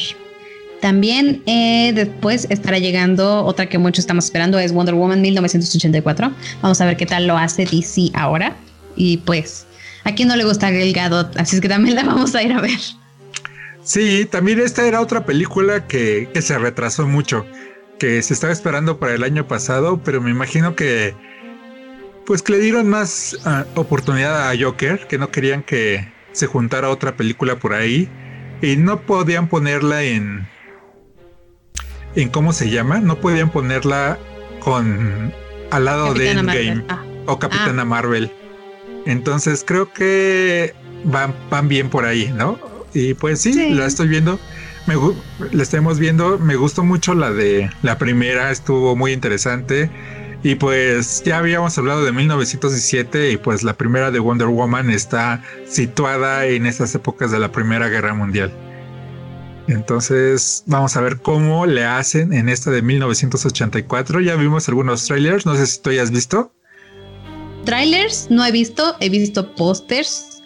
[0.82, 6.32] También eh, después estará llegando otra que muchos estamos esperando, es Wonder Woman 1984.
[6.62, 8.56] Vamos a ver qué tal lo hace DC ahora.
[8.96, 9.66] Y pues
[10.04, 12.54] a quién no le gusta el Gadot, así es que también la vamos a ir
[12.54, 12.80] a ver.
[13.84, 17.46] Sí, también esta era otra película que, se retrasó mucho,
[17.98, 21.16] que se estaba esperando para el año pasado, pero me imagino que
[22.26, 26.90] pues que le dieron más ah, oportunidad a Joker, que no querían que se juntara
[26.90, 28.08] otra película por ahí
[28.62, 30.48] y no podían ponerla en
[32.16, 34.20] en cómo se llama, no podían ponerla
[34.60, 35.34] con
[35.72, 37.04] al lado de Endgame ah.
[37.26, 37.86] o Capitana ah.
[37.86, 38.32] Marvel.
[39.06, 40.74] Entonces creo que
[41.06, 42.60] van, van bien por ahí, ¿no?
[42.94, 44.40] Y pues sí, la estoy viendo.
[44.88, 44.96] Me,
[45.52, 46.40] la estamos viendo.
[46.40, 49.90] Me gustó mucho la de la primera, estuvo muy interesante.
[50.42, 55.44] Y pues ya habíamos hablado de 1917 y pues la primera de Wonder Woman está
[55.68, 58.54] situada en esas épocas de la Primera Guerra Mundial.
[59.68, 64.22] Entonces vamos a ver cómo le hacen en esta de 1984.
[64.22, 66.54] Ya vimos algunos trailers, no sé si tú ya has visto
[67.66, 70.42] trailers no he visto, he visto pósters.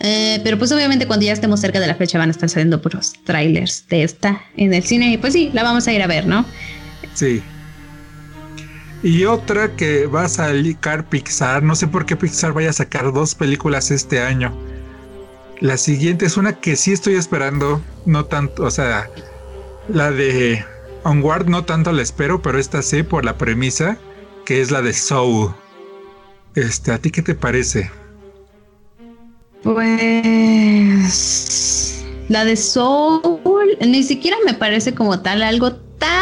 [0.00, 2.82] Eh, pero pues obviamente cuando ya estemos cerca de la fecha van a estar saliendo
[2.82, 6.06] puros trailers de esta en el cine y pues sí, la vamos a ir a
[6.06, 6.44] ver, ¿no?
[7.14, 7.42] Sí.
[9.02, 13.12] Y otra que va a sacar Pixar, no sé por qué Pixar vaya a sacar
[13.12, 14.54] dos películas este año.
[15.60, 19.08] La siguiente es una que sí estoy esperando, no tanto, o sea,
[19.88, 20.62] la de
[21.04, 23.96] Onward no tanto la espero, pero esta sí por la premisa,
[24.44, 25.54] que es la de Soul.
[26.56, 27.90] Este, ¿a ti qué te parece?
[29.62, 31.12] Pues
[32.28, 36.16] la de Soul ni siquiera me parece como tal algo tan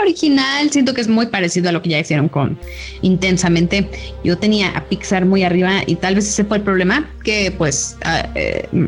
[0.00, 0.70] original.
[0.70, 2.56] Siento que es muy parecido a lo que ya hicieron con
[3.02, 3.90] Intensamente.
[4.22, 7.98] Yo tenía a Pixar muy arriba y tal vez ese fue el problema, que pues
[8.06, 8.86] uh,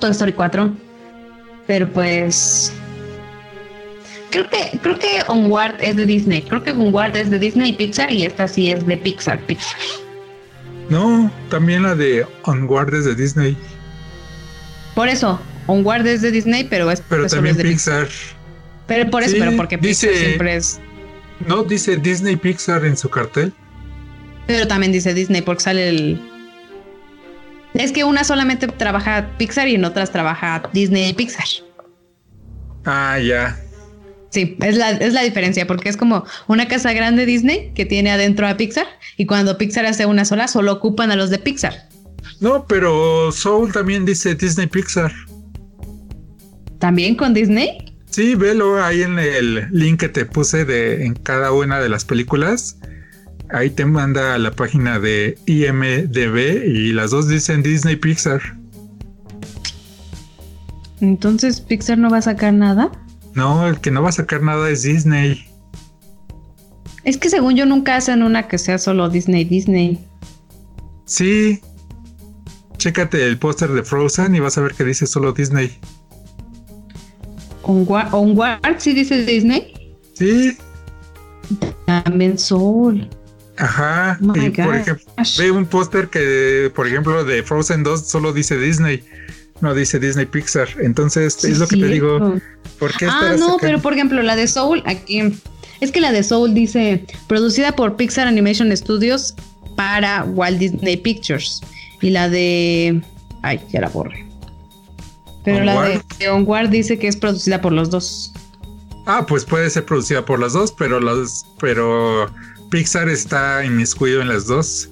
[0.00, 0.68] Toy Story 4.
[1.68, 2.72] Pero pues
[4.32, 6.42] creo que, creo que Onward es de Disney.
[6.42, 9.78] Creo que Onward es de Disney y Pixar y esta sí es de Pixar, Pixar.
[10.88, 13.56] No, también la de Onward es de Disney.
[14.94, 18.08] Por eso, Onward es de Disney, pero es Pero también Pixar.
[18.88, 20.80] Pero por eso, pero porque dice, Pixar siempre es.
[21.46, 23.52] No, dice Disney Pixar en su cartel.
[24.46, 26.28] Pero también dice Disney porque sale el.
[27.74, 31.46] Es que una solamente trabaja Pixar y en otras trabaja Disney y Pixar.
[32.84, 33.56] Ah, ya.
[34.32, 38.10] Sí, es la, es la diferencia, porque es como una casa grande Disney que tiene
[38.10, 38.86] adentro a Pixar
[39.18, 41.74] y cuando Pixar hace una sola, solo ocupan a los de Pixar.
[42.40, 45.12] No, pero Soul también dice Disney Pixar.
[46.78, 47.94] ¿También con Disney?
[48.08, 52.06] Sí, velo ahí en el link que te puse de en cada una de las
[52.06, 52.78] películas.
[53.50, 58.40] Ahí te manda a la página de IMDB y las dos dicen Disney Pixar.
[61.02, 62.90] Entonces Pixar no va a sacar nada.
[63.34, 65.46] No, el que no va a sacar nada es Disney.
[67.04, 69.98] Es que según yo nunca hacen una que sea solo Disney Disney.
[71.06, 71.60] Sí.
[72.78, 75.78] Chécate el póster de Frozen y vas a ver que dice solo Disney.
[77.62, 79.96] ¿Onward, Onward sí dice Disney?
[80.14, 80.56] Sí.
[81.86, 83.08] También Soul.
[83.58, 84.18] Ajá.
[84.22, 85.04] Oh y por ejemplo,
[85.38, 89.04] ve un póster que, por ejemplo, de Frozen 2 solo dice Disney.
[89.62, 90.68] No dice Disney Pixar.
[90.80, 92.34] Entonces, Sí, es lo que te digo.
[92.80, 95.22] ¿Por qué Ah, no, pero por ejemplo, la de Soul, aquí.
[95.80, 99.34] Es que la de Soul dice producida por Pixar Animation Studios
[99.76, 101.60] para Walt Disney Pictures.
[102.00, 103.00] Y la de.
[103.42, 104.26] Ay, ya la borré.
[105.44, 108.32] Pero la de Onward dice que es producida por los dos.
[109.06, 112.28] Ah, pues puede ser producida por las dos, pero los, pero
[112.70, 114.88] Pixar está inmiscuido en las dos.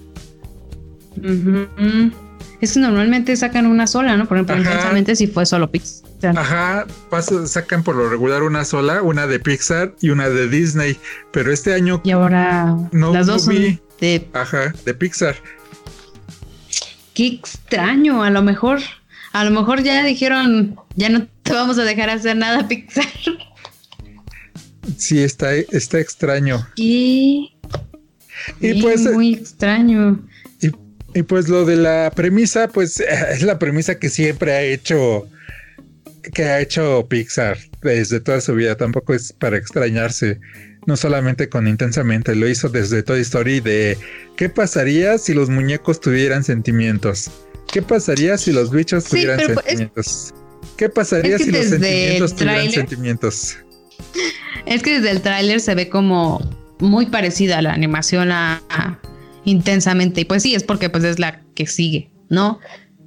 [1.17, 2.13] Ujú.
[2.61, 4.27] Es que normalmente sacan una sola, ¿no?
[4.27, 4.63] Por ejemplo, Ajá.
[4.65, 6.37] intensamente si fue solo Pixar.
[6.39, 10.99] Ajá, pasa- sacan por lo regular una sola, una de Pixar y una de Disney,
[11.33, 15.37] pero este año, Y ahora No, las dos son de ajá, de Pixar.
[17.15, 18.81] Qué extraño, a lo mejor,
[19.33, 23.07] a lo mejor ya dijeron, ya no te vamos a dejar hacer nada Pixar.
[24.97, 26.67] Sí, está, está extraño.
[26.77, 27.53] Y,
[28.61, 30.21] Y pues, muy extraño.
[31.15, 35.27] Y, pues lo de la premisa, pues eh, es la premisa que siempre ha hecho,
[36.35, 38.77] que ha hecho Pixar desde toda su vida.
[38.77, 40.41] Tampoco es para extrañarse.
[40.87, 43.99] No solamente con intensamente, lo hizo desde Toy Story de
[44.37, 47.31] ¿qué pasaría si los muñecos tuvieran sentimientos?
[47.71, 50.35] ¿Qué pasaría si los bichos Sí, tuvieran pues, es- sentimientos?
[50.77, 53.59] ¿Qué pasaría es que si los sentimientos tuvieran sentimientos?
[54.65, 56.41] Es que desde el tráiler se ve como
[56.79, 58.99] muy parecida a la animación a, a
[59.45, 60.23] intensamente.
[60.23, 62.59] Y pues sí, es porque pues es la que sigue, ¿no?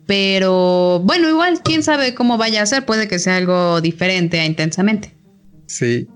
[0.05, 2.85] Pero bueno, igual, quién sabe cómo vaya a ser.
[2.85, 5.15] Puede que sea algo diferente a intensamente.
[5.67, 6.07] Sí,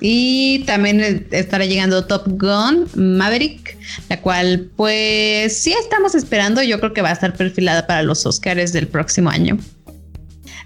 [0.00, 3.76] Y también estará llegando Top Gun Maverick,
[4.08, 6.62] la cual pues sí estamos esperando.
[6.62, 9.58] Yo creo que va a estar perfilada para los Oscars del próximo año.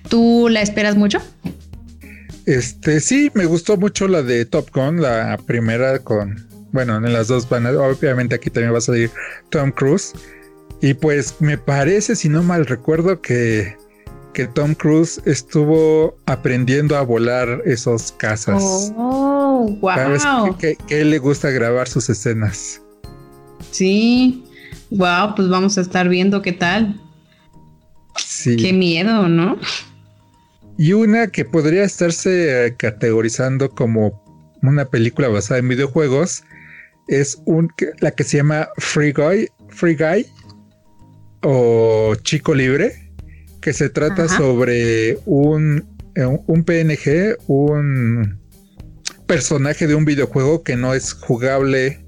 [0.08, 1.20] ¿Tú la esperas mucho?
[2.46, 7.28] Este, sí, me gustó mucho la de Top Gun, la primera con, bueno, en las
[7.28, 9.10] dos van, a- obviamente aquí también va a salir
[9.50, 10.12] Tom Cruise.
[10.82, 13.76] Y pues me parece, si no mal recuerdo, que,
[14.34, 18.92] que Tom Cruise estuvo aprendiendo a volar esos cazas.
[18.96, 20.58] Oh, ¿Sabes wow.
[20.58, 22.82] que, que- que él le gusta grabar sus escenas?
[23.70, 24.44] Sí.
[24.90, 27.00] Wow, pues vamos a estar viendo qué tal.
[28.16, 28.56] Sí.
[28.56, 29.56] Qué miedo, ¿no?
[30.76, 34.22] Y una que podría estarse categorizando como
[34.62, 36.42] una película basada en videojuegos
[37.08, 37.70] es un,
[38.00, 40.26] la que se llama Free Guy, Free Guy
[41.42, 42.92] o Chico Libre,
[43.60, 44.36] que se trata Ajá.
[44.36, 48.38] sobre un, eh, un PNG, un
[49.26, 52.04] personaje de un videojuego que no es jugable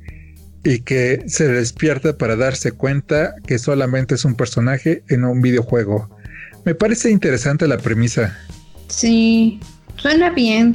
[0.65, 6.11] y que se despierta para darse cuenta que solamente es un personaje en un videojuego.
[6.65, 8.37] Me parece interesante la premisa.
[8.89, 9.61] Sí,
[9.97, 10.75] suena bien.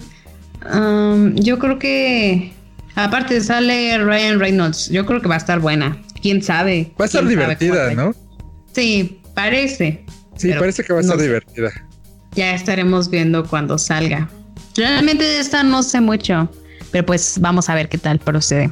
[1.36, 2.54] Yo creo que
[2.96, 4.90] aparte sale Ryan Reynolds.
[4.90, 6.02] Yo creo que va a estar buena.
[6.22, 6.92] Quién sabe.
[7.00, 8.14] Va a estar divertida, ¿no?
[8.74, 10.06] Sí, parece.
[10.38, 11.72] Sí, parece que va a estar divertida.
[12.36, 14.30] Ya estaremos viendo cuando salga.
[14.76, 16.50] Realmente de esta no sé mucho,
[16.92, 18.72] pero pues vamos a ver qué tal procede.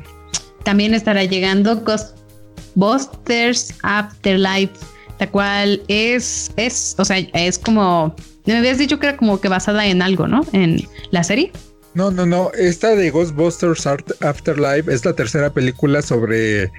[0.64, 4.74] También estará llegando Ghostbusters Afterlife,
[5.20, 8.16] la cual es, es, o sea, es como,
[8.46, 10.46] me habías dicho que era como que basada en algo, ¿no?
[10.54, 11.52] En la serie.
[12.00, 12.50] No, no, no.
[12.58, 16.72] Esta de Ghostbusters Art- Afterlife es la tercera película sobre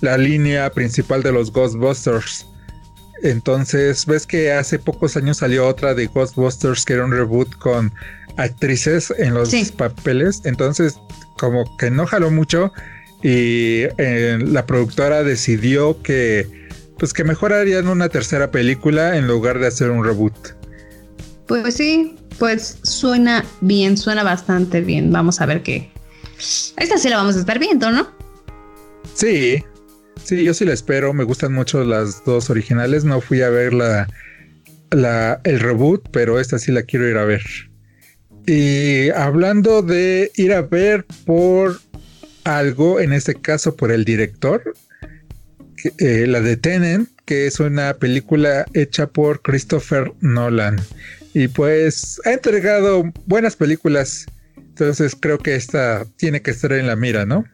[0.00, 2.46] la línea principal de los Ghostbusters.
[3.22, 7.92] Entonces, ves que hace pocos años salió otra de Ghostbusters que era un reboot con
[8.38, 10.96] actrices en los papeles, entonces
[11.36, 12.72] como que no jaló mucho
[13.22, 16.48] y eh, la productora decidió que
[16.98, 20.34] pues que mejor harían una tercera película en lugar de hacer un reboot.
[21.46, 25.12] Pues sí, pues suena bien, suena bastante bien.
[25.12, 25.92] Vamos a ver qué.
[26.76, 28.10] Esta sí la vamos a estar viendo, ¿no?
[29.14, 29.62] Sí,
[30.24, 31.14] sí, yo sí la espero.
[31.14, 33.04] Me gustan mucho las dos originales.
[33.04, 34.08] No fui a ver la,
[35.44, 37.44] el reboot, pero esta sí la quiero ir a ver.
[38.48, 41.78] Y hablando de ir a ver por
[42.42, 44.74] algo, en este caso por el director,
[46.00, 50.80] eh, la de Tenen, que es una película hecha por Christopher Nolan.
[51.34, 54.26] Y pues ha entregado buenas películas.
[54.56, 57.44] Entonces creo que esta tiene que estar en la mira, ¿no?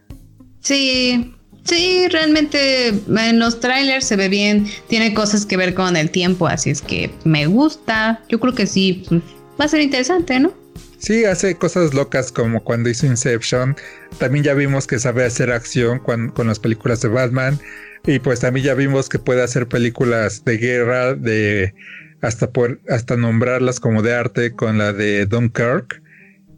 [0.61, 1.35] Sí,
[1.65, 4.67] sí, realmente en los trailers se ve bien.
[4.89, 8.23] Tiene cosas que ver con el tiempo, así es que me gusta.
[8.29, 9.23] Yo creo que sí, pues,
[9.61, 10.53] va a ser interesante, ¿no?
[10.99, 13.77] Sí, hace cosas locas como cuando hizo Inception.
[14.19, 17.59] También ya vimos que sabe hacer acción con, las películas de Batman.
[18.07, 21.75] Y pues también ya vimos que puede hacer películas de guerra, de
[22.21, 26.03] hasta por hasta nombrarlas como de arte con la de Dunkirk.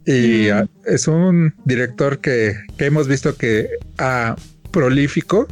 [0.05, 0.67] Y mm.
[0.87, 4.35] es un director que, que, hemos visto que ha
[4.71, 5.47] prolífico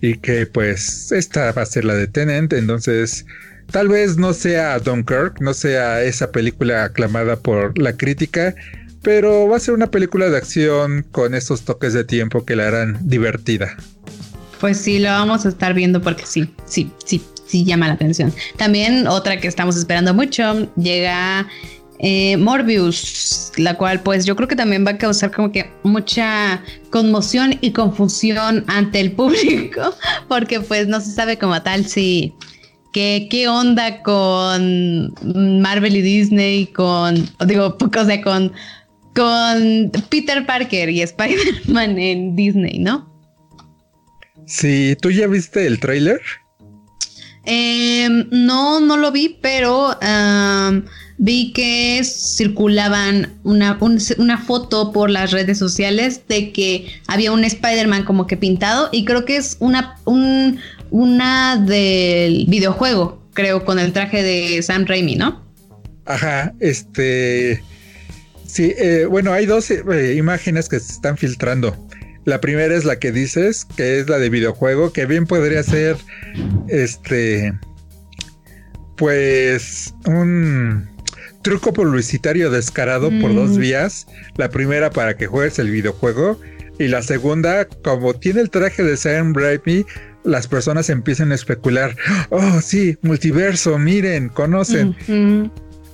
[0.00, 2.52] y que pues esta va a ser la de Tenant.
[2.52, 3.24] Entonces
[3.72, 8.54] Tal vez no sea Dunkirk, no sea esa película aclamada por la crítica,
[9.00, 12.68] pero va a ser una película de acción con esos toques de tiempo que la
[12.68, 13.74] harán divertida.
[14.60, 17.22] Pues sí, lo vamos a estar viendo porque sí, sí, sí,
[17.52, 18.32] sí llama la atención.
[18.56, 21.46] También otra que estamos esperando mucho llega
[21.98, 26.62] eh, Morbius, la cual pues yo creo que también va a causar como que mucha
[26.90, 29.94] conmoción y confusión ante el público,
[30.28, 32.34] porque pues no se sabe como tal si
[32.92, 35.14] ¿Qué, onda con
[35.62, 36.66] Marvel y Disney?
[36.66, 38.52] Con, digo, o sea, con,
[39.14, 43.10] con Peter Parker y Spider-Man en Disney, ¿no?
[44.46, 46.20] Sí, ¿tú ya viste el tráiler?
[47.44, 49.98] Em, no, no lo vi, pero
[51.18, 53.78] vi que circulaban una,
[54.18, 59.04] una, foto por las redes sociales de que había un Spider-Man como que pintado y
[59.04, 60.58] creo que es una, un,
[60.90, 65.42] una del videojuego, creo, con el traje de Sam Raimi, ¿no?
[66.04, 67.62] Ajá, este...
[68.46, 71.74] Sí, eh, bueno, hay dos eh, imágenes que se están filtrando.
[72.24, 75.96] La primera es la que dices, que es la de videojuego, que bien podría ser,
[76.68, 77.52] este,
[78.96, 80.88] pues, un
[81.42, 83.60] truco publicitario descarado por dos mm.
[83.60, 84.06] vías.
[84.36, 86.40] La primera para que juegues el videojuego
[86.78, 89.84] y la segunda, como tiene el traje de Sam Raimi,
[90.24, 91.96] las personas empiezan a especular,
[92.30, 94.94] oh sí, multiverso, miren, conocen.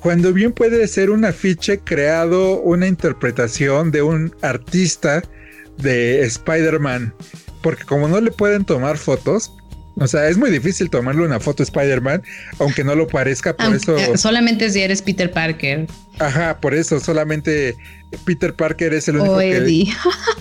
[0.01, 5.23] Cuando bien puede ser un afiche creado, una interpretación de un artista
[5.79, 7.15] de Spider-Man,
[7.63, 9.53] porque como no le pueden tomar fotos,
[10.01, 12.23] o sea, es muy difícil tomarle una foto a Spider-Man,
[12.59, 13.97] aunque no lo parezca, por eso...
[14.17, 15.87] Solamente si eres Peter Parker.
[16.21, 17.75] Ajá, por eso, solamente
[18.25, 19.89] Peter Parker es el único que,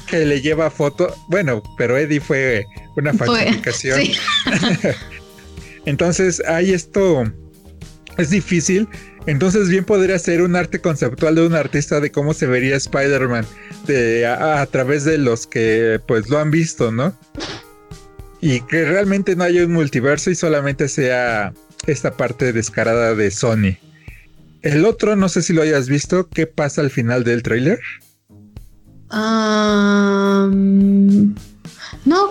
[0.07, 1.15] que, le lleva foto.
[1.27, 2.65] Bueno, pero Eddie fue
[2.95, 4.01] una falsificación.
[5.85, 7.23] Entonces, hay esto...
[8.17, 8.87] Es difícil.
[9.27, 13.45] Entonces, bien podría ser un arte conceptual de un artista de cómo se vería Spider-Man
[14.25, 17.13] a, a través de los que pues lo han visto, ¿no?
[18.41, 21.53] y que realmente no haya un multiverso y solamente sea
[21.85, 23.77] esta parte descarada de Sony.
[24.61, 27.79] El otro, no sé si lo hayas visto, ¿qué pasa al final del tráiler?
[29.09, 30.51] no,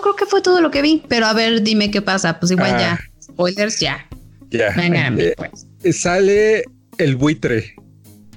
[0.01, 2.39] creo que fue todo lo que vi, pero a ver, dime qué pasa.
[2.39, 2.99] Pues igual ya, ah.
[3.21, 4.07] spoilers ya.
[4.51, 4.73] Ya.
[4.75, 5.97] Venga, eh, pues.
[5.97, 6.65] Sale
[6.97, 7.75] el buitre.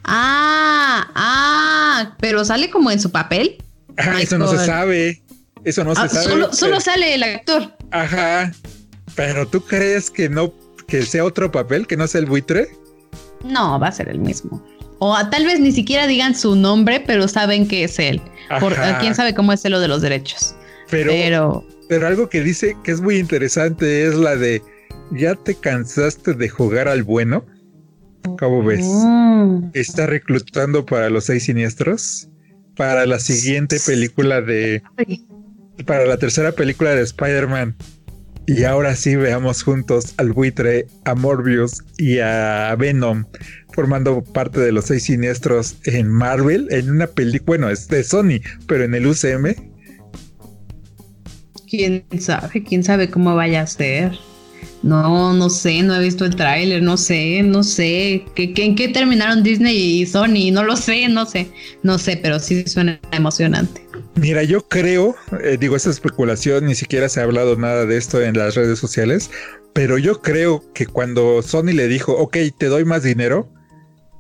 [0.05, 3.59] Ah, ah, pero sale como en su papel.
[3.97, 5.23] Ah, eso no se sabe.
[5.65, 6.49] Eso no se ah, sabe.
[6.53, 7.77] Solo, sale el actor.
[7.91, 8.53] Ajá.
[9.15, 10.55] Pero tú crees que no,
[10.87, 12.69] que sea otro papel, que no sea el buitre?
[13.45, 14.65] No, va a ser el mismo.
[14.99, 18.21] O tal vez ni siquiera digan su nombre, pero saben que es él.
[18.61, 20.55] Por, quién sabe cómo es lo de los derechos.
[20.91, 24.61] Pero, pero, algo que dice que es muy interesante es la de
[25.13, 27.45] ¿ya te cansaste de jugar al bueno?
[28.39, 28.85] ¿Cómo ves?
[28.85, 29.71] Mm.
[29.75, 32.29] Está reclutando para los seis siniestros.
[32.77, 34.83] Para la siguiente película de
[35.87, 37.77] para la tercera película de Spider-Man.
[38.47, 43.25] Y ahora sí veamos juntos al buitre, a Morbius y a Venom
[43.73, 48.41] formando parte de los seis siniestros en Marvel, en una película, bueno, es de Sony,
[48.67, 49.55] pero en el UCM.
[51.69, 52.65] ¿Quién sabe?
[52.65, 54.19] ¿Quién sabe cómo vaya a ser?
[54.83, 58.25] No, no sé, no he visto el tráiler, no sé, no sé.
[58.35, 60.51] ¿Qué, ¿En qué terminaron Disney y Sony?
[60.53, 61.51] No lo sé, no sé,
[61.83, 63.87] no sé, pero sí suena emocionante.
[64.15, 68.23] Mira, yo creo, eh, digo, esta especulación, ni siquiera se ha hablado nada de esto
[68.23, 69.31] en las redes sociales,
[69.75, 73.53] pero yo creo que cuando Sony le dijo, ok, te doy más dinero,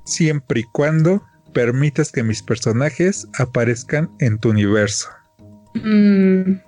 [0.04, 1.22] siempre y cuando
[1.54, 5.08] permitas que mis personajes aparezcan en tu universo.
[5.74, 6.60] Mm.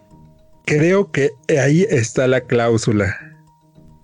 [0.65, 3.32] Creo que ahí está la cláusula.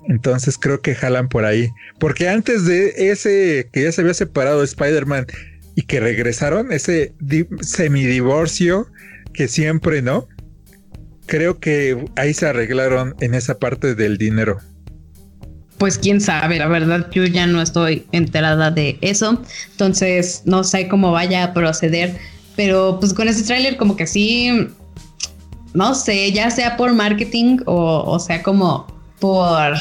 [0.09, 1.71] Entonces creo que jalan por ahí.
[1.99, 5.27] Porque antes de ese que ya se había separado Spider-Man
[5.75, 7.15] y que regresaron, ese
[7.61, 8.89] semidivorcio
[9.33, 10.27] que siempre, ¿no?
[11.27, 14.59] Creo que ahí se arreglaron en esa parte del dinero.
[15.77, 19.41] Pues quién sabe, la verdad yo ya no estoy enterada de eso,
[19.71, 22.17] entonces no sé cómo vaya a proceder,
[22.57, 24.69] pero pues con ese tráiler como que sí,
[25.75, 29.75] no sé, ya sea por marketing o, o sea como por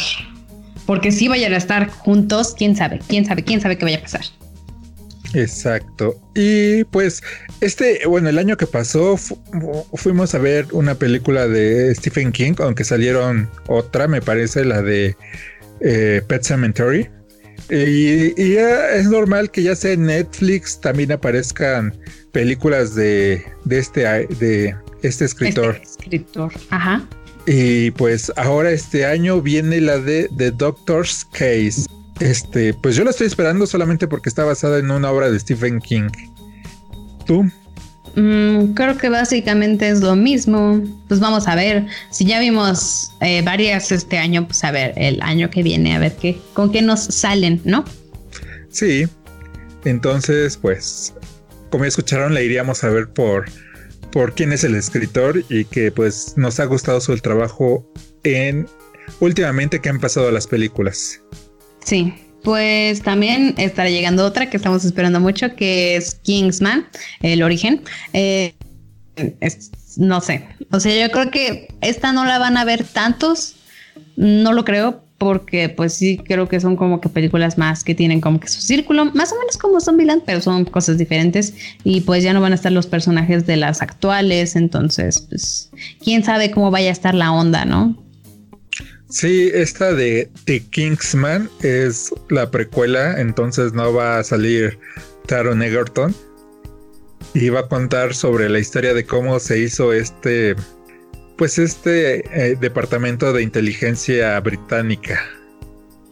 [0.85, 4.01] porque si vayan a estar juntos, quién sabe, quién sabe, quién sabe qué vaya a
[4.01, 4.21] pasar.
[5.33, 6.15] Exacto.
[6.33, 7.21] Y pues
[7.59, 9.17] este, bueno, el año que pasó
[9.93, 15.15] fuimos a ver una película de Stephen King, aunque salieron otra, me parece, la de
[15.81, 17.09] eh, Pet Cemetery.
[17.69, 21.93] Y, y es normal que ya sea en Netflix también aparezcan
[22.31, 24.01] películas de, de este
[24.39, 25.79] de este escritor.
[25.83, 27.05] Este escritor, ajá.
[27.47, 31.85] Y pues ahora este año viene la de The Doctor's Case.
[32.19, 35.79] Este, pues yo la estoy esperando solamente porque está basada en una obra de Stephen
[35.79, 36.09] King.
[37.25, 37.49] ¿Tú?
[38.17, 40.83] Mm, creo que básicamente es lo mismo.
[41.07, 41.85] Pues vamos a ver.
[42.11, 45.99] Si ya vimos eh, varias este año, pues a ver, el año que viene, a
[45.99, 47.85] ver qué, con qué nos salen, ¿no?
[48.69, 49.07] Sí.
[49.85, 51.13] Entonces, pues,
[51.69, 53.45] como ya escucharon, la iríamos a ver por
[54.17, 57.87] por quién es el escritor y que pues nos ha gustado su trabajo
[58.23, 58.67] en
[59.19, 61.21] últimamente que han pasado las películas.
[61.85, 66.87] Sí, pues también estará llegando otra que estamos esperando mucho, que es Kingsman,
[67.21, 67.83] el origen.
[68.13, 68.55] Eh,
[69.97, 73.53] no sé, o sea, yo creo que esta no la van a ver tantos,
[74.15, 78.21] no lo creo, porque pues sí creo que son como que películas más que tienen
[78.21, 81.53] como que su círculo, más o menos como Zombieland, pero son cosas diferentes
[81.83, 85.71] y pues ya no van a estar los personajes de las actuales, entonces pues
[86.03, 88.03] quién sabe cómo vaya a estar la onda, ¿no?
[89.09, 94.77] Sí, esta de The Kingsman es la precuela, entonces no va a salir
[95.27, 96.13] Taron Egerton
[97.33, 100.55] y va a contar sobre la historia de cómo se hizo este
[101.37, 105.19] pues este eh, departamento de inteligencia británica.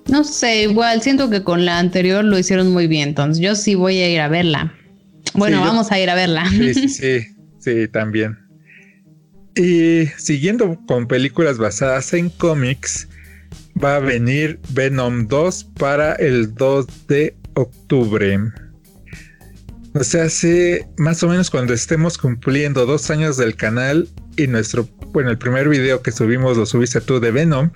[0.07, 3.73] No sé, igual siento que con la anterior lo hicieron muy bien, entonces yo sí
[3.75, 4.73] voy a ir a verla.
[5.33, 6.47] Bueno, vamos a ir a verla.
[6.49, 7.27] Sí, sí, sí,
[7.59, 8.37] sí, también.
[9.55, 13.07] Y siguiendo con películas basadas en cómics,
[13.81, 18.39] va a venir Venom 2 para el 2 de octubre.
[19.93, 24.87] O sea, hace más o menos cuando estemos cumpliendo dos años del canal y nuestro
[25.15, 27.71] bueno, el primer video que subimos lo subiste tú de Venom.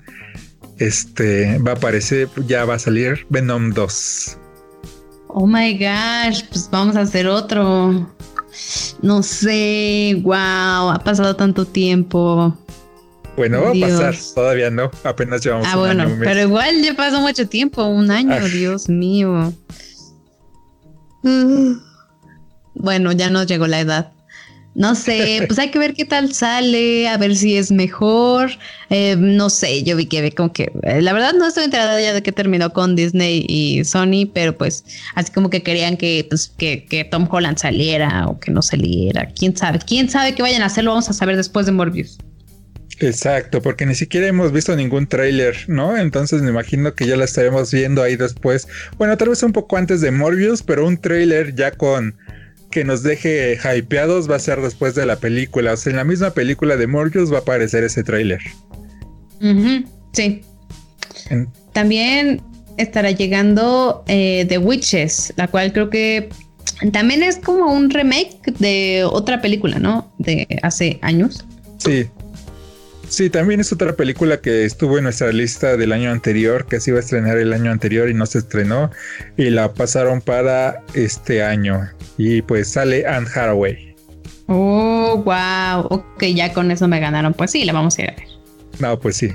[0.76, 4.38] Este va a aparecer, ya va a salir Venom 2.
[5.28, 8.14] Oh my gosh, pues vamos a hacer otro.
[9.00, 12.54] No sé, wow, ha pasado tanto tiempo.
[13.38, 17.48] Bueno, va a pasar, todavía no, apenas llevamos ah, bueno, Pero igual ya pasó mucho
[17.48, 18.48] tiempo, un año, ah.
[18.48, 19.54] Dios mío.
[22.74, 24.12] Bueno, ya nos llegó la edad.
[24.74, 28.52] No sé, pues hay que ver qué tal sale, a ver si es mejor.
[28.88, 32.12] Eh, no sé, yo vi que como que eh, la verdad no estoy enterada ya
[32.12, 34.84] de que terminó con Disney y Sony, pero pues
[35.16, 39.26] así como que querían que, pues, que, que Tom Holland saliera o que no saliera.
[39.26, 42.18] Quién sabe, quién sabe qué vayan a hacer, lo vamos a saber después de Morbius.
[43.00, 45.96] Exacto, porque ni siquiera hemos visto ningún tráiler, ¿no?
[45.96, 48.68] Entonces me imagino que ya la estaremos viendo ahí después.
[48.98, 52.14] Bueno, tal vez un poco antes de Morbius, pero un tráiler ya con
[52.70, 55.72] que nos deje hypeados va a ser después de la película.
[55.72, 58.40] O sea, en la misma película de Morbius va a aparecer ese tráiler.
[60.12, 60.42] sí.
[61.72, 62.42] También
[62.76, 66.28] estará llegando eh, The Witches, la cual creo que
[66.92, 70.12] también es como un remake de otra película, ¿no?
[70.18, 71.44] De hace años.
[71.78, 72.08] Sí,
[73.10, 76.92] Sí, también es otra película que estuvo en nuestra lista del año anterior, que se
[76.92, 78.92] iba a estrenar el año anterior y no se estrenó,
[79.36, 81.90] y la pasaron para este año.
[82.18, 83.96] Y pues sale Anne Hathaway.
[84.46, 85.86] Oh, wow.
[85.90, 87.34] Ok, ya con eso me ganaron.
[87.34, 88.26] Pues sí, la vamos a ir a ver.
[88.78, 89.32] No, pues sí.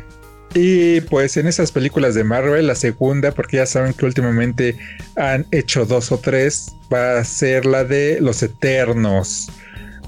[0.54, 4.78] Y pues en esas películas de Marvel, la segunda, porque ya saben que últimamente
[5.18, 9.52] han hecho dos o tres, va a ser la de Los Eternos.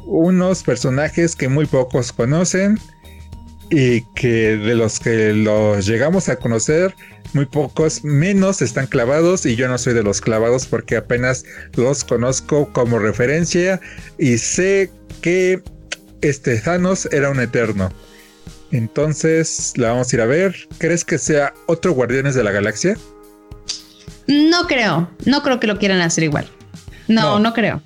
[0.06, 2.80] Unos personajes que muy pocos conocen
[3.70, 6.96] y que de los que los llegamos a conocer,
[7.34, 11.46] muy pocos, menos están clavados y yo no soy de los clavados porque apenas
[11.76, 13.82] los conozco como referencia
[14.18, 14.90] y sé
[15.22, 15.62] que
[16.22, 17.92] este Thanos era un eterno.
[18.72, 20.56] Entonces la vamos a ir a ver.
[20.78, 22.98] ¿Crees que sea otro Guardianes de la Galaxia?
[24.28, 26.50] No creo, no creo que lo quieran hacer igual.
[27.08, 27.82] No, no, creo.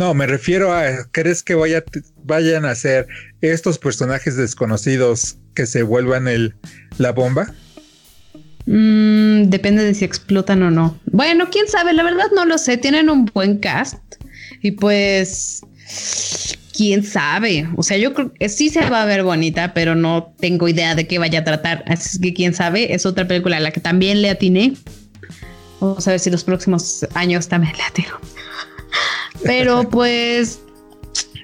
[0.00, 1.84] No, me refiero a, ¿crees que vaya,
[2.24, 3.06] vayan a ser
[3.42, 6.54] estos personajes desconocidos que se vuelvan el,
[6.96, 7.52] la bomba?
[8.64, 10.98] Mm, depende de si explotan o no.
[11.04, 12.78] Bueno, quién sabe, la verdad no lo sé.
[12.78, 13.98] Tienen un buen cast
[14.62, 15.60] y pues
[16.74, 17.68] quién sabe.
[17.76, 20.94] O sea, yo creo que sí se va a ver bonita, pero no tengo idea
[20.94, 21.84] de qué vaya a tratar.
[21.86, 24.72] Así que quién sabe, es otra película a la que también le atiné.
[25.78, 28.18] Vamos a ver si los próximos años también le atino.
[29.44, 30.60] Pero pues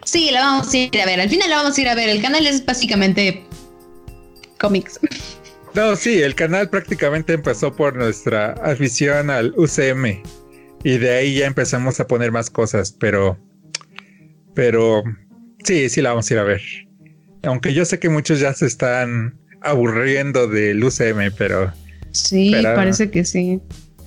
[0.05, 1.21] sí, la vamos a ir a ver.
[1.21, 2.09] Al final la vamos a ir a ver.
[2.09, 3.45] El canal es básicamente
[4.59, 5.01] cómics.
[5.75, 10.23] No, sí, el canal prácticamente empezó por nuestra afición al UCM
[10.83, 13.37] y de ahí ya empezamos a poner más cosas, pero,
[14.55, 15.03] pero
[15.65, 16.63] sí, sí la vamos a ir a ver.
[17.43, 21.71] Aunque yo sé que muchos ya se están aburriendo del UCM, pero
[22.13, 23.61] sí, parece que sí.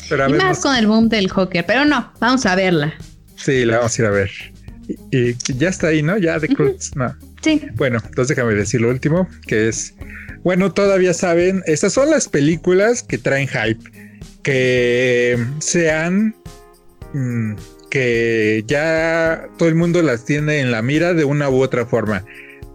[0.09, 2.95] y más con el boom del Joker, pero no, vamos a verla.
[3.39, 4.31] Sí, la vamos a ir a ver.
[5.11, 6.17] Y, ya está ahí, ¿no?
[6.17, 7.15] Ya de Cruz, no.
[7.41, 7.61] Sí.
[7.75, 9.95] Bueno, entonces déjame decir lo último, que es
[10.43, 13.83] bueno, todavía saben, estas son las películas que traen hype,
[14.41, 16.33] que sean,
[17.13, 17.55] mm,
[17.91, 22.23] que ya todo el mundo las tiene en la mira de una u otra forma.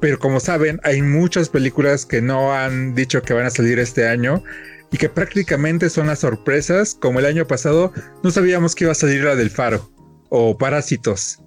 [0.00, 4.06] Pero como saben, hay muchas películas que no han dicho que van a salir este
[4.06, 4.44] año
[4.92, 7.92] y que prácticamente son las sorpresas, como el año pasado
[8.22, 9.93] no sabíamos que iba a salir la del Faro
[10.36, 11.38] o Parásitos.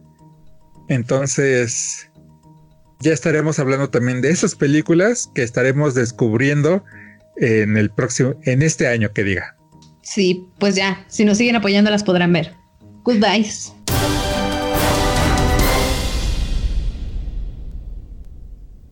[0.87, 2.09] Entonces,
[3.01, 6.85] ya estaremos hablando también de esas películas que estaremos descubriendo
[7.35, 9.57] en el próximo, en este año que diga.
[10.03, 12.53] Sí, pues ya, si nos siguen apoyando las podrán ver.
[13.03, 13.45] Goodbye.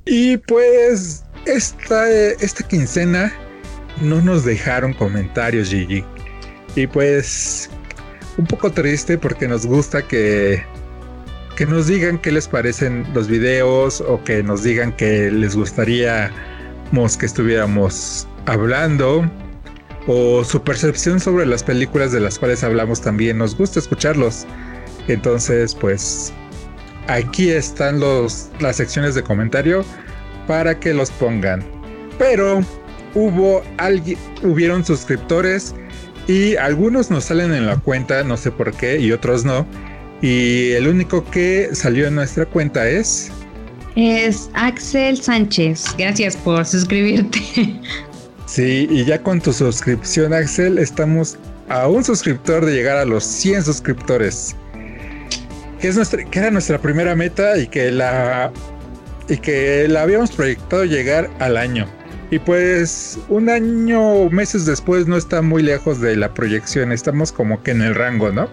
[0.06, 3.34] Y pues esta, esta quincena
[4.02, 6.04] no nos dejaron comentarios, Gigi.
[6.76, 7.70] Y pues
[8.38, 10.64] un poco triste porque nos gusta que
[11.56, 16.30] que nos digan qué les parecen los videos o que nos digan que les gustaría
[17.20, 19.30] que estuviéramos hablando
[20.08, 23.38] o su percepción sobre las películas de las cuales hablamos también.
[23.38, 24.46] Nos gusta escucharlos.
[25.08, 26.32] Entonces, pues
[27.08, 29.84] aquí están los, las secciones de comentario
[30.48, 31.64] para que los pongan.
[32.18, 32.62] Pero
[33.14, 35.76] hubo alguien, hubieron suscriptores
[36.28, 39.66] y algunos nos salen en la cuenta, no sé por qué, y otros no.
[40.22, 43.32] Y el único que salió en nuestra cuenta es...
[43.96, 45.86] Es Axel Sánchez.
[45.98, 47.40] Gracias por suscribirte.
[48.48, 51.38] Sí, y ya con tu suscripción, Axel, estamos
[51.68, 54.56] a un suscriptor de llegar a los 100 suscriptores.
[55.82, 58.52] Que, es nuestra, que era nuestra primera meta y que la
[59.28, 61.88] y que la habíamos proyectado llegar al año.
[62.32, 66.92] Y pues un año, meses después, no está muy lejos de la proyección.
[66.92, 68.50] Estamos como que en el rango, ¿no?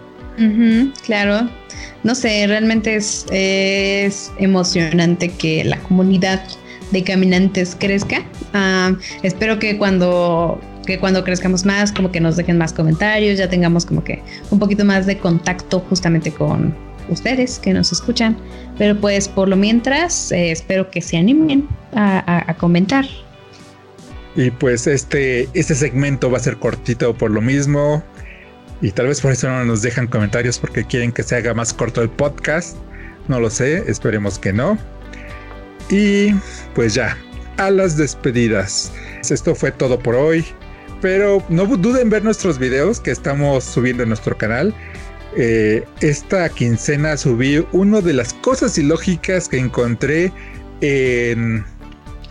[1.05, 1.47] claro.
[2.03, 6.43] No sé, realmente es, emocionante que la comunidad
[6.91, 8.23] de caminantes crezca.
[8.53, 13.49] Ah, espero que cuando que cuando crezcamos más, como que nos dejen más comentarios, ya
[13.49, 14.21] tengamos como que
[14.51, 16.75] un poquito más de contacto justamente con
[17.09, 18.37] ustedes que nos escuchan.
[18.77, 23.05] Pero pues por lo mientras, eh, espero que se animen a, comentar.
[24.35, 28.03] Y pues este, este segmento va a ser cortito por lo mismo.
[28.81, 31.73] Y tal vez por eso no nos dejan comentarios porque quieren que se haga más
[31.73, 32.77] corto el podcast.
[33.27, 34.77] No lo sé, esperemos que no.
[35.89, 36.33] Y
[36.73, 37.17] pues ya,
[37.57, 38.91] a las despedidas.
[39.29, 40.45] Esto fue todo por hoy.
[41.01, 44.73] Pero no duden en ver nuestros videos que estamos subiendo en nuestro canal.
[45.35, 50.31] Eh, esta quincena subí una de las cosas ilógicas que encontré
[50.81, 51.65] en,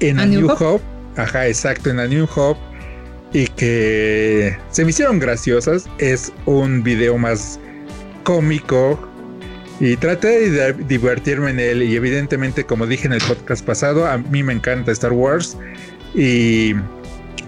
[0.00, 0.91] en A New, Hope.
[1.16, 2.60] Ajá, exacto, en A New Hope
[3.32, 5.88] y que se me hicieron graciosas.
[5.98, 7.58] Es un video más
[8.24, 8.98] cómico
[9.80, 14.18] y traté de divertirme en él y evidentemente como dije en el podcast pasado, a
[14.18, 15.56] mí me encanta Star Wars
[16.14, 16.74] y,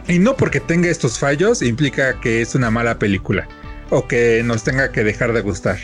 [0.08, 3.46] y no porque tenga estos fallos implica que es una mala película
[3.90, 5.78] o que nos tenga que dejar de gustar.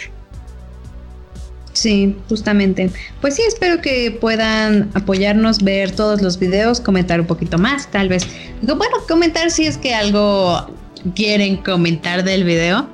[1.73, 2.91] Sí, justamente.
[3.21, 8.09] Pues sí, espero que puedan apoyarnos, ver todos los videos, comentar un poquito más, tal
[8.09, 8.27] vez.
[8.63, 10.69] Bueno, comentar si es que algo
[11.15, 12.89] quieren comentar del video.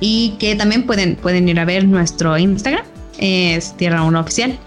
[0.00, 2.84] y que también pueden, pueden ir a ver nuestro Instagram,
[3.18, 4.58] es Tierra 1 Oficial.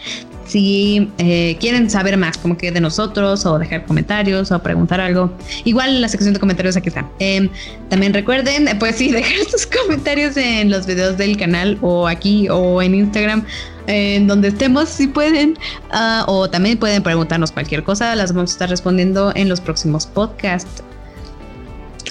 [0.48, 5.32] Si eh, quieren saber más, como que de nosotros, o dejar comentarios, o preguntar algo,
[5.66, 7.08] igual en la sección de comentarios aquí está.
[7.20, 7.50] Em,
[7.90, 12.82] también recuerden, pues sí, dejar sus comentarios en los videos del canal, o aquí, o
[12.82, 13.44] en Instagram,
[13.88, 15.58] en donde estemos, si pueden.
[15.92, 20.06] Ah, o también pueden preguntarnos cualquier cosa, las vamos a estar respondiendo en los próximos
[20.06, 20.84] podcasts.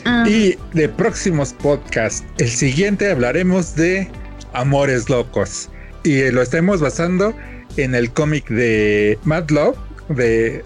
[0.05, 0.25] Ah.
[0.29, 4.09] Y de próximos podcasts, el siguiente hablaremos de
[4.53, 5.69] Amores Locos.
[6.05, 7.35] Y lo estamos basando
[7.77, 9.77] en el cómic de Mad Love,
[10.09, 10.65] de,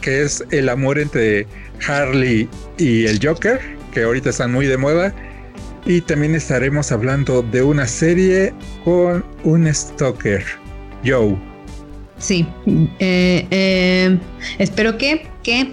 [0.00, 1.46] que es el amor entre
[1.86, 2.48] Harley
[2.78, 3.60] y el Joker,
[3.92, 5.14] que ahorita están muy de moda.
[5.86, 8.52] Y también estaremos hablando de una serie
[8.84, 10.44] con un stalker,
[11.04, 11.36] Joe.
[12.18, 12.46] Sí,
[12.98, 14.18] eh, eh,
[14.58, 15.70] espero que, que,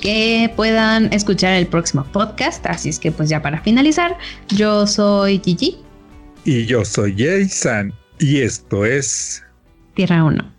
[0.00, 2.66] que puedan escuchar el próximo podcast.
[2.66, 4.18] Así es que pues ya para finalizar,
[4.48, 5.78] yo soy Gigi.
[6.44, 7.94] Y yo soy Jason.
[8.18, 9.42] Y esto es
[9.94, 10.53] Tierra 1.